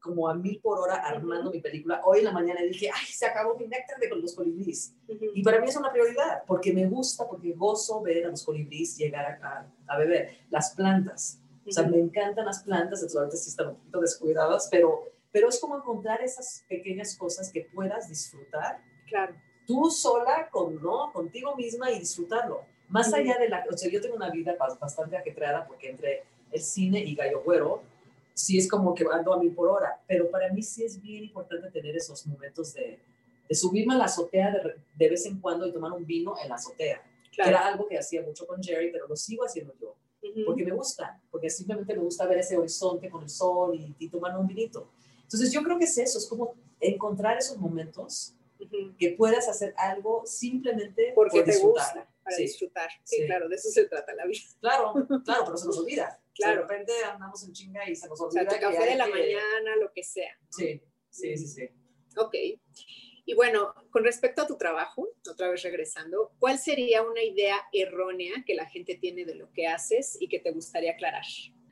como 0.00 0.28
a 0.28 0.34
mil 0.34 0.60
por 0.60 0.78
hora 0.80 0.96
armando 0.96 1.50
mi 1.50 1.60
película, 1.60 2.02
hoy 2.04 2.18
en 2.18 2.24
la 2.26 2.32
mañana 2.32 2.60
dije, 2.60 2.90
ay, 2.94 3.06
se 3.06 3.24
acabó 3.24 3.56
mi 3.56 3.66
néctar 3.66 3.98
de 3.98 4.10
con 4.10 4.20
los 4.20 4.34
colibrís. 4.34 4.94
Ujú. 5.08 5.24
Y 5.34 5.42
para 5.42 5.60
mí 5.60 5.68
es 5.68 5.76
una 5.76 5.90
prioridad, 5.90 6.42
porque 6.46 6.74
me 6.74 6.84
gusta, 6.86 7.26
porque 7.26 7.52
gozo 7.52 8.02
ver 8.02 8.26
a 8.26 8.28
los 8.28 8.44
colibrís 8.44 8.98
llegar 8.98 9.24
a, 9.42 9.46
a- 9.46 9.72
a 9.94 9.98
beber. 9.98 10.40
Las 10.50 10.72
plantas, 10.74 11.40
o 11.66 11.72
sea, 11.72 11.84
me 11.84 11.98
encantan 11.98 12.44
las 12.44 12.62
plantas, 12.62 12.98
entonces 12.98 13.16
ahorita 13.16 13.36
sí 13.38 13.48
están 13.48 13.68
un 13.68 13.76
poquito 13.76 14.00
descuidadas, 14.00 14.68
pero, 14.70 15.04
pero 15.32 15.48
es 15.48 15.58
como 15.58 15.76
encontrar 15.78 16.20
esas 16.22 16.64
pequeñas 16.68 17.16
cosas 17.16 17.50
que 17.50 17.62
puedas 17.74 18.06
disfrutar 18.10 18.82
Claro. 19.08 19.34
tú 19.66 19.90
sola, 19.90 20.50
con, 20.50 20.82
¿no? 20.82 21.12
contigo 21.14 21.56
misma 21.56 21.90
y 21.90 22.00
disfrutarlo. 22.00 22.66
Más 22.90 23.14
allá 23.14 23.38
de 23.38 23.48
la... 23.48 23.64
O 23.72 23.76
sea, 23.78 23.90
yo 23.90 24.02
tengo 24.02 24.16
una 24.16 24.28
vida 24.28 24.54
bas- 24.58 24.78
bastante 24.78 25.16
ajetreada 25.16 25.66
porque 25.66 25.88
entre 25.88 26.24
el 26.54 26.60
cine 26.62 27.00
y 27.04 27.14
Gallo 27.14 27.42
Güero, 27.42 27.82
sí 28.32 28.58
es 28.58 28.68
como 28.68 28.94
que 28.94 29.04
ando 29.12 29.32
a 29.34 29.38
mil 29.38 29.52
por 29.54 29.68
hora, 29.68 30.00
pero 30.06 30.30
para 30.30 30.52
mí 30.52 30.62
sí 30.62 30.84
es 30.84 31.00
bien 31.00 31.24
importante 31.24 31.70
tener 31.70 31.94
esos 31.96 32.26
momentos 32.26 32.72
de, 32.74 32.98
de 33.48 33.54
subirme 33.54 33.94
a 33.94 33.98
la 33.98 34.04
azotea 34.04 34.50
de, 34.50 34.74
de 34.96 35.08
vez 35.10 35.26
en 35.26 35.40
cuando 35.40 35.66
y 35.66 35.72
tomar 35.72 35.92
un 35.92 36.06
vino 36.06 36.34
en 36.42 36.48
la 36.48 36.54
azotea. 36.56 37.02
que 37.30 37.36
Claro. 37.36 37.50
Era 37.50 37.66
algo 37.66 37.86
que 37.88 37.98
hacía 37.98 38.22
mucho 38.22 38.46
con 38.46 38.62
Jerry, 38.62 38.90
pero 38.92 39.08
lo 39.08 39.16
sigo 39.16 39.44
haciendo 39.44 39.74
yo, 39.80 39.94
porque 40.46 40.64
me 40.64 40.72
gusta, 40.72 41.20
porque 41.30 41.50
simplemente 41.50 41.94
me 41.94 42.00
gusta 42.02 42.26
ver 42.26 42.38
ese 42.38 42.56
horizonte 42.56 43.10
con 43.10 43.22
el 43.24 43.28
sol 43.28 43.74
y, 43.74 43.94
y 43.98 44.08
tomar 44.08 44.38
un 44.38 44.46
vinito. 44.46 44.88
Entonces 45.22 45.52
yo 45.52 45.62
creo 45.62 45.78
que 45.78 45.84
es 45.84 45.98
eso, 45.98 46.18
es 46.18 46.26
como 46.26 46.54
encontrar 46.80 47.36
esos 47.38 47.56
momentos 47.58 48.34
Ujú. 48.60 48.94
que 48.98 49.10
puedas 49.18 49.48
hacer 49.48 49.74
algo 49.76 50.22
simplemente 50.26 51.12
Porque 51.14 51.38
por 51.38 51.44
te 51.44 51.50
disfrutar. 51.52 51.84
gusta, 51.94 52.08
para 52.22 52.36
Sí. 52.36 52.42
disfrutar. 52.42 52.88
Sí, 53.02 53.16
Sí. 53.16 53.26
claro, 53.26 53.48
de 53.48 53.56
eso 53.56 53.68
se 53.70 53.84
trata 53.86 54.14
la 54.14 54.26
vida. 54.26 54.40
Claro, 54.60 54.92
claro, 55.24 55.42
pero 55.44 55.56
se 55.56 55.66
nos 55.66 55.78
olvida. 55.78 56.20
Claro. 56.34 56.56
De 56.56 56.62
repente 56.62 56.92
andamos 57.04 57.44
en 57.44 57.52
chinga 57.52 57.88
y 57.88 57.94
se 57.96 58.08
nos 58.08 58.20
O 58.20 58.24
olvida. 58.24 58.40
sea, 58.42 58.48
tu 58.48 58.54
que 58.56 58.60
café 58.60 58.90
de 58.90 58.96
la 58.96 59.04
que- 59.06 59.10
mañana, 59.10 59.76
lo 59.80 59.92
que 59.92 60.02
sea. 60.02 60.36
Sí, 60.50 60.80
sí, 61.10 61.36
sí, 61.36 61.46
sí. 61.46 61.68
Ok. 62.16 62.34
Y 63.26 63.34
bueno, 63.34 63.72
con 63.90 64.04
respecto 64.04 64.42
a 64.42 64.46
tu 64.46 64.56
trabajo, 64.58 65.08
otra 65.30 65.48
vez 65.50 65.62
regresando, 65.62 66.32
¿cuál 66.38 66.58
sería 66.58 67.02
una 67.02 67.22
idea 67.22 67.56
errónea 67.72 68.44
que 68.46 68.54
la 68.54 68.66
gente 68.66 68.96
tiene 68.96 69.24
de 69.24 69.34
lo 69.34 69.50
que 69.52 69.66
haces 69.66 70.16
y 70.20 70.28
que 70.28 70.40
te 70.40 70.50
gustaría 70.52 70.92
aclarar? 70.92 71.24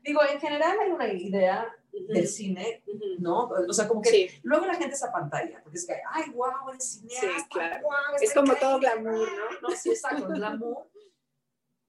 Digo, 0.03 0.21
en 0.25 0.41
general 0.41 0.79
hay 0.81 0.91
una 0.91 1.13
idea 1.13 1.69
del 2.09 2.27
cine. 2.27 2.83
¿no? 3.19 3.49
O 3.69 3.73
sea, 3.73 3.87
como 3.87 4.01
que 4.01 4.09
Sí, 4.11 4.29
luego 4.43 4.65
la 4.67 4.75
gente 4.75 4.97
se 4.97 5.07
apantalla, 5.07 5.61
porque 5.63 5.79
es 5.79 5.87
que, 5.87 5.95
ay, 6.11 6.31
wow, 6.31 6.71
eres 6.71 6.93
cineasta, 7.01 7.39
Sí, 7.39 7.45
claro. 7.51 7.83
guau, 7.85 8.01
Es 8.21 8.33
como 8.35 8.55
todo 8.57 8.79
glamour, 8.81 9.15
guau". 9.15 9.51
No, 9.63 9.71
sí, 9.77 9.91
exacto, 9.91 10.27
glamour. 10.29 10.89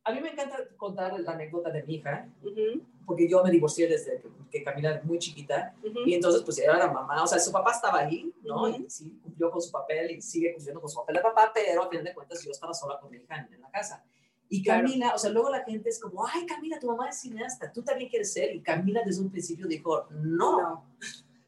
A 0.05 0.11
mí 0.11 0.19
me 0.19 0.31
encanta 0.31 0.57
contar 0.75 1.17
la 1.19 1.31
anécdota 1.31 1.69
de 1.71 1.83
mi 1.83 1.95
hija, 1.95 2.27
Ujú, 2.43 2.81
porque 3.05 3.27
yo 3.29 3.41
me 3.43 3.49
divorcié 3.51 3.87
desde 3.87 4.19
que, 4.21 4.29
que 4.51 4.63
Camila 4.63 4.91
era 4.91 5.03
muy 5.03 5.17
chiquita, 5.17 5.73
ujú. 5.81 5.99
Y 6.05 6.13
entonces, 6.15 6.41
pues 6.43 6.59
ella 6.59 6.75
era 6.75 6.91
mamá, 6.91 7.23
o 7.23 7.27
sea, 7.27 7.39
su 7.39 7.51
papá 7.51 7.71
estaba 7.71 7.99
ahí, 7.99 8.33
¿no? 8.43 8.63
Ujú. 8.69 8.83
Y 8.83 8.89
sí, 8.89 9.17
cumplió 9.23 9.49
con 9.49 9.61
su 9.61 9.71
papel 9.71 10.11
y 10.11 10.21
sigue 10.21 10.53
cumpliendo 10.53 10.81
con 10.81 10.89
su 10.89 10.97
papel 10.99 11.15
de 11.15 11.21
papá, 11.21 11.51
pero 11.53 11.83
a 11.83 11.89
fin 11.89 12.03
de 12.03 12.13
cuentas 12.13 12.43
yo 12.43 12.51
estaba 12.51 12.73
sola 12.73 12.99
con 12.99 13.11
mi 13.11 13.17
hija 13.17 13.47
en, 13.49 13.61
la 13.61 13.69
casa. 13.71 14.03
Y 14.49 14.61
Claro. 14.61 14.83
Camila, 14.85 15.13
o 15.15 15.17
sea, 15.17 15.31
luego 15.31 15.49
la 15.49 15.63
gente 15.63 15.89
es 15.89 15.99
como, 15.99 16.27
ay, 16.27 16.45
Camila, 16.45 16.79
tu 16.79 16.87
mamá 16.87 17.09
es 17.09 17.19
cineasta, 17.21 17.71
tú 17.71 17.81
también 17.81 18.09
quieres 18.09 18.31
ser. 18.33 18.53
Y 18.53 18.61
Camila 18.61 19.01
desde 19.05 19.21
un 19.21 19.31
principio 19.31 19.67
dijo, 19.67 20.05
no, 20.11 20.61
No. 20.61 20.85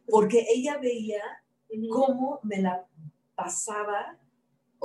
porque 0.07 0.45
ella 0.49 0.77
veía 0.77 1.21
cómo 1.91 2.39
me 2.43 2.61
la 2.61 2.85
pasaba. 3.35 4.17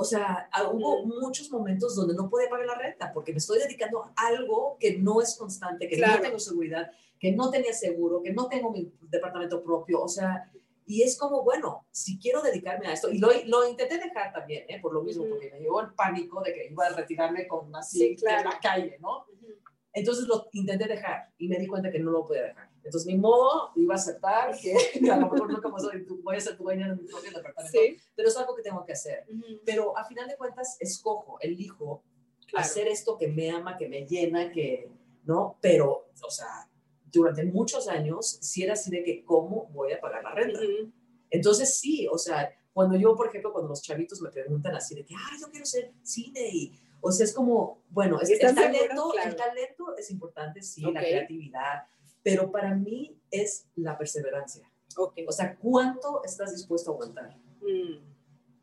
O 0.01 0.03
sea, 0.03 0.49
ah, 0.51 0.67
hubo 0.73 1.05
muchos 1.05 1.51
momentos 1.51 1.95
donde 1.95 2.15
no 2.15 2.27
podía 2.27 2.49
pagar 2.49 2.65
la 2.65 2.73
renta 2.73 3.13
porque 3.13 3.31
me 3.33 3.37
estoy 3.37 3.59
dedicando 3.59 4.01
a 4.03 4.13
algo 4.29 4.75
que 4.79 4.97
no 4.97 5.21
es 5.21 5.35
constante, 5.37 5.87
que 5.87 5.97
Claro. 5.97 6.15
no 6.15 6.21
tengo 6.23 6.39
seguridad, 6.39 6.89
que 7.19 7.31
no 7.33 7.51
tenía 7.51 7.71
seguro, 7.71 8.23
que 8.23 8.33
no 8.33 8.47
tengo 8.47 8.71
mi 8.71 8.91
departamento 8.99 9.61
propio. 9.63 10.01
O 10.01 10.07
sea, 10.07 10.51
y 10.87 11.03
es 11.03 11.19
como, 11.19 11.43
bueno, 11.43 11.85
si 11.91 12.17
quiero 12.17 12.41
dedicarme 12.41 12.87
a 12.87 12.93
esto, 12.93 13.11
y 13.11 13.19
lo, 13.19 13.29
lo 13.45 13.69
intenté 13.69 13.99
dejar 13.99 14.33
también, 14.33 14.65
¿eh? 14.69 14.79
por 14.81 14.91
lo 14.91 15.03
mismo, 15.03 15.21
Ujú. 15.21 15.33
porque 15.33 15.51
me 15.51 15.59
llevó 15.59 15.81
el 15.81 15.93
pánico 15.93 16.41
de 16.41 16.51
que 16.51 16.65
iba 16.71 16.87
a 16.87 16.95
retirarme 16.95 17.47
con 17.47 17.73
así 17.75 17.99
Sí, 17.99 18.15
claro. 18.15 18.39
en 18.39 18.45
la 18.55 18.59
calle, 18.59 18.97
¿no? 18.99 19.19
Ujú. 19.19 19.53
Entonces 19.93 20.25
lo 20.27 20.49
intenté 20.53 20.87
dejar 20.87 21.29
y 21.37 21.47
me 21.47 21.59
di 21.59 21.67
cuenta 21.67 21.91
que 21.91 21.99
no 21.99 22.09
lo 22.09 22.25
podía 22.25 22.41
dejar. 22.41 22.70
Entonces, 22.83 23.05
mi 23.05 23.17
modo, 23.17 23.71
iba 23.75 23.93
a 23.93 23.97
aceptar 23.97 24.57
que 24.59 24.73
a 25.11 25.17
lo 25.17 25.29
mejor 25.29 25.75
a 25.75 25.79
ser 25.79 26.05
tu- 26.05 26.21
voy 26.23 26.35
a 26.35 26.39
ser 26.39 26.57
tu 26.57 26.63
dueña 26.63 26.87
de 26.89 26.95
mi 26.95 27.07
propio 27.07 27.31
departamento, 27.31 27.77
Sí. 27.79 27.97
pero 28.15 28.27
es 28.29 28.37
algo 28.37 28.55
que 28.55 28.61
tengo 28.63 28.83
que 28.85 28.93
hacer. 28.93 29.25
Ujú. 29.29 29.61
Pero 29.65 29.97
a 29.97 30.03
final 30.05 30.27
de 30.27 30.35
cuentas, 30.37 30.77
escojo, 30.79 31.37
elijo 31.41 32.03
Claro. 32.47 32.65
hacer 32.65 32.87
esto 32.87 33.17
que 33.17 33.27
me 33.27 33.49
ama, 33.51 33.77
que 33.77 33.87
me 33.87 34.05
llena, 34.05 34.51
que, 34.51 34.89
¿no? 35.23 35.57
Pero, 35.61 36.09
o 36.21 36.29
sea, 36.29 36.67
durante 37.11 37.43
muchos 37.45 37.87
años, 37.87 38.37
sí 38.41 38.63
era 38.63 38.73
así 38.73 38.89
de 38.91 39.03
que, 39.03 39.23
¿cómo 39.23 39.67
voy 39.73 39.91
a 39.93 40.01
pagar 40.01 40.23
la 40.23 40.31
renta? 40.33 40.59
Ujú. 40.59 40.91
Entonces, 41.29 41.77
sí, 41.77 42.07
o 42.11 42.17
sea, 42.17 42.53
cuando 42.73 42.97
yo, 42.97 43.15
por 43.15 43.27
ejemplo, 43.27 43.51
cuando 43.53 43.69
los 43.69 43.81
chavitos 43.81 44.21
me 44.21 44.29
preguntan 44.31 44.75
así 44.75 44.95
de 44.95 45.05
que, 45.05 45.13
ah, 45.15 45.37
yo 45.39 45.49
quiero 45.49 45.65
ser 45.65 45.91
cine 46.03 46.49
y, 46.51 46.73
o 47.01 47.11
sea, 47.11 47.25
es 47.25 47.33
como, 47.33 47.81
bueno, 47.89 48.19
es, 48.19 48.29
¿Estás 48.29 48.49
el, 48.51 48.55
talento? 48.55 49.09
Claro. 49.11 49.29
el 49.29 49.35
talento 49.35 49.95
es 49.97 50.09
importante, 50.11 50.61
sí, 50.61 50.83
Ok. 50.85 50.93
la 50.93 50.99
creatividad, 51.01 51.83
pero 52.23 52.51
para 52.51 52.75
mí 52.75 53.17
es 53.29 53.65
la 53.75 53.97
perseverancia. 53.97 54.69
Ok. 54.97 55.13
O 55.27 55.31
sea, 55.31 55.55
¿cuánto 55.55 56.23
estás 56.23 56.51
dispuesto 56.53 56.91
a 56.91 56.93
aguantar? 56.93 57.37
Mm. 57.61 58.11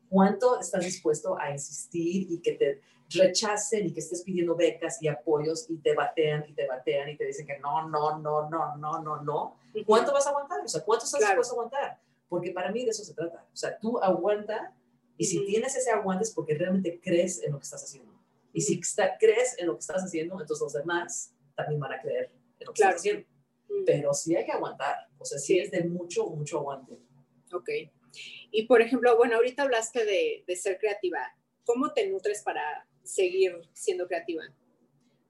¿Cuánto 0.09 0.59
estás 0.59 0.83
dispuesto 0.83 1.37
a 1.39 1.51
insistir 1.51 2.31
y 2.31 2.39
que 2.41 2.53
te 2.53 2.81
rechacen 3.11 3.87
y 3.87 3.93
que 3.93 3.99
estés 3.99 4.23
pidiendo 4.23 4.55
becas 4.55 5.01
y 5.01 5.07
apoyos 5.07 5.65
y 5.69 5.77
te 5.77 5.93
batean 5.95 6.45
y 6.47 6.53
te 6.53 6.67
batean 6.67 7.09
y 7.09 7.17
te 7.17 7.25
dicen 7.25 7.45
que 7.45 7.57
no, 7.59 7.87
no, 7.89 8.19
no, 8.19 8.49
no, 8.49 8.75
no, 8.77 9.01
no, 9.01 9.21
no? 9.23 9.55
¿Cuánto 9.85 10.13
vas 10.13 10.25
a 10.27 10.29
aguantar? 10.29 10.61
O 10.63 10.67
sea, 10.67 10.83
¿cuánto 10.83 11.05
estás 11.05 11.19
Claro. 11.19 11.33
dispuesto 11.41 11.53
a 11.53 11.57
aguantar? 11.57 12.01
Porque 12.27 12.51
para 12.51 12.71
mí 12.71 12.83
de 12.83 12.91
eso 12.91 13.03
se 13.03 13.13
trata. 13.13 13.45
O 13.51 13.55
sea, 13.55 13.77
tú 13.79 13.99
aguanta 13.99 14.75
y 15.17 15.25
si 15.25 15.37
Ujú. 15.39 15.47
tienes 15.47 15.75
ese 15.75 15.91
aguante 15.91 16.23
es 16.23 16.31
porque 16.31 16.55
realmente 16.55 16.99
crees 17.03 17.41
en 17.43 17.51
lo 17.51 17.57
que 17.59 17.63
estás 17.63 17.83
haciendo. 17.83 18.13
Y 18.53 18.61
si 18.61 18.79
crees 19.19 19.57
en 19.59 19.67
lo 19.67 19.73
que 19.73 19.79
estás 19.79 20.03
haciendo, 20.03 20.33
entonces 20.39 20.61
los 20.61 20.73
demás 20.73 21.33
también 21.55 21.79
van 21.79 21.93
a 21.93 22.01
creer 22.01 22.31
en 22.59 22.65
lo 22.67 22.73
que 22.73 22.81
estás 22.81 22.95
haciendo. 22.95 23.27
Pero 23.85 24.13
sí 24.13 24.35
hay 24.35 24.45
que 24.45 24.51
aguantar, 24.51 24.95
o 25.17 25.25
sea, 25.25 25.37
sí, 25.37 25.59
es 25.59 25.71
de 25.71 25.83
mucho, 25.83 26.25
mucho 26.27 26.59
aguante. 26.59 26.99
Ok. 27.53 27.69
Y 28.51 28.65
por 28.65 28.81
ejemplo, 28.81 29.15
bueno, 29.17 29.35
ahorita 29.35 29.63
hablaste 29.63 30.05
de, 30.05 30.43
de 30.47 30.55
ser 30.55 30.77
creativa. 30.79 31.19
¿Cómo 31.65 31.91
te 31.93 32.09
nutres 32.09 32.41
para 32.41 32.87
seguir 33.03 33.61
siendo 33.73 34.07
creativa? 34.07 34.43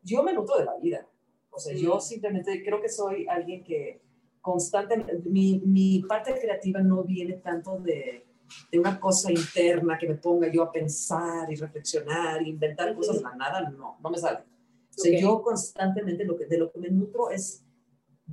Yo 0.03 0.23
me 0.23 0.33
nutro 0.33 0.57
de 0.57 0.65
la 0.65 0.77
vida. 0.77 1.07
O 1.51 1.59
sea, 1.59 1.75
yo 1.75 1.97
mm. 1.97 2.01
simplemente 2.01 2.63
creo 2.63 2.81
que 2.81 2.89
soy 2.89 3.27
alguien 3.27 3.63
que 3.63 4.01
constantemente, 4.41 5.17
mi, 5.25 5.59
mi 5.65 6.01
parte 6.03 6.33
creativa 6.39 6.81
no 6.81 7.03
viene 7.03 7.33
tanto 7.33 7.79
de, 7.79 8.25
de, 8.71 8.79
una 8.79 8.99
cosa 8.99 9.31
interna 9.31 9.97
que 9.97 10.07
me 10.07 10.15
ponga 10.15 10.49
yo 10.51 10.63
a 10.63 10.71
pensar 10.71 11.51
y 11.51 11.55
reflexionar, 11.55 12.41
inventar 12.47 12.95
cosas 12.95 13.17
de 13.17 13.23
la 13.23 13.35
nada, 13.35 13.69
no, 13.69 13.97
no 14.01 14.09
me 14.09 14.17
sale. 14.17 14.39
O 14.39 15.01
sea, 15.01 15.19
yo 15.19 15.41
constantemente 15.41 16.25
lo 16.25 16.37
que, 16.37 16.45
de 16.45 16.57
lo 16.57 16.71
que 16.71 16.79
me 16.79 16.89
nutro 16.89 17.29
es 17.29 17.63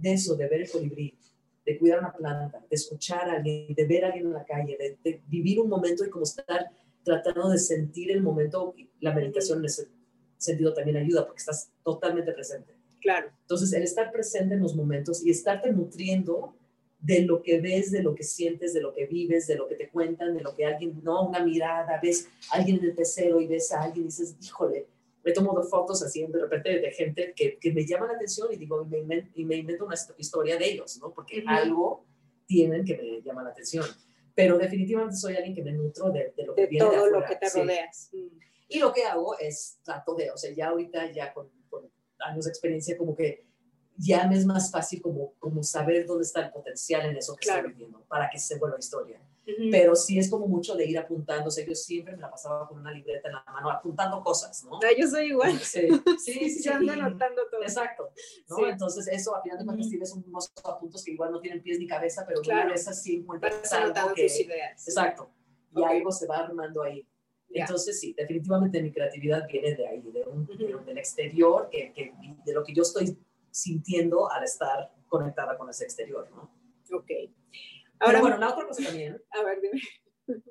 de 0.01 0.13
eso, 0.13 0.37
de 0.37 0.49
ver 0.49 0.63
el 0.63 0.71
colibrí, 0.71 1.15
de 1.65 1.79
cuidar 1.79 1.99
una 2.01 2.13
planta, 2.13 2.59
de 2.59 2.75
escuchar 2.75 3.29
a 3.29 3.35
alguien, 3.35 3.75
de 3.75 3.87
ver 3.87 4.05
a 4.05 4.09
alguien 4.09 4.27
en 4.27 4.33
la 4.33 4.45
calle, 4.45 4.77
de, 4.79 4.99
de 5.03 5.21
vivir 5.27 5.61
un 5.61 5.69
momento 5.69 6.05
y 6.05 6.11
como 6.11 6.25
estar 6.25 6.71
tratando 7.03 7.49
de 7.49 7.59
sentir 7.59 8.11
el 8.11 8.23
momento. 8.23 8.75
La 9.01 9.15
meditación 9.15 9.61
en 9.61 9.67
ese 9.67 9.89
sentido 10.39 10.75
también 10.75 10.97
ayuda 10.97 11.25
porque 11.25 11.39
estás 11.39 11.71
totalmente 11.85 12.33
presente. 12.33 12.75
Claro. 13.01 13.31
Entonces, 13.43 13.73
el 13.73 13.83
estar 13.83 14.11
presente 14.11 14.55
en 14.55 14.61
los 14.61 14.75
momentos 14.75 15.25
y 15.25 15.31
estarte 15.31 15.71
nutriendo 15.73 16.57
de 16.99 17.23
lo 17.23 17.43
que 17.43 17.61
ves, 17.61 17.93
de 17.93 18.03
lo 18.03 18.15
que 18.15 18.25
sientes, 18.25 18.75
de 18.75 18.81
lo 18.81 18.93
que 18.93 19.07
vives, 19.07 19.47
de 19.47 19.57
lo 19.57 19.69
que 19.69 19.77
te 19.77 19.89
cuentan, 19.89 20.35
de 20.35 20.41
lo 20.41 20.55
que 20.57 20.65
alguien, 20.65 21.01
no, 21.05 21.29
una 21.29 21.45
mirada, 21.45 22.01
ves 22.03 22.29
a 22.51 22.57
alguien 22.57 22.79
en 22.79 22.87
el 22.87 22.95
pecero 22.95 23.41
y 23.41 23.47
ves 23.47 23.71
a 23.71 23.83
alguien 23.83 24.05
y 24.05 24.09
dices, 24.09 24.37
híjole, 24.43 24.87
me 25.27 25.33
tomo 25.33 25.61
fotos 25.65 26.05
así 26.05 26.25
de 26.25 26.39
repente 26.39 26.79
de 26.79 26.93
gente 26.93 27.35
que, 27.35 27.59
que 27.59 27.73
me 27.73 27.85
llama 27.85 28.07
la 28.07 28.13
atención 28.13 28.47
y 28.53 28.57
digo, 28.57 28.81
y 28.85 29.03
me, 29.03 29.29
y 29.35 29.45
me 29.45 29.57
invento 29.57 29.85
una 29.85 29.97
historia 30.19 30.57
de 30.57 30.71
ellos, 30.71 30.99
¿no? 30.99 31.13
Porque 31.13 31.43
algo 31.49 32.07
tienen 32.47 32.85
que 32.85 32.97
me 32.97 33.21
llama 33.23 33.43
la 33.43 33.51
atención. 33.51 33.85
Pero 34.37 34.57
definitivamente 34.57 35.17
soy 35.17 35.35
alguien 35.35 35.53
que 35.53 35.65
me 35.65 35.73
nutro 35.73 36.11
de, 36.11 36.33
de 36.37 36.45
lo 36.45 36.55
que 36.55 36.67
viene 36.67 36.87
todo 36.87 37.07
lo 37.09 37.25
que 37.25 37.35
te 37.35 37.51
rodeas. 37.51 38.09
Y 38.69 38.79
lo 38.79 38.93
que 38.93 39.03
hago 39.03 39.37
es 39.37 39.81
trato 39.83 40.15
de, 40.15 40.31
o 40.31 40.37
sea, 40.37 40.53
ya 40.55 40.69
ahorita, 40.69 41.11
ya 41.11 41.35
con 41.35 41.51
años 42.21 42.45
de 42.45 42.51
experiencia, 42.51 42.97
como 42.97 43.17
que 43.17 43.45
ya 43.97 44.29
me 44.29 44.37
es 44.37 44.47
más 44.47 44.71
fácil 44.71 45.03
como, 45.03 45.33
como 45.41 45.65
saber 45.65 46.07
dónde 46.07 46.23
está 46.23 46.41
el 46.45 46.53
potencial 46.53 47.05
en 47.11 47.17
eso 47.17 47.35
que 47.35 47.49
estoy 47.49 47.73
viviendo 47.73 48.05
para 48.05 48.31
que 48.31 48.39
se 48.39 48.59
vuelva 48.59 48.79
historia. 48.79 49.21
Pero 49.71 49.95
sí 49.95 50.19
es 50.19 50.29
como 50.29 50.49
mucho 50.49 50.75
de 50.75 50.87
ir 50.87 50.99
apuntando, 50.99 51.49
o 51.49 51.51
sea, 51.51 51.65
yo 51.65 51.75
siempre 51.75 52.17
me 52.17 52.23
la 52.23 52.31
pasaba 52.31 52.67
con 52.67 52.81
una 52.81 52.91
libreta 52.91 53.29
en 53.29 53.35
la 53.35 53.45
mano 53.45 53.71
apuntando 53.71 54.21
cosas, 54.21 54.65
¿no? 54.65 54.81
Ah, 54.83 54.91
yo 54.99 55.07
soy 55.07 55.27
igual. 55.27 55.57
Sí, 55.61 55.89
sí, 56.19 56.51
sí. 56.51 56.63
yo 56.65 56.75
ando 56.75 56.93
anotando 56.93 57.43
todo. 57.49 57.63
Exacto, 57.63 58.11
¿no? 58.49 58.69
Entonces 58.69 59.07
eso 59.07 59.37
a 59.37 59.43
final 59.43 59.59
de 59.59 59.65
cuentas 59.65 59.89
tienes 59.89 60.13
unos 60.13 60.53
apuntos 60.65 61.05
que 61.05 61.13
igual 61.13 61.31
no 61.31 61.41
tienen 61.41 61.63
pies 61.63 61.79
ni 61.79 61.87
cabeza, 61.87 62.25
pero 62.27 62.41
claro. 62.41 62.63
una 62.63 62.73
vez 62.73 62.89
así 62.89 63.17
encuentras 63.17 63.73
algo 63.73 64.15
que... 64.15 64.25
Tus 64.25 64.41
ideas. 64.41 64.89
Exacto, 64.89 65.31
y 65.77 65.85
algo 65.85 66.11
se 66.11 66.27
va 66.27 66.39
armando 66.39 66.83
ahí. 66.83 67.07
Entonces, 67.49 68.01
sí, 68.01 68.15
definitivamente 68.17 68.83
mi 68.83 68.93
creatividad 68.93 69.47
viene 69.47 69.75
de 69.75 69.87
ahí, 69.87 70.03
de 70.03 70.25
un, 70.25 70.47
del 70.47 70.99
exterior, 70.99 71.69
que, 71.71 71.93
que, 71.93 72.13
de 72.45 72.53
lo 72.53 72.65
que 72.65 72.75
yo 72.75 72.83
estoy 72.83 73.17
sintiendo 73.51 74.31
al 74.31 74.45
estar 74.45 74.93
conectada 75.09 75.57
con 75.57 75.71
ese 75.71 75.85
exterior, 75.85 76.29
¿no? 76.31 76.51
Ok. 76.93 77.11
Ahora, 78.01 78.21
bueno, 78.21 78.39
la 78.39 78.51
otra 78.51 78.67
cosa 78.67 78.83
también 78.85 79.21
a 79.31 79.43
ver, 79.43 79.61
dime. 79.61 79.81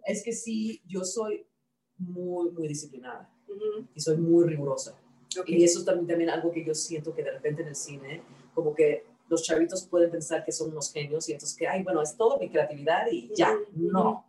es 0.05 0.23
que 0.23 0.31
sí, 0.31 0.81
yo 0.87 1.03
soy 1.03 1.45
muy, 1.97 2.51
muy 2.51 2.67
disciplinada 2.67 3.29
y 3.93 3.99
soy 3.99 4.17
muy 4.17 4.45
rigurosa. 4.45 4.99
Y 5.45 5.63
eso 5.63 5.79
es 5.79 5.85
también, 5.85 6.07
también 6.07 6.29
algo 6.29 6.51
que 6.51 6.63
yo 6.63 6.73
siento 6.73 7.13
que 7.13 7.23
de 7.23 7.31
repente 7.31 7.61
en 7.61 7.69
el 7.69 7.75
cine, 7.75 8.23
como 8.53 8.73
que 8.73 9.05
los 9.27 9.43
chavitos 9.43 9.85
pueden 9.87 10.11
pensar 10.11 10.45
que 10.45 10.51
son 10.51 10.71
unos 10.71 10.91
genios 10.91 11.27
y 11.27 11.33
entonces 11.33 11.57
que, 11.57 11.67
ay, 11.67 11.83
bueno, 11.83 12.01
es 12.01 12.15
todo 12.15 12.37
mi 12.39 12.49
creatividad 12.49 13.07
y 13.11 13.31
ya. 13.35 13.57
No, 13.73 14.25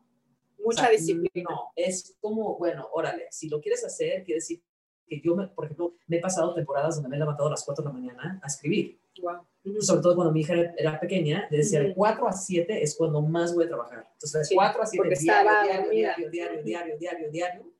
mucha 0.64 0.88
disciplina. 0.88 1.50
No, 1.50 1.70
es 1.76 2.16
como, 2.20 2.58
bueno, 2.58 2.88
órale, 2.92 3.26
si 3.30 3.48
lo 3.48 3.60
quieres 3.60 3.84
hacer, 3.84 4.24
quiere 4.24 4.38
decir 4.38 4.62
que 5.06 5.20
yo, 5.20 5.36
me, 5.36 5.46
por 5.48 5.66
ejemplo, 5.66 5.94
me 6.08 6.16
he 6.16 6.20
pasado 6.20 6.54
temporadas 6.54 6.96
donde 6.96 7.08
me 7.08 7.16
he 7.16 7.18
levantado 7.18 7.48
a 7.48 7.52
las 7.52 7.64
4 7.64 7.84
de 7.84 7.88
la 7.88 7.92
mañana 7.92 8.40
a 8.42 8.46
escribir. 8.46 8.98
Wow. 9.22 9.46
Sobre 9.80 10.02
todo 10.02 10.14
cuando 10.14 10.32
mi 10.32 10.40
hija 10.40 10.54
era 10.76 11.00
pequeña, 11.00 11.48
decía 11.50 11.80
de 11.80 11.94
4 11.94 12.28
a 12.28 12.32
7 12.32 12.82
es 12.82 12.94
cuando 12.94 13.20
más 13.20 13.54
voy 13.54 13.64
a 13.64 13.68
trabajar. 13.68 14.08
Entonces, 14.12 14.48
de 14.48 14.54
4 14.54 14.82
a 14.82 14.86
7, 14.86 15.08
diario, 15.20 15.50
diario, 15.90 15.90
diario, 15.90 16.30
diario, 16.30 16.62
diario, 16.62 16.98
diario, 16.98 17.30
diario, 17.30 17.72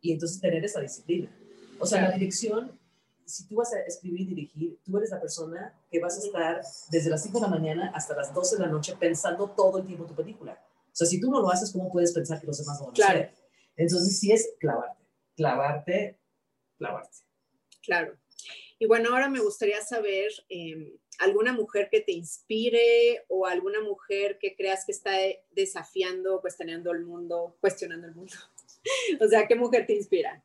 y 0.00 0.12
entonces 0.12 0.40
tener 0.40 0.64
esa 0.64 0.80
disciplina. 0.80 1.30
O 1.78 1.86
sea, 1.86 2.02
la 2.02 2.12
dirección, 2.12 2.78
si 3.24 3.46
tú 3.46 3.56
vas 3.56 3.72
a 3.72 3.80
escribir 3.80 4.22
y 4.22 4.26
dirigir, 4.26 4.78
tú 4.84 4.96
eres 4.96 5.10
la 5.10 5.20
persona 5.20 5.74
que 5.90 6.00
vas 6.00 6.16
a 6.16 6.26
estar 6.26 6.60
desde 6.90 7.10
las 7.10 7.22
5 7.22 7.38
de 7.38 7.42
la 7.42 7.48
mañana 7.48 7.92
hasta 7.94 8.16
las 8.16 8.32
12 8.32 8.56
de 8.56 8.62
la 8.62 8.68
noche 8.68 8.96
pensando 8.98 9.50
todo 9.50 9.78
el 9.78 9.86
tiempo 9.86 10.04
tu 10.04 10.14
película. 10.14 10.58
O 10.86 10.96
sea, 10.98 11.06
si 11.06 11.20
tú 11.20 11.30
no 11.30 11.40
lo 11.40 11.50
haces, 11.50 11.72
¿cómo 11.72 11.90
puedes 11.90 12.12
pensar 12.12 12.40
que 12.40 12.46
los 12.46 12.58
demás 12.58 12.80
lo 12.80 12.86
van 12.86 12.92
a 12.92 12.94
claro. 12.94 13.18
hacer? 13.20 13.34
Entonces, 13.76 14.18
sí 14.18 14.32
es 14.32 14.54
clavarte, 14.58 15.04
clavarte, 15.36 16.18
clavarte. 16.76 17.18
Claro. 17.82 18.16
Y 18.78 18.86
bueno, 18.86 19.10
ahora 19.10 19.28
me 19.28 19.40
gustaría 19.40 19.80
saber 19.82 20.30
eh, 20.48 20.98
alguna 21.18 21.52
mujer 21.52 21.88
que 21.90 22.00
te 22.00 22.12
inspire 22.12 23.24
o 23.28 23.46
alguna 23.46 23.80
mujer 23.80 24.38
que 24.38 24.54
creas 24.54 24.84
que 24.84 24.92
está 24.92 25.12
desafiando, 25.50 26.40
cuestionando 26.40 26.92
el 26.92 27.04
mundo, 27.04 27.56
cuestionando 27.60 28.06
el 28.06 28.14
mundo. 28.14 28.34
o 29.20 29.28
sea, 29.28 29.46
¿qué 29.48 29.56
mujer 29.56 29.86
te 29.86 29.94
inspira? 29.94 30.44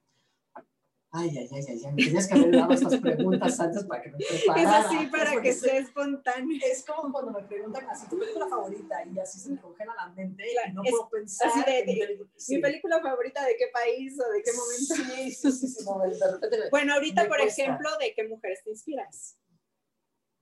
Ay, 1.13 1.29
ay, 1.37 1.47
ay, 1.51 1.65
ay, 1.69 1.93
me 1.93 2.03
tenías 2.03 2.27
que 2.27 2.33
haber 2.33 2.51
dado 2.51 2.73
estas 2.73 2.99
preguntas 2.99 3.59
antes 3.59 3.83
para 3.83 4.01
que 4.01 4.09
me 4.09 4.17
preparara. 4.17 4.61
Es 4.61 4.85
así, 4.85 5.07
para 5.07 5.41
que 5.41 5.53
sea 5.53 5.77
espontáneo. 5.77 6.59
Es 6.65 6.83
como 6.83 7.11
cuando 7.11 7.31
me 7.39 7.47
preguntan 7.47 7.87
así, 7.87 8.07
¿tu 8.09 8.17
película 8.17 8.47
favorita? 8.47 9.05
Y 9.05 9.19
así 9.19 9.39
se 9.39 9.51
me 9.51 9.61
congela 9.61 9.93
la 9.95 10.09
mente 10.09 10.43
y 10.43 10.73
no 10.73 10.81
puedo 10.81 11.09
pensar. 11.09 11.49
Así 11.49 11.59
de, 11.59 11.85
mi, 11.85 11.99
película, 11.99 12.29
mi, 12.49 12.57
película, 12.59 13.01
favorita 13.01 13.45
de 13.45 13.55
qué 13.57 13.65
país 13.71 14.19
o 14.19 14.31
de 14.31 14.41
qué 14.41 14.51
momento? 14.53 15.15
Sí, 15.15 15.31
sí, 15.31 15.51
sí, 15.51 15.67
sí 15.67 15.85
no, 15.85 15.99
de 15.99 16.31
repente 16.31 16.69
Bueno, 16.71 16.95
ahorita, 16.95 17.27
por 17.27 17.39
ejemplo, 17.39 17.89
¿de 17.99 18.13
qué 18.15 18.27
mujeres 18.27 18.63
te 18.63 18.71
inspiras? 18.71 19.37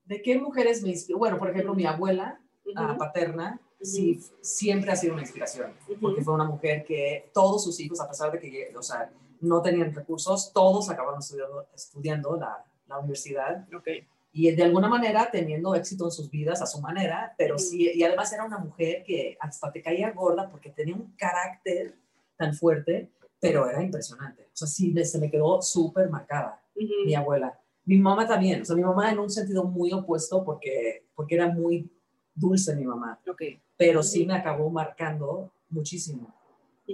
¿De 0.05 0.21
qué 0.21 0.39
mujeres 0.39 0.81
me 0.81 0.89
inspiro? 0.89 1.19
Bueno, 1.19 1.37
por 1.37 1.49
ejemplo, 1.49 1.75
mi 1.75 1.85
abuela 1.85 2.41
uh 2.63 2.97
paterna, 2.97 3.59
sí, 3.81 4.21
siempre 4.41 4.91
ha 4.91 4.95
sido 4.95 5.13
una 5.13 5.23
inspiración, 5.23 5.73
porque 5.99 6.21
fue 6.21 6.33
una 6.33 6.45
mujer 6.45 6.85
que 6.85 7.29
todos 7.33 7.63
sus 7.63 7.79
hijos, 7.79 7.99
a 7.99 8.07
pesar 8.07 8.31
de 8.31 8.39
que, 8.39 8.71
o 8.77 8.83
sea, 8.83 9.11
no 9.41 9.61
tenían 9.61 9.93
recursos, 9.93 10.51
todos 10.53 10.89
acabaron 10.89 11.19
estudiando, 11.19 11.67
estudiando 11.75 12.37
la, 12.37 12.63
la 12.87 12.99
universidad. 12.99 13.67
Okay. 13.73 14.07
Y 14.33 14.49
de 14.51 14.63
alguna 14.63 14.87
manera 14.87 15.29
teniendo 15.29 15.75
éxito 15.75 16.05
en 16.05 16.11
sus 16.11 16.29
vidas 16.29 16.61
a 16.61 16.65
su 16.65 16.79
manera, 16.79 17.33
pero 17.37 17.57
sí, 17.57 17.91
y 17.93 18.03
además 18.03 18.31
era 18.31 18.45
una 18.45 18.59
mujer 18.59 19.03
que 19.03 19.37
hasta 19.39 19.71
te 19.71 19.81
caía 19.81 20.11
gorda 20.11 20.49
porque 20.49 20.69
tenía 20.69 20.95
un 20.95 21.13
carácter 21.17 21.95
tan 22.37 22.53
fuerte, 22.53 23.09
pero 23.41 23.69
era 23.69 23.83
impresionante. 23.83 24.43
O 24.43 24.55
sea, 24.55 24.67
sí, 24.67 24.93
se 25.03 25.19
me 25.19 25.29
quedó 25.29 25.61
súper 25.61 26.09
marcada 26.09 26.61
mi 27.05 27.13
abuela. 27.13 27.59
Mi 27.85 27.97
mamá 27.97 28.27
también, 28.27 28.61
o 28.61 28.65
sea, 28.65 28.75
mi 28.75 28.83
mamá 28.83 29.11
en 29.11 29.19
un 29.19 29.29
sentido 29.29 29.63
muy 29.63 29.91
opuesto 29.91 30.43
porque, 30.45 31.05
porque 31.15 31.35
era 31.35 31.47
muy 31.47 31.89
dulce 32.33 32.75
mi 32.75 32.85
mamá, 32.85 33.19
okay. 33.27 33.59
pero 33.75 34.01
sí 34.01 34.25
me 34.25 34.35
acabó 34.35 34.69
marcando 34.69 35.51
muchísimo. 35.69 36.33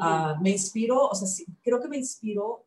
Ah, 0.02 0.38
me 0.42 0.52
inspiro, 0.52 1.08
o 1.08 1.16
sea, 1.16 1.28
creo 1.62 1.82
que 1.82 1.88
me 1.88 1.98
inspiro 1.98 2.66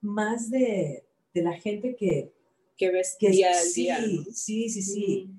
más 0.00 0.50
de, 0.50 1.04
de 1.32 1.42
la 1.42 1.52
gente 1.52 1.96
que... 1.96 2.32
Que 2.76 2.90
ves 2.90 3.16
que 3.18 3.30
día 3.30 3.54
sí, 3.54 3.82
día. 3.82 3.98
Sí, 4.32 4.68
sí, 4.68 4.82
sí. 4.82 5.30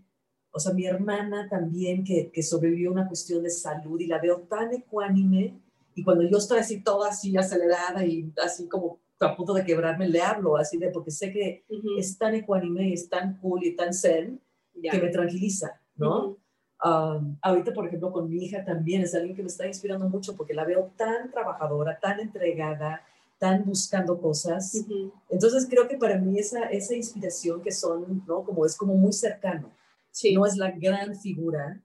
O 0.52 0.60
sea, 0.60 0.74
mi 0.74 0.86
hermana 0.86 1.50
también 1.50 2.04
que, 2.04 2.32
que 2.32 2.44
sobrevivió 2.44 2.89
a 2.89 2.94
una 2.94 3.08
cuestión 3.08 3.44
de 3.44 3.50
salud 3.50 4.00
y 4.00 4.08
la 4.08 4.20
veo 4.20 4.41
tan 4.41 4.74
ecuánime 4.74 5.60
y 5.96 6.04
cuando 6.04 6.24
yo 6.24 6.38
estoy 6.38 6.60
así 6.60 6.82
toda 6.82 7.10
así 7.10 7.36
acelerada 7.38 8.06
y 8.06 8.32
así 8.44 8.68
como 8.68 9.00
a 9.20 9.36
punto 9.36 9.54
de 9.54 9.64
quebrarme, 9.64 10.08
le 10.10 10.22
hablo 10.22 10.58
así 10.58 10.78
de 10.78 10.89
porque 10.89 11.12
sé 11.12 11.32
que 11.32 11.66
es 11.98 12.18
tan 12.18 12.36
ecuánime 12.36 12.89
y 12.89 12.94
es 12.94 13.08
tan 13.10 13.38
cool 13.38 13.64
y 13.64 13.76
tan 13.76 13.94
zen 13.94 14.41
que 14.82 14.98
me 14.98 15.10
tranquiliza, 15.10 15.82
¿no? 15.96 16.38
Ahorita, 16.84 17.74
por 17.74 17.88
ejemplo, 17.88 18.12
con 18.12 18.30
mi 18.30 18.44
hija 18.44 18.64
también 18.66 19.02
es 19.02 19.16
alguien 19.16 19.36
que 19.36 19.42
me 19.42 19.48
está 19.48 19.66
inspirando 19.66 20.10
mucho 20.10 20.36
porque 20.36 20.54
la 20.54 20.66
veo 20.66 20.92
tan 20.98 21.32
trabajadora, 21.32 21.98
tan 22.00 22.20
entregada, 22.20 23.02
tan 23.38 23.64
buscando 23.64 24.20
cosas. 24.20 24.86
Entonces 25.30 25.68
creo 25.70 25.88
que 25.88 25.98
para 25.98 26.18
mí 26.18 26.40
esa, 26.40 26.66
esa 26.66 26.96
inspiración 26.96 27.62
que 27.62 27.72
son, 27.72 28.24
¿no? 28.28 28.44
Como 28.44 28.66
es 28.66 28.76
como 28.76 28.96
muy 28.96 29.14
cercano. 29.14 29.72
Sí. 30.12 30.34
No 30.34 30.46
es 30.46 30.58
la 30.58 30.72
gran 30.72 31.16
figura, 31.16 31.82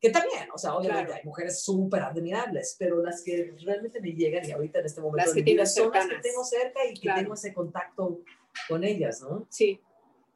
que 0.00 0.10
también, 0.10 0.48
o 0.54 0.56
sea, 0.56 0.74
obviamente 0.76 1.12
hay 1.12 1.24
mujeres 1.24 1.62
súper 1.62 2.02
admirables, 2.02 2.74
pero 2.78 3.02
las 3.02 3.22
que 3.22 3.54
realmente 3.62 4.00
me 4.00 4.12
llegan 4.12 4.48
y 4.48 4.52
ahorita 4.52 4.78
en 4.78 4.86
este 4.86 5.00
momento 5.02 5.26
las 5.26 5.34
que 5.34 5.66
son 5.66 5.92
las 5.92 6.06
que 6.06 6.18
tengo 6.22 6.42
cerca 6.42 6.80
y 6.90 6.94
que 6.98 7.12
tengo 7.12 7.34
ese 7.34 7.52
contacto 7.52 8.22
con 8.66 8.82
ellas, 8.82 9.20
¿no? 9.20 9.46
Sí, 9.50 9.78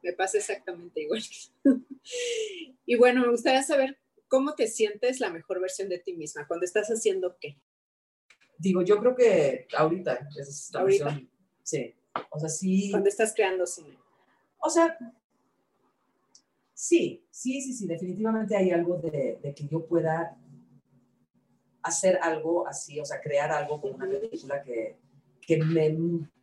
me 0.05 0.13
pasa 0.13 0.37
exactamente 0.37 1.01
igual. 1.01 1.21
y 2.85 2.95
bueno, 2.95 3.21
me 3.21 3.31
gustaría 3.31 3.63
saber 3.63 3.97
cómo 4.27 4.53
te 4.53 4.67
sientes 4.67 5.19
la 5.19 5.31
mejor 5.31 5.59
versión 5.59 5.89
de 5.89 5.97
ti 5.97 6.13
misma, 6.13 6.47
cuando 6.47 6.65
estás 6.65 6.87
haciendo 6.89 7.37
qué. 7.39 7.57
Digo, 8.57 8.83
yo 8.83 8.99
creo 8.99 9.15
que 9.15 9.67
ahorita 9.75 10.29
es 10.39 10.69
la 10.71 10.83
versión 10.83 11.29
Sí. 11.63 11.95
O 12.29 12.39
sea, 12.39 12.47
sí. 12.47 12.91
Cuando 12.91 13.09
estás 13.09 13.33
creando 13.35 13.65
cine. 13.65 13.97
O 14.59 14.69
sea, 14.69 14.97
sí, 16.73 17.25
sí, 17.31 17.61
sí, 17.61 17.73
sí, 17.73 17.87
definitivamente 17.87 18.55
hay 18.55 18.69
algo 18.69 18.97
de, 18.97 19.39
de 19.41 19.53
que 19.53 19.67
yo 19.67 19.85
pueda 19.85 20.37
hacer 21.81 22.19
algo 22.21 22.67
así, 22.67 22.99
o 22.99 23.05
sea, 23.05 23.19
crear 23.19 23.51
algo 23.51 23.81
como 23.81 23.95
una 23.95 24.07
película 24.07 24.61
que, 24.63 24.97
que 25.41 25.57
me 25.57 25.89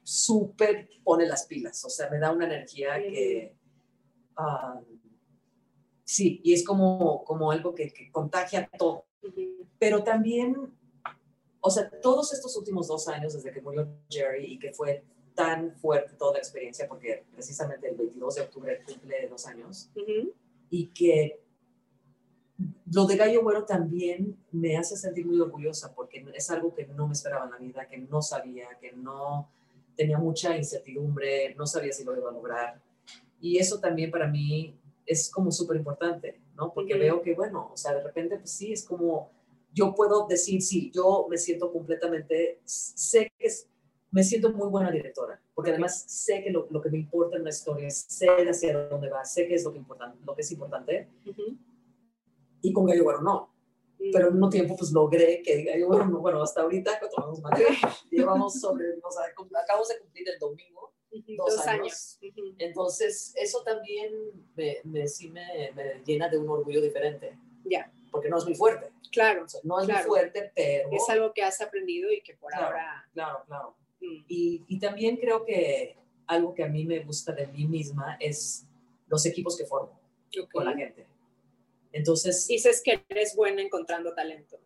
súper 0.02 0.88
pone 1.04 1.26
las 1.26 1.46
pilas, 1.46 1.84
o 1.84 1.90
sea, 1.90 2.10
me 2.10 2.18
da 2.18 2.32
una 2.32 2.46
energía 2.46 2.96
que... 2.98 3.54
ah, 4.36 4.80
sí, 6.04 6.40
y 6.42 6.52
es 6.52 6.64
como, 6.64 7.24
como 7.24 7.50
algo 7.50 7.74
que, 7.74 7.92
que 7.92 8.10
contagia 8.10 8.68
todo. 8.78 9.06
Pero 9.78 10.02
también, 10.02 10.72
o 11.60 11.70
sea, 11.70 11.88
todos 12.00 12.32
estos 12.32 12.56
últimos 12.56 12.88
dos 12.88 13.08
años 13.08 13.34
desde 13.34 13.52
que 13.52 13.60
murió 13.60 13.88
Jerry 14.10 14.54
y 14.54 14.58
que 14.58 14.72
fue 14.72 15.04
tan 15.34 15.74
fuerte 15.76 16.14
toda 16.16 16.34
la 16.34 16.38
experiencia, 16.38 16.86
porque 16.88 17.24
precisamente 17.32 17.88
el 17.88 17.96
22 17.96 18.34
de 18.34 18.40
octubre 18.42 18.82
cumple 18.84 19.28
dos 19.28 19.46
años, 19.46 19.90
y 20.70 20.86
que 20.88 21.40
lo 22.92 23.06
de 23.06 23.16
Gallo 23.16 23.42
Güero 23.42 23.64
también 23.64 24.38
me 24.52 24.76
hace 24.76 24.96
sentir 24.96 25.26
muy 25.26 25.40
orgullosa 25.40 25.94
porque 25.94 26.24
es 26.34 26.50
algo 26.50 26.74
que 26.74 26.86
no 26.86 27.06
me 27.06 27.14
esperaba 27.14 27.46
en 27.46 27.50
la 27.50 27.58
vida, 27.58 27.88
que 27.88 27.98
no 27.98 28.22
sabía, 28.22 28.68
que 28.80 28.92
no 28.92 29.48
tenía 29.96 30.18
mucha 30.18 30.56
incertidumbre, 30.56 31.54
no 31.54 31.66
sabía 31.66 31.92
si 31.92 32.04
lo 32.04 32.16
iba 32.16 32.30
a 32.30 32.32
lograr. 32.32 32.80
Y 33.40 33.58
eso 33.58 33.80
también 33.80 34.10
para 34.10 34.26
mí 34.26 34.78
es 35.06 35.30
como 35.30 35.50
súper 35.50 35.76
importante, 35.76 36.40
¿no? 36.56 36.72
Porque 36.72 36.94
Ujú. 36.94 37.02
veo 37.02 37.22
que, 37.22 37.34
bueno, 37.34 37.70
o 37.72 37.76
sea, 37.76 37.94
de 37.94 38.02
repente, 38.02 38.36
pues 38.36 38.50
sí, 38.50 38.72
es 38.72 38.84
como, 38.84 39.30
yo 39.72 39.94
puedo 39.94 40.26
decir, 40.26 40.62
sí, 40.62 40.90
yo 40.94 41.26
me 41.28 41.36
siento 41.38 41.72
completamente, 41.72 42.60
sé 42.64 43.32
que 43.38 43.46
es, 43.46 43.68
me 44.10 44.22
siento 44.22 44.52
muy 44.52 44.68
buena 44.68 44.90
directora, 44.90 45.40
porque 45.54 45.70
además 45.70 46.04
sé 46.06 46.42
que 46.42 46.50
lo, 46.50 46.68
lo 46.70 46.80
que 46.80 46.90
me 46.90 46.98
importa 46.98 47.36
en 47.36 47.44
la 47.44 47.50
historia, 47.50 47.88
sé 47.90 48.28
hacia 48.28 48.88
dónde 48.88 49.08
va, 49.08 49.24
sé 49.24 49.48
qué 49.48 49.54
es 49.54 49.64
lo 49.64 49.72
que, 49.72 49.78
importan, 49.78 50.14
lo 50.24 50.34
que 50.34 50.42
es 50.42 50.52
importante, 50.52 51.08
Ujú. 51.26 51.56
y 52.60 52.72
con 52.72 52.86
Gallo 52.86 53.04
Güero 53.04 53.22
no. 53.22 53.51
Pero 54.12 54.26
al 54.26 54.32
mismo 54.32 54.48
tiempo, 54.48 54.74
pues 54.76 54.90
logré 54.92 55.42
que 55.42 55.62
Gallo 55.64 55.86
Güero 55.88 56.06
no, 56.06 56.18
bueno, 56.20 56.42
hasta 56.42 56.62
ahorita, 56.62 56.98
cuando 56.98 57.16
vamos 57.18 57.40
mal, 57.40 57.52
llevamos 58.10 58.60
sobre, 58.60 58.86
o 59.02 59.10
sea, 59.10 59.24
acabamos 59.62 59.88
de 59.88 59.98
cumplir 60.00 60.28
el 60.28 60.38
domingo, 60.38 60.92
dos 61.36 61.56
Dos 61.56 61.66
años. 61.66 62.18
años. 62.22 62.34
Ujú. 62.38 62.54
entonces 62.58 63.34
eso 63.36 63.62
también 63.62 64.12
me, 64.56 64.78
me, 64.84 65.06
sí 65.06 65.28
me, 65.30 65.70
me 65.72 66.02
llena 66.06 66.28
de 66.28 66.38
un 66.38 66.48
orgullo 66.48 66.80
diferente, 66.80 67.36
Ya, 67.64 67.92
porque 68.10 68.28
no 68.30 68.38
es 68.38 68.44
muy 68.46 68.54
fuerte, 68.54 68.90
claro. 69.10 69.44
o 69.44 69.48
sea, 69.48 69.60
no 69.62 69.78
es 69.78 69.86
Claro. 69.86 70.08
muy 70.08 70.18
fuerte, 70.18 70.50
pero... 70.54 70.88
Es 70.92 71.08
algo 71.10 71.32
que 71.34 71.42
has 71.42 71.60
aprendido 71.60 72.10
y 72.10 72.22
que 72.22 72.34
por 72.34 72.50
Claro. 72.50 72.66
ahora... 72.66 73.04
Claro, 73.12 73.42
claro. 73.46 73.76
mm, 74.00 74.24
Y, 74.28 74.64
y 74.68 74.78
también 74.78 75.16
creo 75.18 75.44
que 75.44 75.96
algo 76.26 76.54
que 76.54 76.64
a 76.64 76.68
mí 76.68 76.84
me 76.86 77.00
gusta 77.00 77.32
de 77.32 77.46
mí 77.48 77.66
misma 77.66 78.16
es 78.18 78.66
los 79.06 79.26
equipos 79.26 79.56
que 79.56 79.66
formo 79.66 80.00
ok. 80.42 80.50
con 80.50 80.64
la 80.64 80.72
gente. 80.74 81.06
Entonces, 81.92 82.46
Dices 82.46 82.82
que 82.84 83.04
eres 83.08 83.34
buena 83.36 83.62
encontrando 83.62 84.14
talento. 84.14 84.58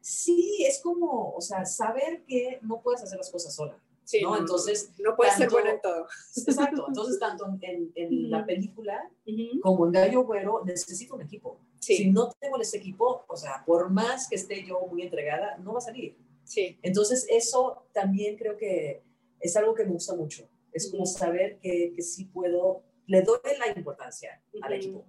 sí, 0.00 0.64
es 0.66 0.80
como, 0.80 1.32
o 1.34 1.40
sea, 1.40 1.64
saber 1.64 2.22
que 2.26 2.58
no 2.62 2.80
puedes 2.82 3.02
hacer 3.02 3.18
las 3.18 3.30
cosas 3.30 3.54
sola. 3.54 3.76
Sí, 4.04 4.20
¿no? 4.22 4.38
Entonces, 4.38 4.92
no 5.00 5.16
puedes 5.16 5.34
ser 5.34 5.48
tanto- 5.48 5.54
buena 5.56 5.70
en 5.72 5.80
todo. 5.80 6.06
Exacto. 6.46 6.84
Entonces, 6.86 7.18
tanto 7.18 7.44
en, 7.60 7.90
en 7.96 8.30
la 8.30 8.38
Ujú. 8.38 8.46
película 8.46 9.10
Ujú. 9.26 9.60
como 9.60 9.86
en 9.86 9.92
Gallo 9.92 10.22
Güero, 10.22 10.62
necesito 10.64 11.16
un 11.16 11.22
equipo. 11.22 11.58
Sí, 11.80 11.96
Si 11.96 12.10
no 12.10 12.30
tengo 12.38 12.60
ese 12.60 12.76
equipo, 12.78 13.24
o 13.28 13.36
sea, 13.36 13.64
por 13.66 13.90
más 13.90 14.28
que 14.28 14.36
esté 14.36 14.64
yo 14.64 14.80
muy 14.90 15.02
entregada, 15.02 15.56
no 15.58 15.72
va 15.72 15.78
a 15.78 15.82
salir. 15.82 16.16
sí, 16.44 16.78
Entonces, 16.82 17.26
eso 17.28 17.86
también 17.92 18.36
creo 18.36 18.56
que 18.56 19.02
es 19.40 19.56
algo 19.56 19.74
que 19.74 19.84
me 19.84 19.90
gusta 19.92 20.14
mucho. 20.14 20.48
Es 20.72 20.88
como 20.90 21.04
saber 21.06 21.58
que, 21.58 21.92
que 21.96 22.02
sí 22.02 22.26
puedo, 22.26 22.82
le 23.06 23.22
doy 23.22 23.38
la 23.58 23.76
importancia 23.76 24.40
al 24.62 24.72
equipo, 24.74 25.04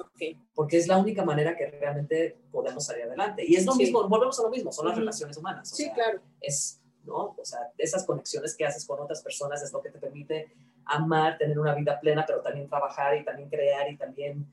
ok. 0.00 0.38
porque 0.54 0.76
es 0.78 0.86
la 0.86 0.98
única 0.98 1.24
manera 1.24 1.56
que 1.56 1.66
realmente 1.66 2.38
podemos 2.50 2.84
salir 2.86 3.04
adelante. 3.04 3.44
Y 3.46 3.56
es 3.56 3.64
lo 3.66 3.72
Sí. 3.72 3.78
mismo, 3.84 4.08
volvemos 4.08 4.38
a 4.40 4.42
lo 4.44 4.50
mismo, 4.50 4.72
son 4.72 4.86
las 4.88 4.96
relaciones 4.96 5.36
humanas. 5.36 5.72
o 5.72 5.76
Sí, 5.76 5.84
sea, 5.84 5.94
claro. 5.94 6.20
es, 6.40 6.80
¿no? 7.04 7.34
O 7.38 7.44
sea, 7.44 7.58
esas 7.78 8.04
conexiones 8.04 8.56
que 8.56 8.64
haces 8.64 8.84
con 8.86 9.00
otras 9.00 9.22
personas 9.22 9.62
es 9.62 9.72
lo 9.72 9.82
que 9.82 9.90
te 9.90 9.98
permite 9.98 10.52
amar, 10.84 11.38
tener 11.38 11.58
una 11.58 11.74
vida 11.74 11.98
plena, 12.00 12.24
pero 12.26 12.40
también 12.42 12.68
trabajar 12.68 13.16
y 13.16 13.24
también 13.24 13.48
crear 13.48 13.90
y 13.90 13.96
también, 13.96 14.46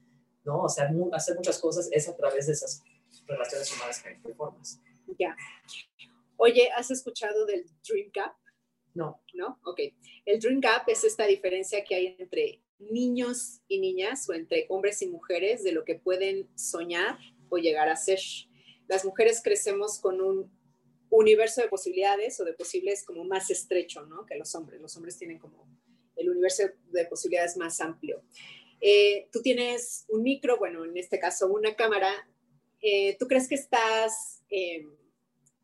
¿no? 0.43 0.63
O 0.63 0.69
sea, 0.69 0.89
hacer 1.13 1.35
muchas 1.35 1.59
cosas 1.59 1.89
es 1.91 2.07
a 2.09 2.15
través 2.15 2.47
de 2.47 2.53
esas 2.53 2.81
relaciones 3.27 3.75
humanas 3.75 4.01
que, 4.01 4.19
que 4.21 4.33
formas. 4.33 4.79
Ya. 5.17 5.35
Oye, 6.37 6.69
¿has 6.75 6.89
escuchado 6.91 7.45
del 7.45 7.65
Dream 7.87 8.09
Gap? 8.13 8.33
No, 8.93 9.21
¿No? 9.33 9.59
Ok. 9.63 9.79
El 10.25 10.39
Dream 10.39 10.59
Gap 10.59 10.83
es 10.87 11.03
esta 11.03 11.25
diferencia 11.25 11.83
que 11.83 11.95
hay 11.95 12.15
entre 12.19 12.61
niños 12.79 13.61
y 13.67 13.79
niñas 13.79 14.27
o 14.29 14.33
entre 14.33 14.65
hombres 14.69 15.01
y 15.01 15.07
mujeres 15.07 15.63
de 15.63 15.71
lo 15.71 15.83
que 15.83 15.95
pueden 15.95 16.47
soñar 16.55 17.17
o 17.49 17.57
llegar 17.57 17.89
a 17.89 17.95
ser. 17.95 18.19
Las 18.87 19.05
mujeres 19.05 19.41
crecemos 19.43 19.99
con 19.99 20.21
un 20.21 20.51
universo 21.09 21.61
de 21.61 21.67
posibilidades 21.67 22.39
o 22.39 22.45
de 22.45 22.53
posibles 22.53 23.03
como 23.03 23.23
más 23.23 23.49
estrecho, 23.49 24.05
¿no? 24.05 24.25
Que 24.25 24.35
los 24.35 24.53
hombres. 24.55 24.79
Los 24.81 24.95
hombres 24.95 25.17
tienen 25.17 25.39
como 25.39 25.67
el 26.15 26.29
universo 26.29 26.63
de 26.91 27.05
posibilidades 27.05 27.57
más 27.57 27.81
amplio. 27.81 28.21
Eh, 28.81 29.27
tú 29.31 29.41
tienes 29.41 30.05
un 30.09 30.23
micro, 30.23 30.57
bueno, 30.57 30.85
en 30.85 30.97
este 30.97 31.19
caso 31.19 31.47
una 31.47 31.75
cámara. 31.75 32.11
Eh, 32.81 33.17
¿Tú 33.19 33.27
crees 33.27 33.47
que 33.47 33.55
estás, 33.55 34.43
eh, 34.49 34.85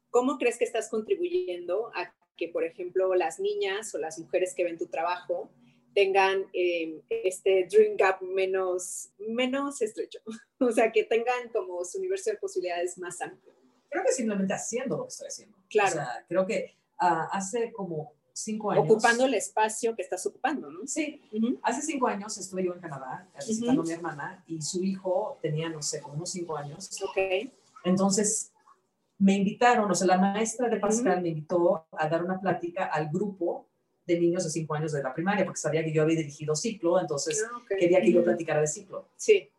cómo 0.09 0.37
crees 0.37 0.57
que 0.57 0.65
estás 0.65 0.89
contribuyendo 0.89 1.91
a 1.95 2.13
que, 2.35 2.49
por 2.49 2.65
ejemplo, 2.65 3.13
las 3.15 3.39
niñas 3.39 3.93
o 3.95 3.97
las 3.97 4.19
mujeres 4.19 4.53
que 4.53 4.65
ven 4.65 4.77
tu 4.77 4.87
trabajo 4.87 5.49
tengan 5.95 6.45
eh, 6.53 7.01
este 7.09 7.67
dream 7.71 7.95
gap 7.97 8.21
menos, 8.21 9.09
menos 9.17 9.81
estrecho? 9.81 10.19
o 10.59 10.71
sea, 10.71 10.91
que 10.91 11.05
tengan 11.05 11.49
como 11.51 11.83
su 11.83 11.97
universo 11.97 12.29
de 12.29 12.37
posibilidades 12.37 12.97
más 12.99 13.19
amplio. 13.21 13.53
creo 13.89 14.03
que 14.03 14.11
simplemente 14.11 14.53
haciendo 14.53 14.97
lo 14.97 15.03
que 15.03 15.09
estoy 15.09 15.27
haciendo. 15.27 15.57
Claro. 15.69 15.89
O 15.89 15.93
sea, 15.93 16.25
creo 16.27 16.45
que 16.45 16.75
ah, 16.99 17.29
hace 17.31 17.71
como 17.71 18.13
cinco 18.33 18.71
años. 18.71 18.85
Ocupando 18.85 19.25
el 19.25 19.33
espacio 19.33 19.95
que 19.95 20.01
estás 20.01 20.25
ocupando, 20.25 20.69
¿no? 20.69 20.85
Sí, 20.85 21.21
hace 21.63 21.81
cinco 21.81 22.07
años 22.07 22.37
estuve 22.37 22.65
yo 22.65 22.73
en 22.73 22.81
Canadá 22.81 23.27
visitando 23.47 23.81
a 23.81 23.85
mi 23.85 23.91
hermana 23.91 24.43
y 24.45 24.61
su 24.61 24.83
hijo 24.83 25.39
tenía, 25.41 25.69
no 25.69 25.81
sé, 25.81 26.01
como 26.01 26.15
unos 26.15 26.29
cinco 26.29 26.57
años. 26.57 26.89
Ok. 27.01 27.49
Entonces 27.85 28.51
me 29.17 29.33
invitaron, 29.33 29.89
o 29.89 29.95
sea, 29.95 30.07
la 30.07 30.17
maestra 30.17 30.67
de 30.67 30.77
Pascal 30.77 31.21
me 31.21 31.29
invitó 31.29 31.87
a 31.91 32.09
dar 32.09 32.23
una 32.23 32.39
plática 32.39 32.85
al 32.85 33.09
grupo 33.09 33.67
de 34.05 34.19
niños 34.19 34.43
de 34.43 34.49
cinco 34.49 34.75
años 34.75 34.91
de 34.91 35.01
la 35.01 35.13
primaria, 35.13 35.43
porque 35.45 35.59
sabía 35.59 35.83
que 35.83 35.91
yo 35.91 36.01
había 36.03 36.17
dirigido 36.17 36.55
ciclo, 36.55 36.99
entonces 36.99 37.43
Ah, 37.49 37.57
ok. 37.57 37.67
quería 37.79 38.01
que 38.01 38.11
yo 38.11 38.23
platicara 38.23 38.61
de 38.61 38.67
ciclo. 38.67 39.07
Sí. 39.17 39.49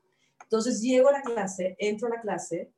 Entonces 0.43 0.81
llego 0.81 1.09
a 1.09 1.13
la 1.13 1.23
clase, 1.23 1.75
entro 1.79 2.07
a 2.07 2.11
la 2.11 2.21
clase 2.21 2.71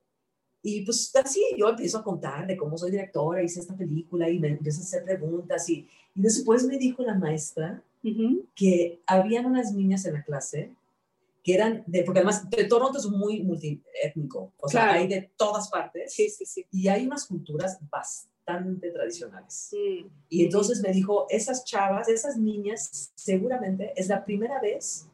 y 0.63 0.83
pues 0.83 1.15
así 1.17 1.43
yo 1.57 1.69
empiezo 1.69 1.99
a 1.99 2.03
contar 2.05 2.47
de 2.47 2.57
cómo 2.57 2.77
soy 2.79 2.91
directora, 2.91 3.43
hice 3.43 3.61
esta 3.61 3.77
película 3.77 4.29
y 4.31 4.39
me 4.39 4.49
empiezo 4.49 4.81
a 4.81 4.85
hacer 4.85 5.05
preguntas 5.05 5.69
y, 5.69 5.87
y 6.15 6.23
después 6.23 6.65
me 6.65 6.79
dijo 6.79 7.03
la 7.03 7.15
maestra 7.15 7.83
Ujú. 8.03 8.47
que 8.55 9.01
habían 9.07 9.45
unas 9.47 9.73
niñas 9.73 10.05
en 10.07 10.15
la 10.15 10.23
clase 10.25 10.71
que 11.45 11.55
eran 11.55 11.85
de, 11.87 12.03
porque 12.05 12.21
además 12.21 12.49
de 12.51 12.65
Toronto 12.65 12.99
es 12.99 13.07
muy 13.07 13.43
multiétnico, 13.43 14.53
o 14.59 14.69
sea, 14.69 14.85
Claro. 14.85 14.99
hay 15.01 15.09
de 15.09 15.31
todas 15.37 15.69
partes 15.69 16.13
Sí, 16.13 16.29
sí, 16.31 16.45
sí. 16.47 16.65
y 16.73 16.89
hay 16.89 17.07
unas 17.07 17.27
culturas 17.27 17.79
bastante 17.91 18.35
tradicionales. 18.93 19.71
Mm. 19.73 20.07
Y 20.29 20.45
entonces 20.45 20.81
me 20.81 20.91
dijo, 20.93 21.27
esas 21.29 21.65
chavas, 21.65 22.09
esas 22.09 22.37
niñas, 22.37 23.13
seguramente 23.15 23.93
es 23.97 24.09
la 24.09 24.25
primera 24.25 24.61
vez 24.61 25.07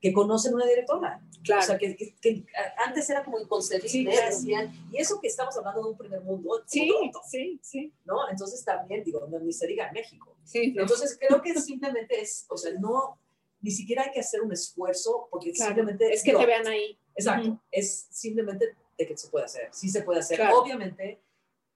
que 0.00 0.12
conocen 0.12 0.54
una 0.54 0.66
directora. 0.66 1.20
Claro. 1.42 1.62
O 1.62 1.66
sea, 1.66 1.78
que, 1.78 1.94
que- 1.96 2.14
que 2.20 2.44
antes 2.86 3.08
era 3.10 3.22
como 3.24 3.38
inconcebible, 3.38 3.88
Sí, 3.88 4.04
claro. 4.46 4.70
y 4.92 4.96
eso 4.98 5.20
que 5.20 5.28
estamos 5.28 5.56
hablando 5.56 5.82
de 5.82 5.90
un 5.90 5.96
primer 5.96 6.20
mundo, 6.22 6.62
sí, 6.66 6.90
sí, 7.30 7.58
sí. 7.62 7.92
¿no? 8.04 8.28
Entonces 8.30 8.64
también, 8.64 9.02
digo, 9.04 9.26
no, 9.28 9.38
ni 9.40 9.52
se 9.52 9.66
diga 9.66 9.90
México. 9.92 10.36
Sí, 10.44 10.72
no. 10.72 10.82
Entonces 10.82 11.18
creo 11.20 11.40
que 11.42 11.54
simplemente 11.60 12.20
es, 12.20 12.46
o 12.48 12.56
sea, 12.56 12.72
no, 12.80 13.18
ni 13.60 13.70
siquiera 13.70 14.04
hay 14.04 14.10
que 14.12 14.20
hacer 14.20 14.40
un 14.42 14.52
esfuerzo, 14.52 15.28
porque 15.30 15.52
Claro. 15.52 15.70
simplemente... 15.74 16.12
Es 16.12 16.22
que 16.22 16.30
digo, 16.30 16.40
te 16.40 16.46
vean 16.46 16.66
ahí. 16.66 16.98
Exacto, 17.16 17.48
Ujú. 17.48 17.60
es 17.70 18.06
simplemente 18.10 18.74
de 18.98 19.06
que 19.06 19.16
se 19.16 19.28
puede 19.28 19.44
hacer, 19.46 19.68
sí 19.72 19.88
se 19.88 20.02
puede 20.02 20.20
hacer. 20.20 20.36
Claro. 20.36 20.60
Obviamente 20.60 21.20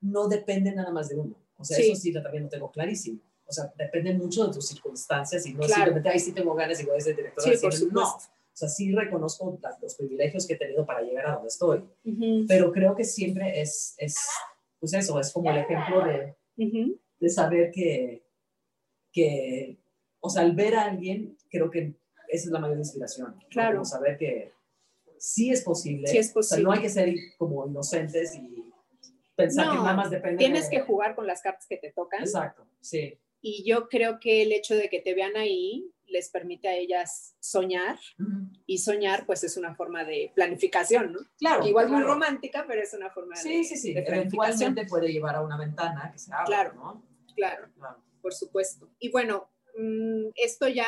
no 0.01 0.29
depende 0.29 0.73
nada 0.73 0.91
más 0.91 1.09
de 1.09 1.17
uno, 1.17 1.35
o 1.57 1.65
sea, 1.65 1.77
Sí. 1.77 1.91
eso 1.91 2.01
sí 2.01 2.13
también 2.13 2.45
lo 2.45 2.49
tengo 2.49 2.71
clarísimo. 2.71 3.21
O 3.47 3.53
sea, 3.53 3.73
depende 3.79 4.13
mucho 4.15 4.47
de 4.47 4.53
tus 4.53 4.69
circunstancias 4.69 5.47
y 5.47 5.53
no 5.55 5.61
Claro. 5.61 5.75
simplemente, 5.75 6.09
ahí 6.11 6.21
sí 6.21 6.33
tengo 6.33 6.55
ganas 6.55 6.81
y 6.83 6.85
voy 6.87 6.99
a 6.99 7.01
ser 7.01 7.17
directora. 7.17 7.45
Sí, 7.47 7.51
de 7.57 7.59
por 7.63 7.73
cine". 7.73 7.91
No, 7.93 8.07
supuesto. 8.07 8.31
o 8.31 8.57
sea, 8.59 8.69
sí 8.69 8.93
reconozco 8.93 9.59
los 9.81 9.95
privilegios 9.95 10.47
que 10.47 10.55
he 10.55 10.59
tenido 10.59 10.85
para 10.85 11.01
llegar 11.01 11.27
a 11.27 11.33
donde 11.35 11.49
estoy, 11.49 11.79
Ujú. 12.05 12.45
pero 12.47 12.71
creo 12.73 12.95
que 12.95 13.05
siempre 13.05 13.61
es, 13.61 13.95
es 13.99 14.17
pues 14.81 14.93
eso, 14.95 15.19
es 15.19 15.33
como 15.33 15.51
el 15.51 15.59
ejemplo 15.59 16.05
de, 16.05 16.37
Ujú. 16.59 17.01
de 17.21 17.29
saber 17.31 17.71
que, 17.73 18.23
que, 19.13 19.79
o 20.21 20.29
sea, 20.29 20.43
al 20.43 20.55
ver 20.55 20.75
a 20.75 20.85
alguien, 20.85 21.37
creo 21.51 21.71
que 21.71 21.95
esa 22.29 22.45
es 22.47 22.51
la 22.51 22.59
mayor 22.61 22.79
inspiración. 22.79 23.35
¿no? 23.35 23.49
Claro. 23.49 23.77
Como 23.77 23.85
saber 23.87 24.19
que 24.19 24.53
sí 25.19 25.51
es 25.51 25.63
posible. 25.63 26.07
Sí 26.09 26.19
es 26.19 26.37
O 26.37 26.43
sea, 26.43 26.59
no 26.59 26.71
hay 26.73 26.81
posible. 26.83 27.13
que 27.15 27.17
ser 27.17 27.37
como 27.39 27.67
inocentes 27.67 28.35
y 28.35 28.68
pensar 29.39 29.67
No, 29.67 29.73
que 29.73 29.79
nada 29.79 29.95
más 29.95 30.11
depende 30.11 30.37
Tienes 30.39 30.69
de- 30.69 30.77
que 30.77 30.83
jugar 30.83 31.15
con 31.15 31.27
las 31.27 31.41
cartas 31.43 31.67
que 31.69 31.77
te 31.77 31.93
tocan 31.93 32.21
Exacto, 32.21 32.67
sí. 32.81 33.17
y 33.41 33.65
yo 33.65 33.89
creo 33.89 34.19
que 34.21 34.43
el 34.43 34.53
hecho 34.53 34.75
de 34.75 34.89
que 34.91 35.01
te 35.01 35.15
vean 35.15 35.37
ahí 35.37 35.91
les 36.07 36.29
permite 36.31 36.67
a 36.69 36.75
ellas 36.75 37.37
soñar 37.39 37.99
y 38.67 38.79
soñar 38.79 39.27
pues 39.27 39.45
es 39.45 39.57
una 39.57 39.75
forma 39.77 40.05
de 40.05 40.33
planificación, 40.35 41.13
¿no? 41.13 41.21
Claro. 41.39 41.67
Igual 41.67 41.89
muy 41.89 41.99
claro. 41.99 42.15
romántica, 42.15 42.65
pero 42.67 42.83
es 42.83 42.95
una 42.95 43.11
forma 43.11 43.37
Sí, 43.37 43.59
de, 43.59 43.65
sí, 43.65 43.77
sí. 43.77 43.93
planificación. 43.93 44.17
Eventualmente 44.19 44.87
puede 44.87 45.13
llevar 45.13 45.37
a 45.37 45.43
una 45.43 45.57
ventana 45.59 46.11
que 46.11 46.19
se 46.19 46.33
abra, 46.33 46.47
Claro. 46.47 46.73
¿no? 46.75 47.05
Claro, 47.37 47.69
Claro. 47.77 48.03
por 48.23 48.33
supuesto. 48.35 48.91
Y 48.99 49.11
bueno, 49.11 49.51
mm, 49.79 50.31
esto 50.35 50.67
ya 50.67 50.87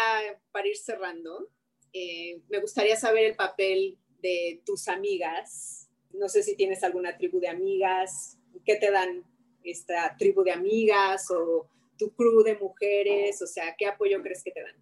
para 0.53 0.66
ir 0.68 0.76
cerrando, 0.78 1.51
eh, 1.92 2.40
me 2.48 2.59
gustaría 2.61 2.96
saber 2.96 3.24
el 3.26 3.36
papel 3.36 3.98
de 4.22 4.62
tus 4.64 4.88
amigas. 4.88 5.90
No 6.14 6.28
sé 6.30 6.42
si 6.42 6.57
tienes 6.57 6.82
alguna 6.82 7.16
tribu 7.18 7.38
de 7.40 7.48
amigas. 7.48 8.38
¿Qué 8.64 8.76
te 8.76 8.90
dan 8.90 9.24
esta 9.64 10.16
tribu 10.16 10.42
de 10.42 10.53
amigas 10.53 11.30
o 11.30 11.66
tu 11.98 12.11
crew 12.12 12.42
de 12.42 12.57
mujeres? 12.59 13.40
O 13.42 13.46
sea, 13.46 13.74
¿qué 13.76 13.86
apoyo 13.86 14.22
crees 14.22 14.42
que 14.42 14.53
te 14.53 14.62
dan? 14.62 14.76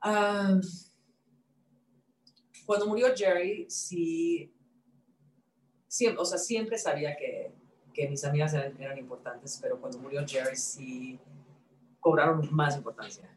Ah, 0.00 0.60
cuando 2.66 2.86
murió 2.86 3.08
Jerry, 3.16 3.66
sí, 3.68 4.52
siempre, 5.88 6.20
o 6.20 6.24
sea, 6.24 6.38
siempre 6.38 6.78
sabía 6.78 7.16
que, 7.16 7.50
que 7.94 8.08
mis 8.08 8.24
amigas 8.24 8.52
eran, 8.54 8.80
eran 8.80 8.98
importantes, 8.98 9.58
pero 9.60 9.80
cuando 9.80 9.98
murió 9.98 10.22
Jerry 10.26 10.54
sí 10.56 11.18
cobraron 11.98 12.46
más 12.54 12.76
importancia, 12.76 13.28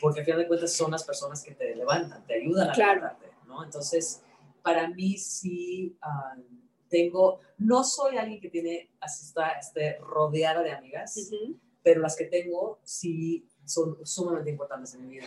porque 0.00 0.20
al 0.20 0.24
final 0.26 0.40
de 0.40 0.48
cuentas 0.48 0.72
son 0.72 0.90
las 0.90 1.04
personas 1.04 1.42
que 1.44 1.54
te 1.54 1.76
levantan, 1.76 2.26
te 2.26 2.34
ayudan 2.34 2.70
a 2.70 2.72
Claro. 2.72 3.00
levantarte, 3.00 3.30
¿no? 3.46 3.62
Entonces, 3.62 4.22
para 4.62 4.88
mí 4.88 5.16
sí 5.16 5.96
ah, 6.02 6.34
tengo, 6.88 7.40
no 7.58 7.84
soy 7.84 8.16
alguien 8.16 8.40
que 8.40 8.48
tiene, 8.50 8.88
así 9.00 9.26
está, 9.26 9.52
esté 9.52 9.98
rodeada 9.98 10.62
de 10.62 10.72
amigas, 10.72 11.16
ujú, 11.30 11.56
pero 11.82 12.00
las 12.00 12.16
que 12.16 12.24
tengo 12.24 12.78
sí 12.82 13.46
son 13.64 13.98
sumamente 14.04 14.50
importantes 14.50 14.94
en 14.94 15.06
mi 15.06 15.14
vida. 15.18 15.26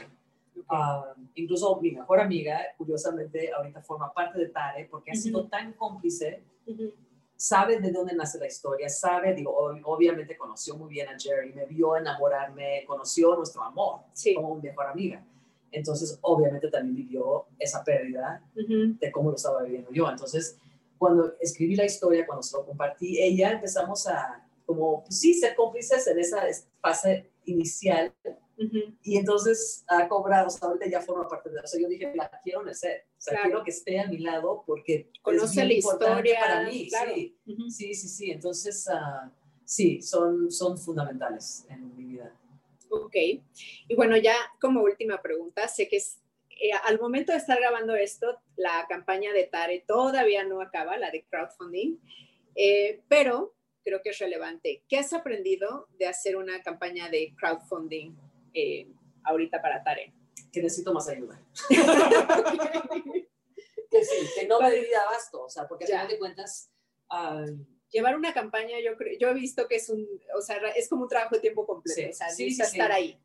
ok. 0.57 0.66
Ah, 0.70 1.14
incluso 1.36 1.76
mi 1.82 1.91
mejor 1.91 2.20
amiga, 2.20 2.59
curiosamente, 2.78 3.51
ahorita 3.53 3.82
forma 3.82 4.12
parte 4.14 4.39
de 4.39 4.47
TARE 4.49 4.86
porque 4.89 5.12
ha 5.12 5.16
sido 5.16 5.47
tan 5.47 5.74
cómplice, 5.74 6.43
Ujú, 6.68 6.91
sabe 7.36 7.80
de 7.80 7.91
dónde 7.91 8.14
nace 8.14 8.38
la 8.38 8.45
historia, 8.47 8.88
sabe, 8.88 9.34
digo, 9.34 9.51
ob- 9.57 9.82
obviamente 9.86 10.38
conoció 10.38 10.76
muy 10.76 10.89
bien 10.89 11.07
a 11.09 11.18
Jerry, 11.20 11.51
me 11.53 11.66
vio 11.66 11.95
enamorarme, 11.97 12.84
conoció 12.86 13.36
nuestro 13.36 13.64
amor 13.64 14.01
Sí. 14.14 14.36
como 14.36 14.55
mi 14.55 14.62
mejor 14.62 14.86
amiga. 14.88 15.24
Entonces, 15.72 16.20
obviamente 16.22 16.70
también 16.70 16.95
vivió 16.95 17.45
esa 17.57 17.84
pérdida 17.84 18.43
ujú, 18.55 18.95
de 18.99 19.12
cómo 19.12 19.30
lo 19.32 19.38
estaba 19.38 19.64
viviendo 19.64 19.89
yo. 19.91 20.09
Entonces, 20.09 20.57
cuando 21.02 21.34
escribí 21.39 21.76
la 21.76 21.86
historia, 21.86 22.28
cuando 22.28 22.43
se 22.43 22.56
lo 22.56 22.64
compartí, 22.64 23.20
ella 23.20 23.54
empezamos 23.54 24.06
a, 24.06 24.47
como, 24.68 25.04
pues 25.04 25.20
sí, 25.20 25.34
ser 25.34 25.56
cómplices 25.56 26.06
en 26.06 26.20
esa 26.20 26.43
fase 26.80 27.28
inicial 27.45 28.14
ujú. 28.56 28.78
y 29.02 29.18
entonces 29.18 29.84
ha 29.88 30.08
cobrado, 30.08 30.45
o 30.45 30.49
sea, 30.52 30.68
ahorita 30.68 30.86
ya 30.88 31.02
forma 31.02 31.28
parte 31.28 31.49
de, 31.49 31.60
o 31.60 31.66
sea, 31.66 31.82
yo 31.82 31.88
dije, 31.88 32.14
la 32.16 32.30
quiero 32.43 32.62
en 32.62 32.68
el 32.68 32.76
set, 32.76 33.08
o 33.18 33.20
sea, 33.20 33.34
Claro. 33.34 33.49
quiero 33.49 33.64
que 33.64 33.72
esté 33.72 33.99
a 33.99 34.06
mi 34.06 34.20
lado 34.20 34.64
porque 34.68 35.10
Conoce 35.24 35.66
la 35.66 35.74
historia, 35.74 36.39
para 36.39 36.70
mí, 36.70 36.88
claro. 36.88 37.16
sí, 37.16 37.36
Ujú. 37.47 37.72
sí, 37.72 37.95
sí, 37.95 38.08
sí, 38.08 38.30
entonces, 38.30 38.88
ah, 38.88 39.34
sí, 39.66 40.04
son, 40.04 40.52
son 40.52 40.78
fundamentales 40.78 41.66
en 41.68 41.97
mi 41.97 42.04
vida. 42.12 42.32
Ok. 42.91 43.16
Y 43.16 43.95
bueno, 43.95 44.18
ya 44.18 44.36
como 44.60 44.84
última 44.84 45.20
pregunta, 45.20 45.68
sé 45.68 45.88
que 45.88 45.97
es, 45.97 46.20
eh, 46.62 46.74
al 46.84 46.99
momento 46.99 47.32
de 47.32 47.39
estar 47.39 47.59
grabando 47.59 47.95
esto, 47.95 48.39
la 48.55 48.86
campaña 48.88 49.34
de 49.34 49.45
Tare 49.45 49.84
todavía 49.88 50.43
no 50.43 50.62
acaba, 50.62 50.95
la 50.95 51.09
de 51.09 51.26
crowdfunding, 51.26 51.97
eh, 52.53 53.01
pero 53.07 53.55
creo 53.84 54.03
que 54.03 54.12
es 54.12 54.20
relevante. 54.20 54.84
¿Qué 54.88 54.99
has 54.99 55.12
aprendido 55.12 55.88
de 55.97 56.05
hacer 56.05 56.36
una 56.36 56.62
campaña 56.62 57.09
de 57.09 57.34
crowdfunding 57.36 58.16
eh, 58.53 58.88
ahorita 59.24 59.59
para 59.59 59.84
Tare? 59.84 60.14
Que 60.53 60.62
necesito 60.62 60.93
más 60.93 61.09
ayuda. 61.09 61.41
Que 63.91 64.05
sí, 64.05 64.26
que 64.39 64.47
no 64.47 64.62
me 64.62 64.72
divida 64.72 65.01
abasto, 65.01 65.43
o 65.43 65.49
sea, 65.49 65.68
porque 65.68 65.84
al 65.84 65.89
final 65.89 66.07
de 66.07 66.18
cuentas, 66.18 66.72
ah, 67.09 67.43
Llevar 67.92 68.16
una 68.16 68.34
campaña, 68.34 68.80
yo 68.84 68.96
creo, 68.98 69.18
yo 69.20 69.30
he 69.30 69.34
visto 69.34 69.68
que 69.68 69.76
es 69.76 69.89
un, 69.89 70.08
o 70.38 70.42
sea, 70.42 70.58
es 70.78 70.88
como 70.89 71.04
un 71.04 71.10
trabajo 71.10 71.36
de 71.36 71.42
tiempo 71.42 71.66
completo, 71.66 72.00
Sí, 72.00 72.06
o 72.10 72.14
sea, 72.14 72.30
sí, 72.30 72.50
sí, 72.52 72.62
estar 72.62 72.92
ahí. 72.92 73.20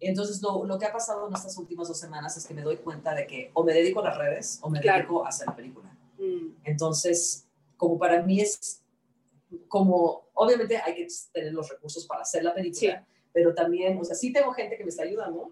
Entonces, 0.00 0.40
lo, 0.42 0.64
lo 0.64 0.78
que 0.78 0.86
ha 0.86 0.92
pasado 0.92 1.26
en 1.28 1.34
estas 1.34 1.56
últimas 1.58 1.88
dos 1.88 1.98
semanas 1.98 2.36
es 2.36 2.46
que 2.46 2.54
me 2.54 2.62
doy 2.62 2.76
cuenta 2.76 3.14
de 3.14 3.26
que 3.26 3.50
o 3.54 3.64
me 3.64 3.72
dedico 3.72 4.00
a 4.00 4.04
las 4.04 4.18
redes 4.18 4.58
o 4.62 4.70
me 4.70 4.80
Claro. 4.80 4.98
dedico 4.98 5.24
a 5.24 5.28
hacer 5.28 5.48
la 5.48 5.56
película. 5.56 5.96
Mm, 6.18 6.54
Entonces, 6.64 7.46
como 7.76 7.98
para 7.98 8.22
mí 8.22 8.40
es, 8.40 8.82
como, 9.68 10.28
obviamente 10.34 10.76
hay 10.76 10.94
que 10.94 11.08
tener 11.32 11.52
los 11.52 11.68
recursos 11.68 12.06
para 12.06 12.22
hacer 12.22 12.44
la 12.44 12.54
película, 12.54 13.06
pero 13.32 13.54
también, 13.54 13.98
o 13.98 14.04
sea, 14.04 14.14
sí 14.14 14.32
tengo 14.32 14.52
gente 14.52 14.76
que 14.76 14.84
me 14.84 14.90
está 14.90 15.02
ayudando, 15.02 15.50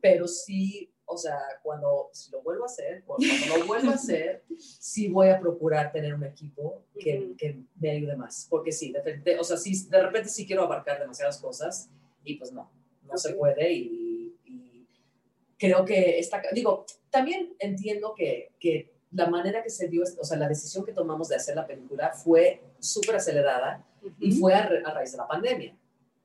pero 0.00 0.28
sí, 0.28 0.90
o 1.06 1.16
sea, 1.16 1.38
cuando 1.62 2.08
si 2.12 2.30
lo 2.30 2.42
vuelvo 2.42 2.64
a 2.64 2.66
hacer, 2.66 3.04
cuando 3.04 3.26
lo 3.56 3.66
vuelvo 3.66 3.90
a 3.90 3.94
hacer, 3.94 4.42
sí 4.58 5.08
voy 5.08 5.28
a 5.28 5.38
procurar 5.38 5.92
tener 5.92 6.14
un 6.14 6.24
equipo 6.24 6.82
que, 6.98 7.18
Ujú. 7.20 7.36
que 7.36 7.58
me 7.80 7.90
ayude 7.90 8.16
más, 8.16 8.46
porque 8.48 8.72
sí, 8.72 8.92
de 8.92 8.98
repente, 9.02 9.38
o 9.38 9.44
sea, 9.44 9.56
sí, 9.56 9.86
de 9.88 10.02
repente 10.02 10.28
sí 10.28 10.46
quiero 10.46 10.62
abarcar 10.64 10.98
demasiadas 11.00 11.38
cosas 11.38 11.88
y 12.24 12.36
pues 12.36 12.52
no, 12.52 12.70
no 13.04 13.16
se 13.18 13.32
Ok. 13.32 13.38
puede 13.38 13.72
y, 13.72 14.34
y 14.46 14.86
creo 15.58 15.84
que 15.84 16.18
esta, 16.18 16.40
digo, 16.52 16.86
también 17.10 17.54
entiendo 17.58 18.14
que, 18.14 18.52
que 18.58 18.92
la 19.12 19.28
manera 19.28 19.62
que 19.62 19.70
se 19.70 19.88
dio, 19.88 20.02
o 20.02 20.24
sea, 20.24 20.36
la 20.38 20.48
decisión 20.48 20.84
que 20.84 20.92
tomamos 20.92 21.28
de 21.28 21.36
hacer 21.36 21.54
la 21.54 21.66
película 21.66 22.12
fue 22.12 22.60
súper 22.80 23.16
acelerada 23.16 23.86
y 24.18 24.32
Ujú. 24.32 24.40
fue 24.40 24.54
a, 24.54 24.64
a 24.84 24.94
raíz 24.94 25.12
de 25.12 25.18
la 25.18 25.28
pandemia. 25.28 25.76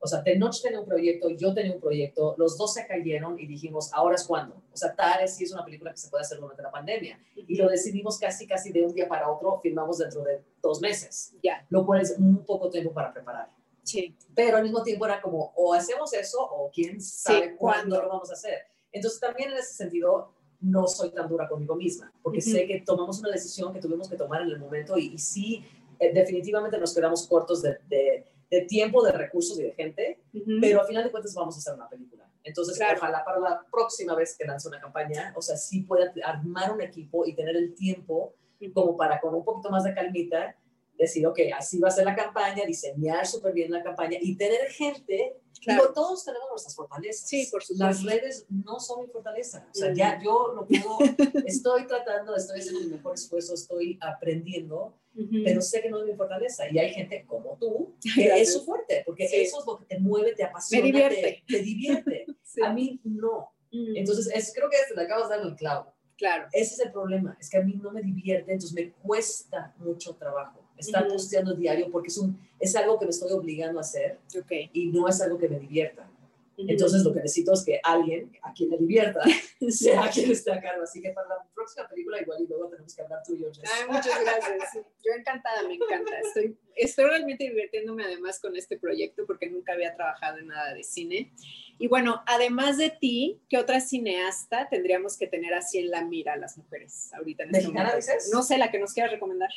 O 0.02 0.08
sea, 0.08 0.24
Tenoch 0.24 0.62
tenía 0.62 0.80
un 0.80 0.86
proyecto, 0.86 1.30
yo 1.30 1.54
tenía 1.54 1.74
un 1.74 1.82
proyecto, 1.82 2.34
los 2.38 2.58
dos 2.58 2.74
se 2.74 2.88
cayeron 2.88 3.38
y 3.38 3.46
dijimos, 3.46 3.92
ahora 3.94 4.16
es 4.16 4.24
cuando. 4.24 4.56
O 4.72 4.78
sea, 4.78 4.96
Tare 4.96 5.28
sí 5.28 5.44
es 5.44 5.52
una 5.52 5.66
película 5.66 5.92
que 5.92 5.98
se 5.98 6.10
puede 6.10 6.22
hacer 6.22 6.40
durante 6.40 6.62
la 6.64 6.72
pandemia. 6.72 7.20
Y 7.36 7.56
lo 7.58 7.68
decidimos 7.70 8.18
casi, 8.18 8.48
casi 8.48 8.72
de 8.72 8.84
un 8.86 8.94
día 8.94 9.10
para 9.10 9.30
otro, 9.30 9.60
filmamos 9.62 9.98
dentro 9.98 10.24
de 10.24 10.42
dos 10.62 10.80
meses, 10.80 11.34
Ya, 11.44 11.66
lo 11.70 11.86
cual 11.86 12.02
es 12.02 12.18
muy 12.18 12.44
poco 12.44 12.70
tiempo 12.70 12.94
para 12.94 13.12
preparar. 13.14 13.50
sí. 13.84 14.16
Pero 14.34 14.56
al 14.58 14.64
mismo 14.64 14.82
tiempo 14.84 15.06
era 15.06 15.20
como, 15.22 15.52
o 15.56 15.74
hacemos 15.74 16.14
eso, 16.14 16.40
o 16.42 16.72
quién 16.74 17.02
sabe 17.02 17.56
cuándo 17.58 17.96
¿cuándo? 17.98 18.02
lo 18.04 18.08
vamos 18.10 18.30
a 18.30 18.34
hacer. 18.34 18.60
Entonces 18.94 19.20
también 19.20 19.52
en 19.52 19.58
ese 19.58 19.74
sentido, 19.74 20.32
no 20.62 20.88
soy 20.88 21.10
tan 21.12 21.28
dura 21.28 21.48
conmigo 21.50 21.76
misma, 21.76 22.12
porque 22.24 22.40
Ujú. 22.40 22.52
sé 22.52 22.66
que 22.68 22.80
tomamos 22.82 23.20
una 23.20 23.32
decisión 23.32 23.74
que 23.74 23.80
tuvimos 23.82 24.08
que 24.10 24.16
tomar 24.16 24.42
en 24.44 24.48
el 24.50 24.60
momento 24.60 24.98
y, 24.98 25.14
y 25.14 25.18
sí, 25.18 25.66
eh, 26.00 26.14
definitivamente 26.14 26.78
nos 26.78 26.96
quedamos 26.96 27.28
cortos 27.28 27.62
de, 27.62 27.78
de- 27.90 28.26
de 28.50 28.62
tiempo, 28.62 29.04
de 29.04 29.12
recursos 29.12 29.60
y 29.60 29.64
de 29.64 29.72
gente, 29.74 30.22
Ujú. 30.34 30.58
pero 30.62 30.82
al 30.82 30.88
final 30.88 31.04
de 31.04 31.12
cuentas 31.12 31.34
vamos 31.36 31.56
a 31.56 31.60
hacer 31.60 31.74
una 31.76 31.88
película. 31.90 32.28
Entonces, 32.44 32.78
Claro. 32.78 32.98
ojalá 32.98 33.24
para 33.24 33.40
la 33.40 33.66
próxima 33.72 34.16
vez 34.16 34.36
que 34.38 34.46
lance 34.46 34.68
una 34.68 34.80
campaña, 34.80 35.34
o 35.36 35.42
sea, 35.42 35.56
sí 35.58 35.82
pueda 35.82 36.12
armar 36.24 36.72
un 36.72 36.82
equipo 36.82 37.26
y 37.26 37.36
tener 37.36 37.56
el 37.56 37.76
tiempo 37.76 38.34
como 38.74 38.98
para 38.98 39.20
con 39.22 39.34
un 39.36 39.44
poquito 39.44 39.70
más 39.70 39.84
de 39.84 39.94
calmita 39.94 40.56
decir, 40.98 41.26
ok, 41.28 41.40
así 41.58 41.80
va 41.80 41.88
a 41.88 41.92
ser 41.92 42.04
la 42.06 42.14
campaña, 42.16 42.66
diseñar 42.66 43.26
súper 43.26 43.54
bien 43.54 43.72
la 43.72 43.82
campaña 43.82 44.18
y 44.20 44.36
tener 44.36 44.68
gente. 44.70 45.38
Claro. 45.62 45.82
Digo, 45.84 45.94
todos 45.94 46.26
tenemos 46.26 46.48
nuestras 46.50 46.76
fortalezas. 46.76 47.28
Sí, 47.30 47.48
por 47.50 47.64
supuesto. 47.64 47.86
Las 47.86 48.04
redes 48.04 48.46
no 48.50 48.80
son 48.82 49.02
mi 49.02 49.08
fortaleza. 49.08 49.66
O 49.72 49.74
sea, 49.74 49.92
Mm. 49.92 49.96
ya 49.96 50.20
yo 50.22 50.54
lo 50.54 50.66
puedo, 50.68 50.98
estoy 51.46 51.88
tratando, 51.88 52.36
estoy 52.36 52.60
haciendo 52.60 52.82
mi 52.82 52.88
mejor 52.88 53.14
esfuerzo, 53.14 53.54
estoy 53.54 53.98
aprendiendo, 54.02 54.94
Ujú. 55.24 55.44
pero 55.44 55.62
sé 55.62 55.82
que 55.82 55.90
no 55.90 56.00
es 56.00 56.06
mi 56.06 56.16
fortaleza. 56.16 56.64
Y 56.72 56.80
hay 56.80 56.94
gente 56.94 57.26
como 57.28 57.58
tú 57.60 57.96
que 58.16 58.24
Gracias. 58.26 58.48
es 58.48 58.54
su 58.54 58.66
fuerte, 58.66 59.04
porque 59.06 59.28
Sí. 59.28 59.36
eso 59.38 59.60
es 59.60 59.66
lo 59.68 59.78
que 59.80 59.86
te 59.86 60.00
mueve, 60.00 60.34
te 60.34 60.44
apasiona, 60.44 60.86
divierte. 60.86 61.44
Te, 61.48 61.54
te 61.58 61.64
divierte. 61.64 62.26
Sí. 62.44 62.62
A 62.64 62.74
mí 62.74 63.00
no. 63.04 63.52
Mm, 63.72 63.98
Entonces, 63.98 64.28
es, 64.34 64.52
creo 64.56 64.70
que 64.72 64.78
te 64.90 64.96
le 64.96 65.04
acabas 65.04 65.30
de 65.30 65.38
dar 65.38 65.46
el 65.46 65.56
clavo. 65.56 65.94
claro. 66.18 66.48
Ese 66.52 66.74
es 66.74 66.80
el 66.80 66.92
problema, 66.92 67.38
es 67.40 67.48
que 67.50 67.58
a 67.58 67.62
mí 67.62 67.74
no 67.80 67.92
me 67.92 68.02
divierte, 68.02 68.52
entonces 68.52 68.74
me 68.74 68.92
cuesta 68.94 69.74
mucho 69.78 70.16
trabajo 70.16 70.60
estar 70.76 71.04
Ujú. 71.04 71.14
posteando 71.14 71.54
diario 71.54 71.92
porque 71.92 72.08
es, 72.08 72.18
un, 72.18 72.40
es 72.60 72.76
algo 72.76 72.98
que 72.98 73.06
me 73.06 73.12
estoy 73.12 73.32
obligando 73.34 73.78
a 73.78 73.82
hacer 73.82 74.18
Ok. 74.36 74.52
y 74.74 74.88
no 74.88 75.08
es 75.08 75.22
algo 75.22 75.38
que 75.38 75.48
me 75.48 75.60
divierta. 75.60 76.10
Ujú. 76.58 76.68
Entonces 76.70 77.04
lo 77.04 77.14
que 77.14 77.20
necesito 77.22 77.54
es 77.54 77.64
que 77.64 77.80
alguien 77.84 78.32
a 78.42 78.52
quien 78.52 78.72
le 78.72 78.78
divierta 78.80 79.22
sea 79.70 80.10
quien 80.10 80.32
esté 80.32 80.52
a 80.52 80.60
cargo. 80.60 80.84
Así 80.84 81.02
que 81.02 81.12
para 81.12 81.28
la 81.28 81.36
próxima 81.60 81.88
película 81.90 82.22
igual 82.22 82.42
y 82.42 82.48
luego 82.48 82.70
tenemos 82.70 82.96
que 82.96 83.02
hablar 83.02 83.22
tú 83.26 83.34
y 83.34 83.42
yo. 83.42 83.48
Ay, 83.64 83.86
muchas 83.88 84.22
gracias. 84.24 84.72
Sí, 84.72 84.80
Yo 85.06 85.14
encantada, 85.18 85.64
me 85.68 85.74
encanta. 85.76 86.20
Estoy, 86.20 86.58
estoy 86.76 87.06
realmente 87.06 87.44
divirtiéndome 87.44 88.06
además 88.06 88.40
con 88.40 88.56
este 88.56 88.78
proyecto 88.78 89.26
porque 89.26 89.50
nunca 89.50 89.74
había 89.74 89.94
trabajado 89.96 90.38
en 90.38 90.48
nada 90.48 90.74
de 90.74 90.84
cine. 90.84 91.34
Y 91.78 91.88
bueno, 91.88 92.24
además 92.26 92.78
de 92.78 92.90
ti, 92.90 93.42
¿qué 93.50 93.58
otra 93.58 93.82
cineasta 93.82 94.70
tendríamos 94.70 95.18
que 95.18 95.28
tener 95.28 95.54
así 95.54 95.80
en 95.80 95.90
la 95.90 96.04
mira 96.06 96.38
las 96.38 96.58
mujeres 96.58 97.14
ahorita 97.14 97.44
en 97.44 97.50
este 97.50 97.62
¿Mexicana, 97.68 97.90
momento? 97.90 98.08
dices? 98.08 98.30
No 98.34 98.42
sé, 98.44 98.58
la 98.58 98.72
que 98.72 98.80
nos 98.80 98.94
quieras 98.94 99.12
recomendar. 99.12 99.50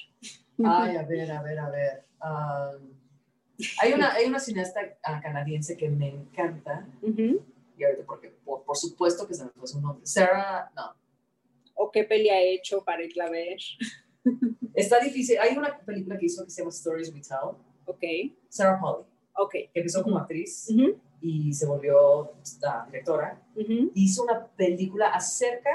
Ay, 0.64 0.96
a 0.96 1.02
ver, 1.04 1.30
a 1.30 1.42
ver, 1.42 1.58
a 1.58 1.70
ver. 1.70 2.04
Um, 2.20 2.92
hay, 3.80 3.92
una, 3.92 4.12
hay 4.12 4.26
una 4.26 4.40
cineasta 4.40 4.80
ah, 5.04 5.20
canadiense 5.22 5.76
que 5.76 5.88
me 5.88 6.08
encanta, 6.08 6.86
Ujú. 7.00 7.44
y 7.76 7.84
ahorita 7.84 8.04
porque 8.06 8.28
por, 8.44 8.64
por 8.64 8.76
supuesto 8.76 9.26
que 9.26 9.34
se 9.34 9.44
me 9.44 9.50
fue 9.50 9.66
su 9.68 9.80
nombre. 9.80 10.04
Sarah, 10.06 10.70
no, 10.74 10.94
¿O 11.74 11.90
qué 11.90 12.04
peli 12.04 12.28
ha 12.28 12.40
hecho 12.40 12.84
para 12.84 13.04
irla 13.04 13.26
a 13.26 13.30
ver? 13.30 13.58
está 14.74 15.00
difícil. 15.00 15.38
Hay 15.40 15.56
una 15.56 15.78
película 15.80 16.16
que 16.18 16.26
hizo 16.26 16.44
que 16.44 16.50
se 16.50 16.60
llama 16.62 16.70
Stories 16.70 17.12
We 17.12 17.20
Tell. 17.20 17.56
Ok. 17.86 18.02
Sarah 18.48 18.78
Polly. 18.80 19.04
Ok. 19.36 19.52
que 19.52 19.70
empezó 19.74 20.02
como 20.02 20.18
actriz 20.18 20.68
Ujú, 20.70 21.00
y 21.22 21.52
se 21.54 21.64
volvió 21.66 22.32
la 22.60 22.84
directora. 22.86 23.42
ujú. 23.56 23.90
Hizo 23.94 24.24
una 24.24 24.46
película 24.48 25.08
acerca 25.08 25.70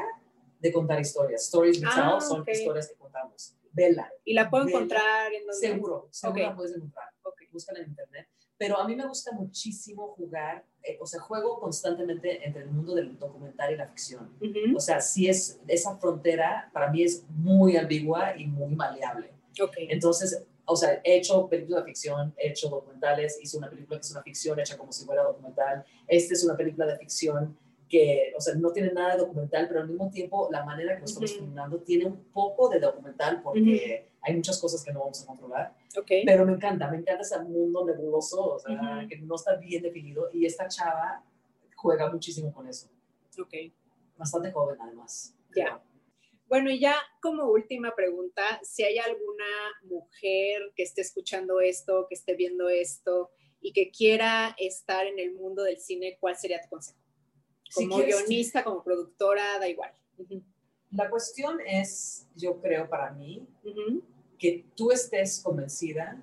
de 0.59 0.71
contar 0.71 0.99
historias. 1.01 1.43
Stories 1.45 1.81
we 1.81 1.87
Ah, 1.91 2.17
tell 2.19 2.21
son 2.27 2.41
ok. 2.41 2.49
historias 2.49 2.87
que 2.89 2.95
contamos. 2.95 3.55
Vela. 3.71 4.11
¿Y 4.23 4.33
la 4.33 4.49
puedo 4.49 4.65
Vela. 4.65 4.77
encontrar 4.77 5.33
en 5.33 5.45
donde? 5.47 5.53
Seguro, 5.67 6.07
seguro 6.11 6.41
Ok. 6.41 6.47
la 6.49 6.55
puedes 6.55 6.75
encontrar. 6.75 7.09
Ok. 7.23 7.41
Búscala 7.51 7.79
en 7.79 7.89
internet. 7.89 8.27
Pero 8.57 8.79
a 8.79 8.87
mí 8.87 8.95
me 8.95 9.07
gusta 9.07 9.31
muchísimo 9.33 10.07
jugar, 10.17 10.65
eh, 10.81 10.97
o 10.99 11.05
sea, 11.05 11.19
juego 11.19 11.59
constantemente 11.59 12.45
entre 12.45 12.63
el 12.63 12.71
mundo 12.71 12.95
del 12.95 13.17
documental 13.17 13.71
y 13.73 13.77
la 13.77 13.87
ficción. 13.87 14.31
Ujú, 14.41 14.75
O 14.75 14.79
sea, 14.79 14.99
sí 14.99 15.27
es, 15.29 15.59
esa 15.67 15.95
frontera 15.97 16.69
para 16.73 16.91
mí 16.91 17.03
es 17.03 17.23
muy 17.29 17.77
ambigua 17.77 18.35
y 18.35 18.47
muy 18.47 18.75
maleable. 18.75 19.31
Ok. 19.61 19.75
Entonces, 19.77 20.43
o 20.65 20.75
sea, 20.75 20.99
he 21.03 21.17
hecho 21.17 21.47
películas 21.47 21.83
de 21.83 21.89
ficción, 21.91 22.33
he 22.37 22.49
hecho 22.49 22.67
documentales, 22.69 23.39
hice 23.41 23.57
una 23.57 23.69
película 23.69 23.99
que 23.99 24.05
es 24.05 24.11
una 24.11 24.23
ficción 24.23 24.59
hecha 24.59 24.77
como 24.77 24.91
si 24.91 25.05
fuera 25.05 25.23
documental. 25.23 25.85
Esta 26.07 26.33
es 26.33 26.43
una 26.43 26.57
película 26.57 26.85
de 26.87 26.97
ficción 26.97 27.57
que, 27.87 28.33
o 28.35 28.41
sea, 28.41 28.55
no 28.55 28.71
tiene 28.71 28.91
nada 28.91 29.13
de 29.13 29.19
documental, 29.19 29.67
pero 29.67 29.81
al 29.81 29.87
mismo 29.87 30.09
tiempo 30.09 30.49
la 30.51 30.63
manera 30.65 30.93
que 30.95 30.99
lo 31.01 31.05
estamos 31.05 31.31
Ujú. 31.31 31.39
filmando 31.45 31.79
tiene 31.81 32.05
un 32.05 32.23
poco 32.31 32.69
de 32.69 32.79
documental 32.79 33.41
porque 33.41 34.09
hay 34.21 34.35
muchas 34.35 34.59
cosas 34.59 34.83
que 34.83 34.91
no 34.91 34.99
vamos 35.01 35.23
a 35.23 35.25
controlar. 35.25 35.75
Ok. 35.97 36.11
Pero 36.25 36.45
me 36.45 36.53
encanta, 36.53 36.89
me 36.89 36.97
encanta 36.97 37.21
ese 37.21 37.39
mundo 37.43 37.85
nebuloso, 37.85 38.55
o 38.55 38.59
sea, 38.59 38.99
Ujú. 38.99 39.07
que 39.07 39.17
no 39.17 39.35
está 39.35 39.55
bien 39.55 39.83
definido 39.83 40.29
y 40.33 40.45
esta 40.45 40.67
chava 40.67 41.23
juega 41.75 42.11
muchísimo 42.11 42.53
con 42.53 42.67
eso. 42.67 42.89
Ok. 43.39 43.53
Bastante 44.17 44.51
joven 44.51 44.77
además. 44.81 45.35
Ya. 45.55 45.81
Bueno, 46.47 46.71
y 46.71 46.79
ya 46.79 46.95
como 47.21 47.45
última 47.45 47.93
pregunta, 47.95 48.59
si 48.63 48.83
hay 48.83 48.97
alguna 48.97 49.45
mujer 49.83 50.71
que 50.75 50.83
esté 50.83 51.01
escuchando 51.01 51.59
esto, 51.59 52.05
que 52.07 52.15
esté 52.15 52.35
viendo 52.35 52.69
esto 52.69 53.31
y 53.59 53.73
que 53.73 53.91
quiera 53.91 54.55
estar 54.57 55.05
en 55.07 55.19
el 55.19 55.33
mundo 55.33 55.63
del 55.63 55.77
cine, 55.77 56.17
¿cuál 56.19 56.37
sería 56.37 56.61
tu 56.61 56.69
consejo? 56.69 56.97
Si 57.69 57.83
Como 57.87 57.97
quieres- 57.97 58.15
guionista, 58.19 58.63
como 58.63 58.83
productora, 58.83 59.59
da 59.59 59.67
igual. 59.67 59.91
La 60.91 61.09
cuestión 61.09 61.59
es, 61.65 62.25
yo 62.35 62.59
creo 62.61 62.89
para 62.89 63.11
mí, 63.11 63.45
ujú, 63.63 64.01
que 64.39 64.65
tú 64.75 64.91
estés 64.91 65.41
convencida 65.41 66.21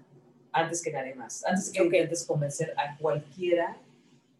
antes 0.52 0.82
que 0.82 0.90
nadie 0.92 1.14
más. 1.14 1.44
Antes 1.44 1.70
que 1.70 1.80
Ok. 1.80 1.86
intentes 1.86 2.24
convencer 2.24 2.72
a 2.78 2.96
cualquiera, 2.98 3.76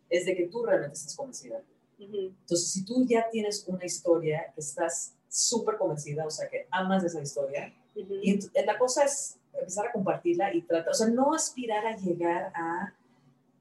es 0.09 0.25
de 0.27 0.35
que 0.37 0.45
tú 0.47 0.65
realmente 0.65 0.95
estés 0.95 1.15
convencida. 1.17 1.61
ujú, 1.99 2.17
Entonces, 2.41 2.69
si 2.73 2.85
tú 2.85 3.05
ya 3.07 3.29
tienes 3.31 3.65
una 3.69 3.85
historia 3.85 4.51
que 4.55 4.61
estás 4.61 5.15
súper 5.29 5.77
convencida, 5.77 6.27
o 6.27 6.31
sea, 6.31 6.49
que 6.49 6.67
amas 6.71 7.05
esa 7.05 7.21
historia, 7.21 7.73
ujú. 7.95 8.15
y 8.23 8.33
ent- 8.39 8.51
la 8.65 8.79
cosa 8.79 9.05
es 9.05 9.37
empezar 9.53 9.89
a 9.89 9.93
compartirla 9.93 10.53
y 10.55 10.63
tratar, 10.63 10.91
o 10.91 10.95
sea, 10.95 11.07
no 11.09 11.35
aspirar 11.35 11.87
a 11.87 11.97
llegar 11.97 12.51
a, 12.55 12.93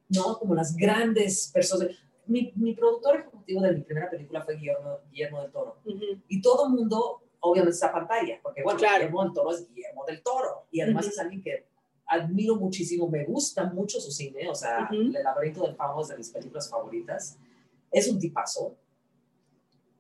no, 0.10 0.38
como 0.40 0.56
las 0.56 0.76
grandes 0.76 1.50
personas. 1.54 1.90
Mi, 2.26 2.54
mi 2.56 2.74
productor 2.74 3.18
ejecutivo 3.20 3.62
de 3.62 3.74
mi 3.74 3.82
primera 3.82 4.10
película 4.10 4.42
fue 4.44 4.56
Guillermo, 4.56 5.00
Guillermo 5.10 5.42
del 5.42 5.52
Toro. 5.52 5.78
Ujú, 5.86 6.22
Y 6.28 6.42
todo 6.42 6.68
el 6.68 6.74
mundo, 6.74 7.22
obviamente, 7.42 7.74
está 7.74 7.88
a 7.88 7.94
pantalla, 7.94 8.40
porque, 8.42 8.64
bueno, 8.64 8.80
Claro. 8.80 8.96
Guillermo 9.00 9.24
del 9.24 9.34
Toro 9.34 9.52
es 9.52 9.68
Guillermo 9.74 10.06
del 10.06 10.24
Toro. 10.24 10.68
Y 10.72 10.82
además 10.82 11.06
Ujú. 11.06 11.14
es 11.14 11.20
alguien 11.20 11.42
que 11.42 11.68
admiro 12.06 12.56
muchísimo, 12.56 13.08
me 13.10 13.24
gusta 13.26 13.66
mucho 13.66 14.00
su 14.00 14.12
cine, 14.12 14.50
o 14.50 14.56
sea, 14.56 14.88
Ujú. 14.92 15.02
El 15.02 15.14
laberinto 15.24 15.64
del 15.66 15.76
fauno 15.76 16.02
es 16.02 16.08
de 16.10 16.18
mis 16.18 16.30
películas 16.30 16.70
favoritas. 16.70 17.38
Es 17.92 18.08
un 18.10 18.20
tipazo. 18.20 18.78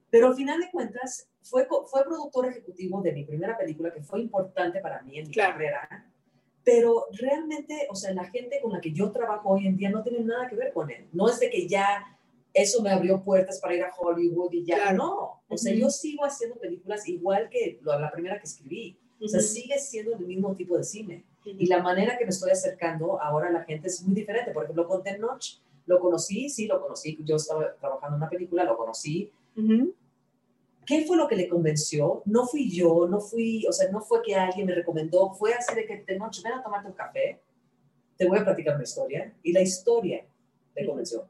Pero 0.09 0.27
al 0.27 0.35
final 0.35 0.59
de 0.59 0.69
cuentas, 0.71 1.27
fue, 1.41 1.67
fue 1.87 2.03
productor 2.03 2.45
ejecutivo 2.47 3.01
de 3.01 3.11
mi 3.13 3.25
primera 3.25 3.57
película, 3.57 3.91
que 3.93 4.01
fue 4.01 4.21
importante 4.21 4.79
para 4.79 5.01
mí 5.01 5.17
en 5.19 5.27
mi 5.27 5.33
Claro. 5.33 5.53
carrera. 5.53 6.12
Pero 6.63 7.05
realmente, 7.11 7.87
o 7.89 7.95
sea, 7.95 8.13
la 8.13 8.25
gente 8.25 8.59
con 8.61 8.71
la 8.71 8.79
que 8.81 8.91
yo 8.93 9.11
trabajo 9.11 9.49
hoy 9.49 9.67
en 9.67 9.75
día 9.77 9.89
no 9.89 10.01
tiene 10.03 10.19
nada 10.21 10.47
que 10.47 10.55
ver 10.55 10.71
con 10.73 10.89
él. 10.89 11.07
No 11.11 11.27
es 11.29 11.39
de 11.39 11.49
que 11.49 11.67
ya 11.67 12.05
eso 12.53 12.81
me 12.81 12.91
abrió 12.91 13.21
puertas 13.21 13.59
para 13.59 13.75
ir 13.75 13.83
a 13.83 13.91
Hollywood 13.97 14.51
y 14.53 14.63
ya 14.63 14.75
Claro. 14.75 14.97
no. 14.97 15.41
O 15.49 15.57
sea, 15.57 15.73
Ujú. 15.73 15.81
yo 15.81 15.89
sigo 15.89 16.23
haciendo 16.23 16.55
películas 16.57 17.07
igual 17.07 17.49
que 17.49 17.79
la 17.83 18.11
primera 18.11 18.37
que 18.37 18.45
escribí. 18.45 18.97
O 19.21 19.27
sea, 19.27 19.39
sigue 19.39 19.77
siendo 19.79 20.13
el 20.15 20.25
mismo 20.25 20.53
tipo 20.55 20.77
de 20.77 20.83
cine. 20.83 21.23
ujú. 21.45 21.55
Y 21.59 21.65
la 21.65 21.81
manera 21.83 22.17
que 22.17 22.23
me 22.25 22.29
estoy 22.29 22.51
acercando 22.51 23.21
ahora 23.21 23.49
a 23.49 23.51
la 23.51 23.63
gente 23.63 23.87
es 23.87 24.01
muy 24.03 24.15
diferente. 24.15 24.51
Por 24.51 24.63
ejemplo, 24.63 24.87
con 24.87 25.03
Tenoch, 25.03 25.43
lo 25.85 25.99
conocí, 25.99 26.49
sí, 26.49 26.67
lo 26.67 26.81
conocí. 26.81 27.17
Yo 27.23 27.35
estaba 27.35 27.73
trabajando 27.75 28.15
en 28.15 28.21
una 28.21 28.29
película, 28.29 28.63
lo 28.63 28.77
conocí. 28.77 29.29
¿Qué 30.85 31.05
fue 31.05 31.17
lo 31.17 31.27
que 31.27 31.35
le 31.35 31.47
convenció? 31.47 32.21
No 32.25 32.45
fui 32.47 32.69
yo, 32.69 33.07
no 33.07 33.19
fui, 33.19 33.65
o 33.67 33.71
sea, 33.71 33.89
no 33.91 34.01
fue 34.01 34.21
que 34.21 34.35
alguien 34.35 34.67
me 34.67 34.75
recomendó, 34.75 35.33
fue 35.33 35.53
así 35.53 35.73
de 35.75 35.85
que 35.85 35.97
Tenoch, 35.97 36.41
ven 36.43 36.53
a 36.53 36.63
tomarte 36.63 36.87
un 36.89 36.93
café, 36.93 37.41
te 38.17 38.27
voy 38.27 38.39
a 38.39 38.43
platicar 38.43 38.75
una 38.75 38.83
historia. 38.83 39.33
Y 39.43 39.51
la 39.53 39.61
historia 39.61 40.25
le 40.75 40.85
convenció. 40.85 41.29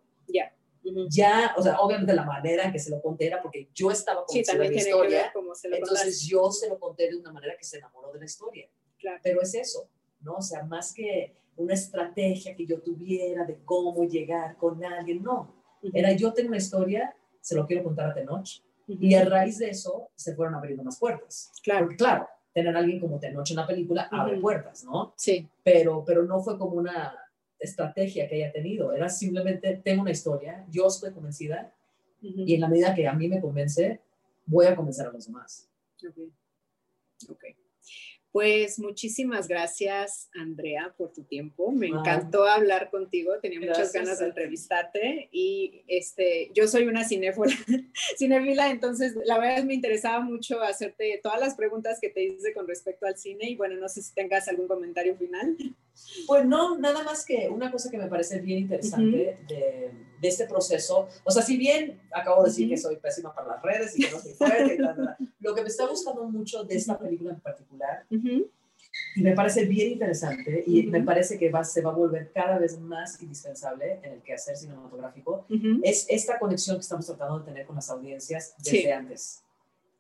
ujú. 0.85 1.07
Ya, 1.09 1.53
o 1.57 1.61
sea, 1.61 1.79
obviamente 1.79 2.13
la 2.13 2.25
manera 2.25 2.65
en 2.65 2.71
que 2.73 2.79
se 2.79 2.89
lo 2.91 3.01
conté 3.01 3.27
era 3.27 3.41
porque 3.41 3.69
yo 3.73 3.89
estaba 3.91 4.23
Sí, 4.27 4.43
convencida 4.43 4.53
de 4.53 4.57
también 4.59 4.73
la 4.73 4.79
historia. 4.79 5.33
se 5.55 5.69
lo 5.69 5.75
Entonces 5.77 6.05
contaste. 6.05 6.27
yo 6.29 6.51
se 6.51 6.69
lo 6.69 6.79
conté 6.79 7.09
de 7.09 7.15
una 7.17 7.31
manera 7.31 7.55
que 7.57 7.63
se 7.63 7.77
enamoró 7.77 8.11
de 8.11 8.19
la 8.19 8.25
historia. 8.25 8.67
Claro. 8.99 9.19
Pero 9.23 9.41
es 9.41 9.53
eso, 9.55 9.89
¿no? 10.21 10.35
O 10.35 10.41
sea, 10.41 10.63
más 10.63 10.93
que 10.93 11.35
una 11.55 11.73
estrategia 11.73 12.55
que 12.55 12.65
yo 12.65 12.81
tuviera 12.81 13.45
de 13.45 13.59
cómo 13.63 14.03
llegar 14.05 14.57
con 14.57 14.83
alguien, 14.83 15.21
no. 15.23 15.55
Ujú, 15.81 15.91
Era 15.93 16.11
yo 16.13 16.33
tengo 16.33 16.49
una 16.49 16.57
historia, 16.57 17.15
se 17.39 17.55
lo 17.55 17.65
quiero 17.67 17.83
contar 17.83 18.09
a 18.11 18.13
Tenoch. 18.13 18.61
Y 18.87 19.15
a 19.15 19.25
raíz 19.25 19.59
de 19.59 19.69
eso 19.69 20.09
se 20.15 20.35
fueron 20.35 20.55
abriendo 20.55 20.83
más 20.83 20.99
puertas. 20.99 21.51
Claro, 21.63 21.85
Porque 21.85 21.97
claro, 21.97 22.27
tener 22.53 22.75
a 22.75 22.79
alguien 22.79 22.99
como 22.99 23.19
Tenoch 23.19 23.49
en 23.49 23.55
la 23.55 23.67
película 23.67 24.09
abre 24.11 24.37
puertas, 24.39 24.83
¿no? 24.83 25.13
sí. 25.17 25.47
Pero, 25.63 26.03
pero 26.05 26.23
no 26.23 26.41
fue 26.41 26.57
como 26.57 26.75
una 26.75 27.17
estrategia 27.59 28.27
que 28.27 28.35
haya 28.35 28.51
tenido. 28.51 28.91
Era 28.93 29.09
simplemente, 29.09 29.81
tengo 29.83 30.01
una 30.01 30.11
historia, 30.11 30.65
yo 30.69 30.87
estoy 30.87 31.11
convencida 31.11 31.73
y 32.21 32.55
en 32.55 32.61
la 32.61 32.67
medida 32.67 32.95
que 32.95 33.07
a 33.07 33.13
mí 33.13 33.27
me 33.27 33.41
convence, 33.41 33.99
voy 34.45 34.65
a 34.65 34.75
convencer 34.75 35.07
a 35.07 35.11
los 35.11 35.25
demás. 35.25 35.69
Ok. 36.07 36.17
Ok. 37.29 37.43
Pues 38.33 38.79
muchísimas 38.79 39.47
gracias, 39.47 40.27
Andrea, 40.33 40.91
por 40.97 41.13
tu 41.13 41.23
tiempo. 41.23 41.71
Me 41.71 41.85
encantó 41.85 42.45
hablar 42.45 42.89
contigo. 42.89 43.33
Tenía 43.39 43.59
muchas 43.59 43.93
ganas 43.93 44.17
de 44.17 44.25
entrevistarte 44.25 45.29
y 45.31 45.83
este, 45.87 46.49
yo 46.51 46.67
soy 46.67 46.87
una 46.87 47.07
cinéfila, 47.07 47.45
cinéfila, 48.17 48.71
entonces 48.71 49.15
la 49.25 49.37
verdad 49.37 49.59
es 49.59 49.65
me 49.65 49.75
interesaba 49.75 50.19
mucho 50.21 50.63
hacerte 50.63 51.19
todas 51.21 51.39
las 51.39 51.53
preguntas 51.53 51.99
que 52.01 52.09
te 52.09 52.23
hice 52.23 52.55
con 52.55 52.67
respecto 52.67 53.05
al 53.05 53.19
cine 53.19 53.51
y 53.51 53.55
bueno, 53.55 53.75
no 53.75 53.87
sé 53.87 54.01
si 54.01 54.15
tengas 54.15 54.47
algún 54.47 54.67
comentario 54.67 55.15
final. 55.15 55.55
Pues 56.27 56.45
no, 56.45 56.77
nada 56.77 57.03
más 57.03 57.25
que 57.25 57.49
una 57.49 57.71
cosa 57.71 57.89
que 57.91 57.97
me 57.97 58.07
parece 58.07 58.39
bien 58.39 58.59
interesante 58.59 59.37
de, 59.47 59.91
de 60.19 60.27
este 60.27 60.47
proceso. 60.47 61.07
O 61.23 61.31
sea, 61.31 61.41
si 61.43 61.57
bien 61.57 62.01
acabo 62.11 62.43
de 62.43 62.49
decir 62.49 62.65
Ujú. 62.65 62.71
que 62.75 62.77
soy 62.81 62.95
pésima 62.97 63.33
para 63.33 63.47
las 63.49 63.61
redes 63.61 63.97
y 63.97 64.03
que 64.05 64.11
no 64.11 64.19
soy 64.19 64.33
fuerte, 64.33 64.75
y 64.75 64.77
tal, 64.77 64.95
tal, 64.95 65.05
tal, 65.17 65.17
lo 65.39 65.53
que 65.55 65.61
me 65.61 65.67
está 65.67 65.85
gustando 65.87 66.23
mucho 66.29 66.63
de 66.63 66.75
esta 66.75 66.97
película 66.97 67.31
en 67.33 67.39
particular, 67.41 68.05
Ujú, 68.09 68.49
y 69.15 69.21
me 69.21 69.33
parece 69.33 69.65
bien 69.65 69.91
interesante, 69.93 70.63
y 70.67 70.83
me 70.87 71.01
parece 71.01 71.37
que 71.37 71.49
va, 71.49 71.63
se 71.63 71.81
va 71.81 71.91
a 71.91 71.95
volver 71.95 72.31
cada 72.31 72.57
vez 72.59 72.79
más 72.79 73.21
indispensable 73.21 73.99
en 74.03 74.13
el 74.13 74.21
quehacer 74.21 74.55
cinematográfico, 74.57 75.45
es 75.83 76.05
esta 76.09 76.39
conexión 76.39 76.77
que 76.77 76.81
estamos 76.81 77.05
tratando 77.05 77.39
de 77.39 77.45
tener 77.45 77.65
con 77.65 77.75
las 77.75 77.89
audiencias 77.89 78.55
desde 78.59 78.81
Sí. 78.81 78.87
antes. 78.91 79.43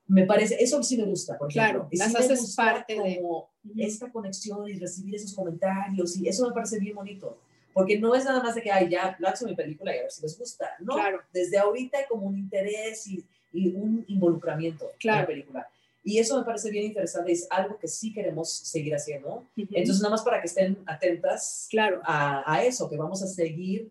Me 0.07 0.25
parece, 0.25 0.57
eso 0.61 0.81
sí 0.83 0.97
me 0.97 1.05
gusta, 1.05 1.37
por 1.37 1.49
ejemplo. 1.49 1.71
Claro, 1.71 1.87
Y 1.91 1.97
las 1.97 2.07
sí 2.09 2.13
me 2.13 2.19
haces 2.19 2.55
parte 2.55 2.93
de- 2.99 3.21
como 3.21 3.37
Ujú. 3.39 3.47
Esta 3.77 4.11
conexión 4.11 4.67
y 4.67 4.73
recibir 4.73 5.15
esos 5.15 5.33
comentarios 5.33 6.17
y 6.17 6.27
eso 6.27 6.47
me 6.47 6.53
parece 6.53 6.79
bien 6.79 6.95
bonito. 6.95 7.37
Porque 7.73 7.97
no 7.97 8.13
es 8.13 8.23
nada 8.25 8.41
más 8.43 8.53
de 8.55 8.61
que, 8.61 8.71
ay, 8.71 8.87
ya, 8.89 9.15
lanzo 9.19 9.45
mi 9.47 9.55
película 9.55 9.95
y 9.95 9.99
a 9.99 10.01
ver 10.03 10.11
si 10.11 10.21
les 10.21 10.37
gusta. 10.37 10.69
No, 10.79 10.93
Claro. 10.93 11.21
desde 11.33 11.57
ahorita 11.57 11.97
hay 11.97 12.05
como 12.07 12.27
un 12.27 12.37
interés 12.37 13.07
y, 13.07 13.25
y 13.51 13.69
un 13.75 14.05
involucramiento 14.07 14.85
en 14.91 14.97
Claro. 14.99 15.21
la 15.21 15.27
película. 15.27 15.67
Y 16.03 16.19
eso 16.19 16.37
me 16.37 16.43
parece 16.45 16.69
bien 16.69 16.85
interesante, 16.85 17.31
es 17.31 17.47
algo 17.49 17.77
que 17.79 17.87
sí 17.87 18.13
queremos 18.13 18.51
seguir 18.51 18.93
haciendo. 18.93 19.47
Ujú. 19.57 19.67
Entonces, 19.71 20.01
nada 20.01 20.11
más 20.11 20.21
para 20.21 20.39
que 20.41 20.47
estén 20.47 20.77
atentas 20.85 21.67
claro, 21.71 22.01
a, 22.03 22.43
a 22.53 22.63
eso, 22.63 22.89
que 22.89 22.97
vamos 22.97 23.23
a 23.23 23.27
seguir, 23.27 23.89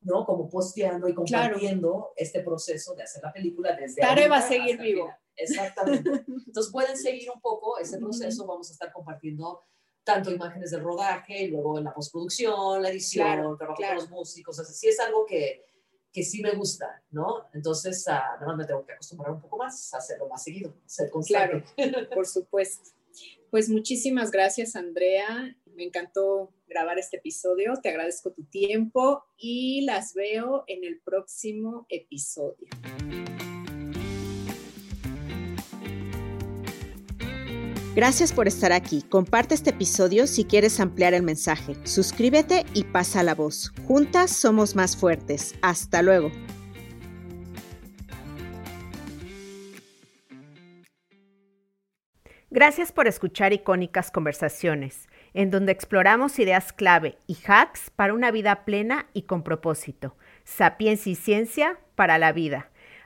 ¿no? 0.00 0.24
Como 0.24 0.48
posteando 0.48 1.06
y 1.08 1.12
compartiendo 1.14 2.12
este 2.16 2.40
proceso 2.40 2.94
de 2.94 3.02
hacer 3.02 3.22
la 3.22 3.32
película 3.32 3.76
desde 3.76 4.00
Tare 4.00 4.26
va 4.28 4.38
a 4.38 4.42
seguir 4.42 4.78
vivo. 4.78 5.02
final. 5.04 5.16
Exactamente. 5.40 6.10
Entonces 6.46 6.72
pueden 6.72 6.96
seguir 6.96 7.30
un 7.30 7.40
poco 7.40 7.78
ese 7.78 7.98
proceso, 7.98 8.46
vamos 8.46 8.70
a 8.70 8.72
estar 8.72 8.92
compartiendo 8.92 9.62
tanto 10.04 10.30
imágenes 10.30 10.70
del 10.70 10.82
rodaje, 10.82 11.48
luego 11.48 11.78
en 11.78 11.84
la 11.84 11.94
postproducción, 11.94 12.82
la 12.82 12.90
edición, 12.90 13.26
Claro, 13.26 13.56
trabajo 13.56 13.76
claro. 13.76 13.96
con 13.96 14.04
los 14.04 14.10
músicos, 14.10 14.58
o 14.58 14.64
sea, 14.64 14.74
sí 14.74 14.88
es 14.88 14.98
algo 14.98 15.26
que, 15.26 15.64
que 16.12 16.22
sí 16.22 16.42
me 16.42 16.52
gusta, 16.52 17.02
¿no? 17.10 17.46
Entonces, 17.52 18.06
ah, 18.08 18.22
nada 18.40 18.46
más 18.46 18.56
me 18.56 18.64
tengo 18.64 18.84
que 18.84 18.92
acostumbrar 18.92 19.32
un 19.32 19.40
poco 19.40 19.58
más 19.58 19.92
a 19.94 19.98
hacerlo 19.98 20.26
más 20.28 20.42
seguido, 20.42 20.74
ser 20.86 21.10
constante. 21.10 21.64
por 22.14 22.26
supuesto. 22.26 22.90
Pues 23.50 23.68
muchísimas 23.68 24.30
gracias, 24.30 24.74
Andrea. 24.76 25.56
Me 25.74 25.84
encantó 25.84 26.52
grabar 26.68 26.98
este 26.98 27.16
episodio. 27.16 27.74
Te 27.82 27.88
agradezco 27.88 28.30
tu 28.32 28.44
tiempo 28.44 29.24
y 29.36 29.82
las 29.82 30.14
veo 30.14 30.64
en 30.66 30.84
el 30.84 31.00
próximo 31.00 31.86
episodio. 31.88 32.68
Gracias 37.96 38.32
por 38.32 38.46
estar 38.46 38.72
aquí. 38.72 39.02
Comparte 39.02 39.52
este 39.52 39.70
episodio 39.70 40.28
si 40.28 40.44
quieres 40.44 40.78
ampliar 40.78 41.12
el 41.12 41.24
mensaje. 41.24 41.74
Suscríbete 41.82 42.64
y 42.72 42.84
pasa 42.84 43.24
la 43.24 43.34
voz. 43.34 43.72
Juntas 43.88 44.30
somos 44.30 44.76
más 44.76 44.96
fuertes. 44.96 45.56
Hasta 45.60 46.00
luego. 46.00 46.30
Gracias 52.52 52.92
por 52.92 53.08
escuchar 53.08 53.52
Icónicas 53.52 54.12
Conversaciones, 54.12 55.08
en 55.34 55.50
donde 55.50 55.72
exploramos 55.72 56.38
ideas 56.38 56.72
clave 56.72 57.18
y 57.26 57.38
hacks 57.44 57.90
para 57.90 58.14
una 58.14 58.30
vida 58.30 58.64
plena 58.64 59.06
y 59.14 59.22
con 59.22 59.42
propósito. 59.42 60.16
Sapiencia 60.44 61.10
y 61.10 61.16
ciencia 61.16 61.78
para 61.96 62.18
la 62.18 62.32
vida. 62.32 62.70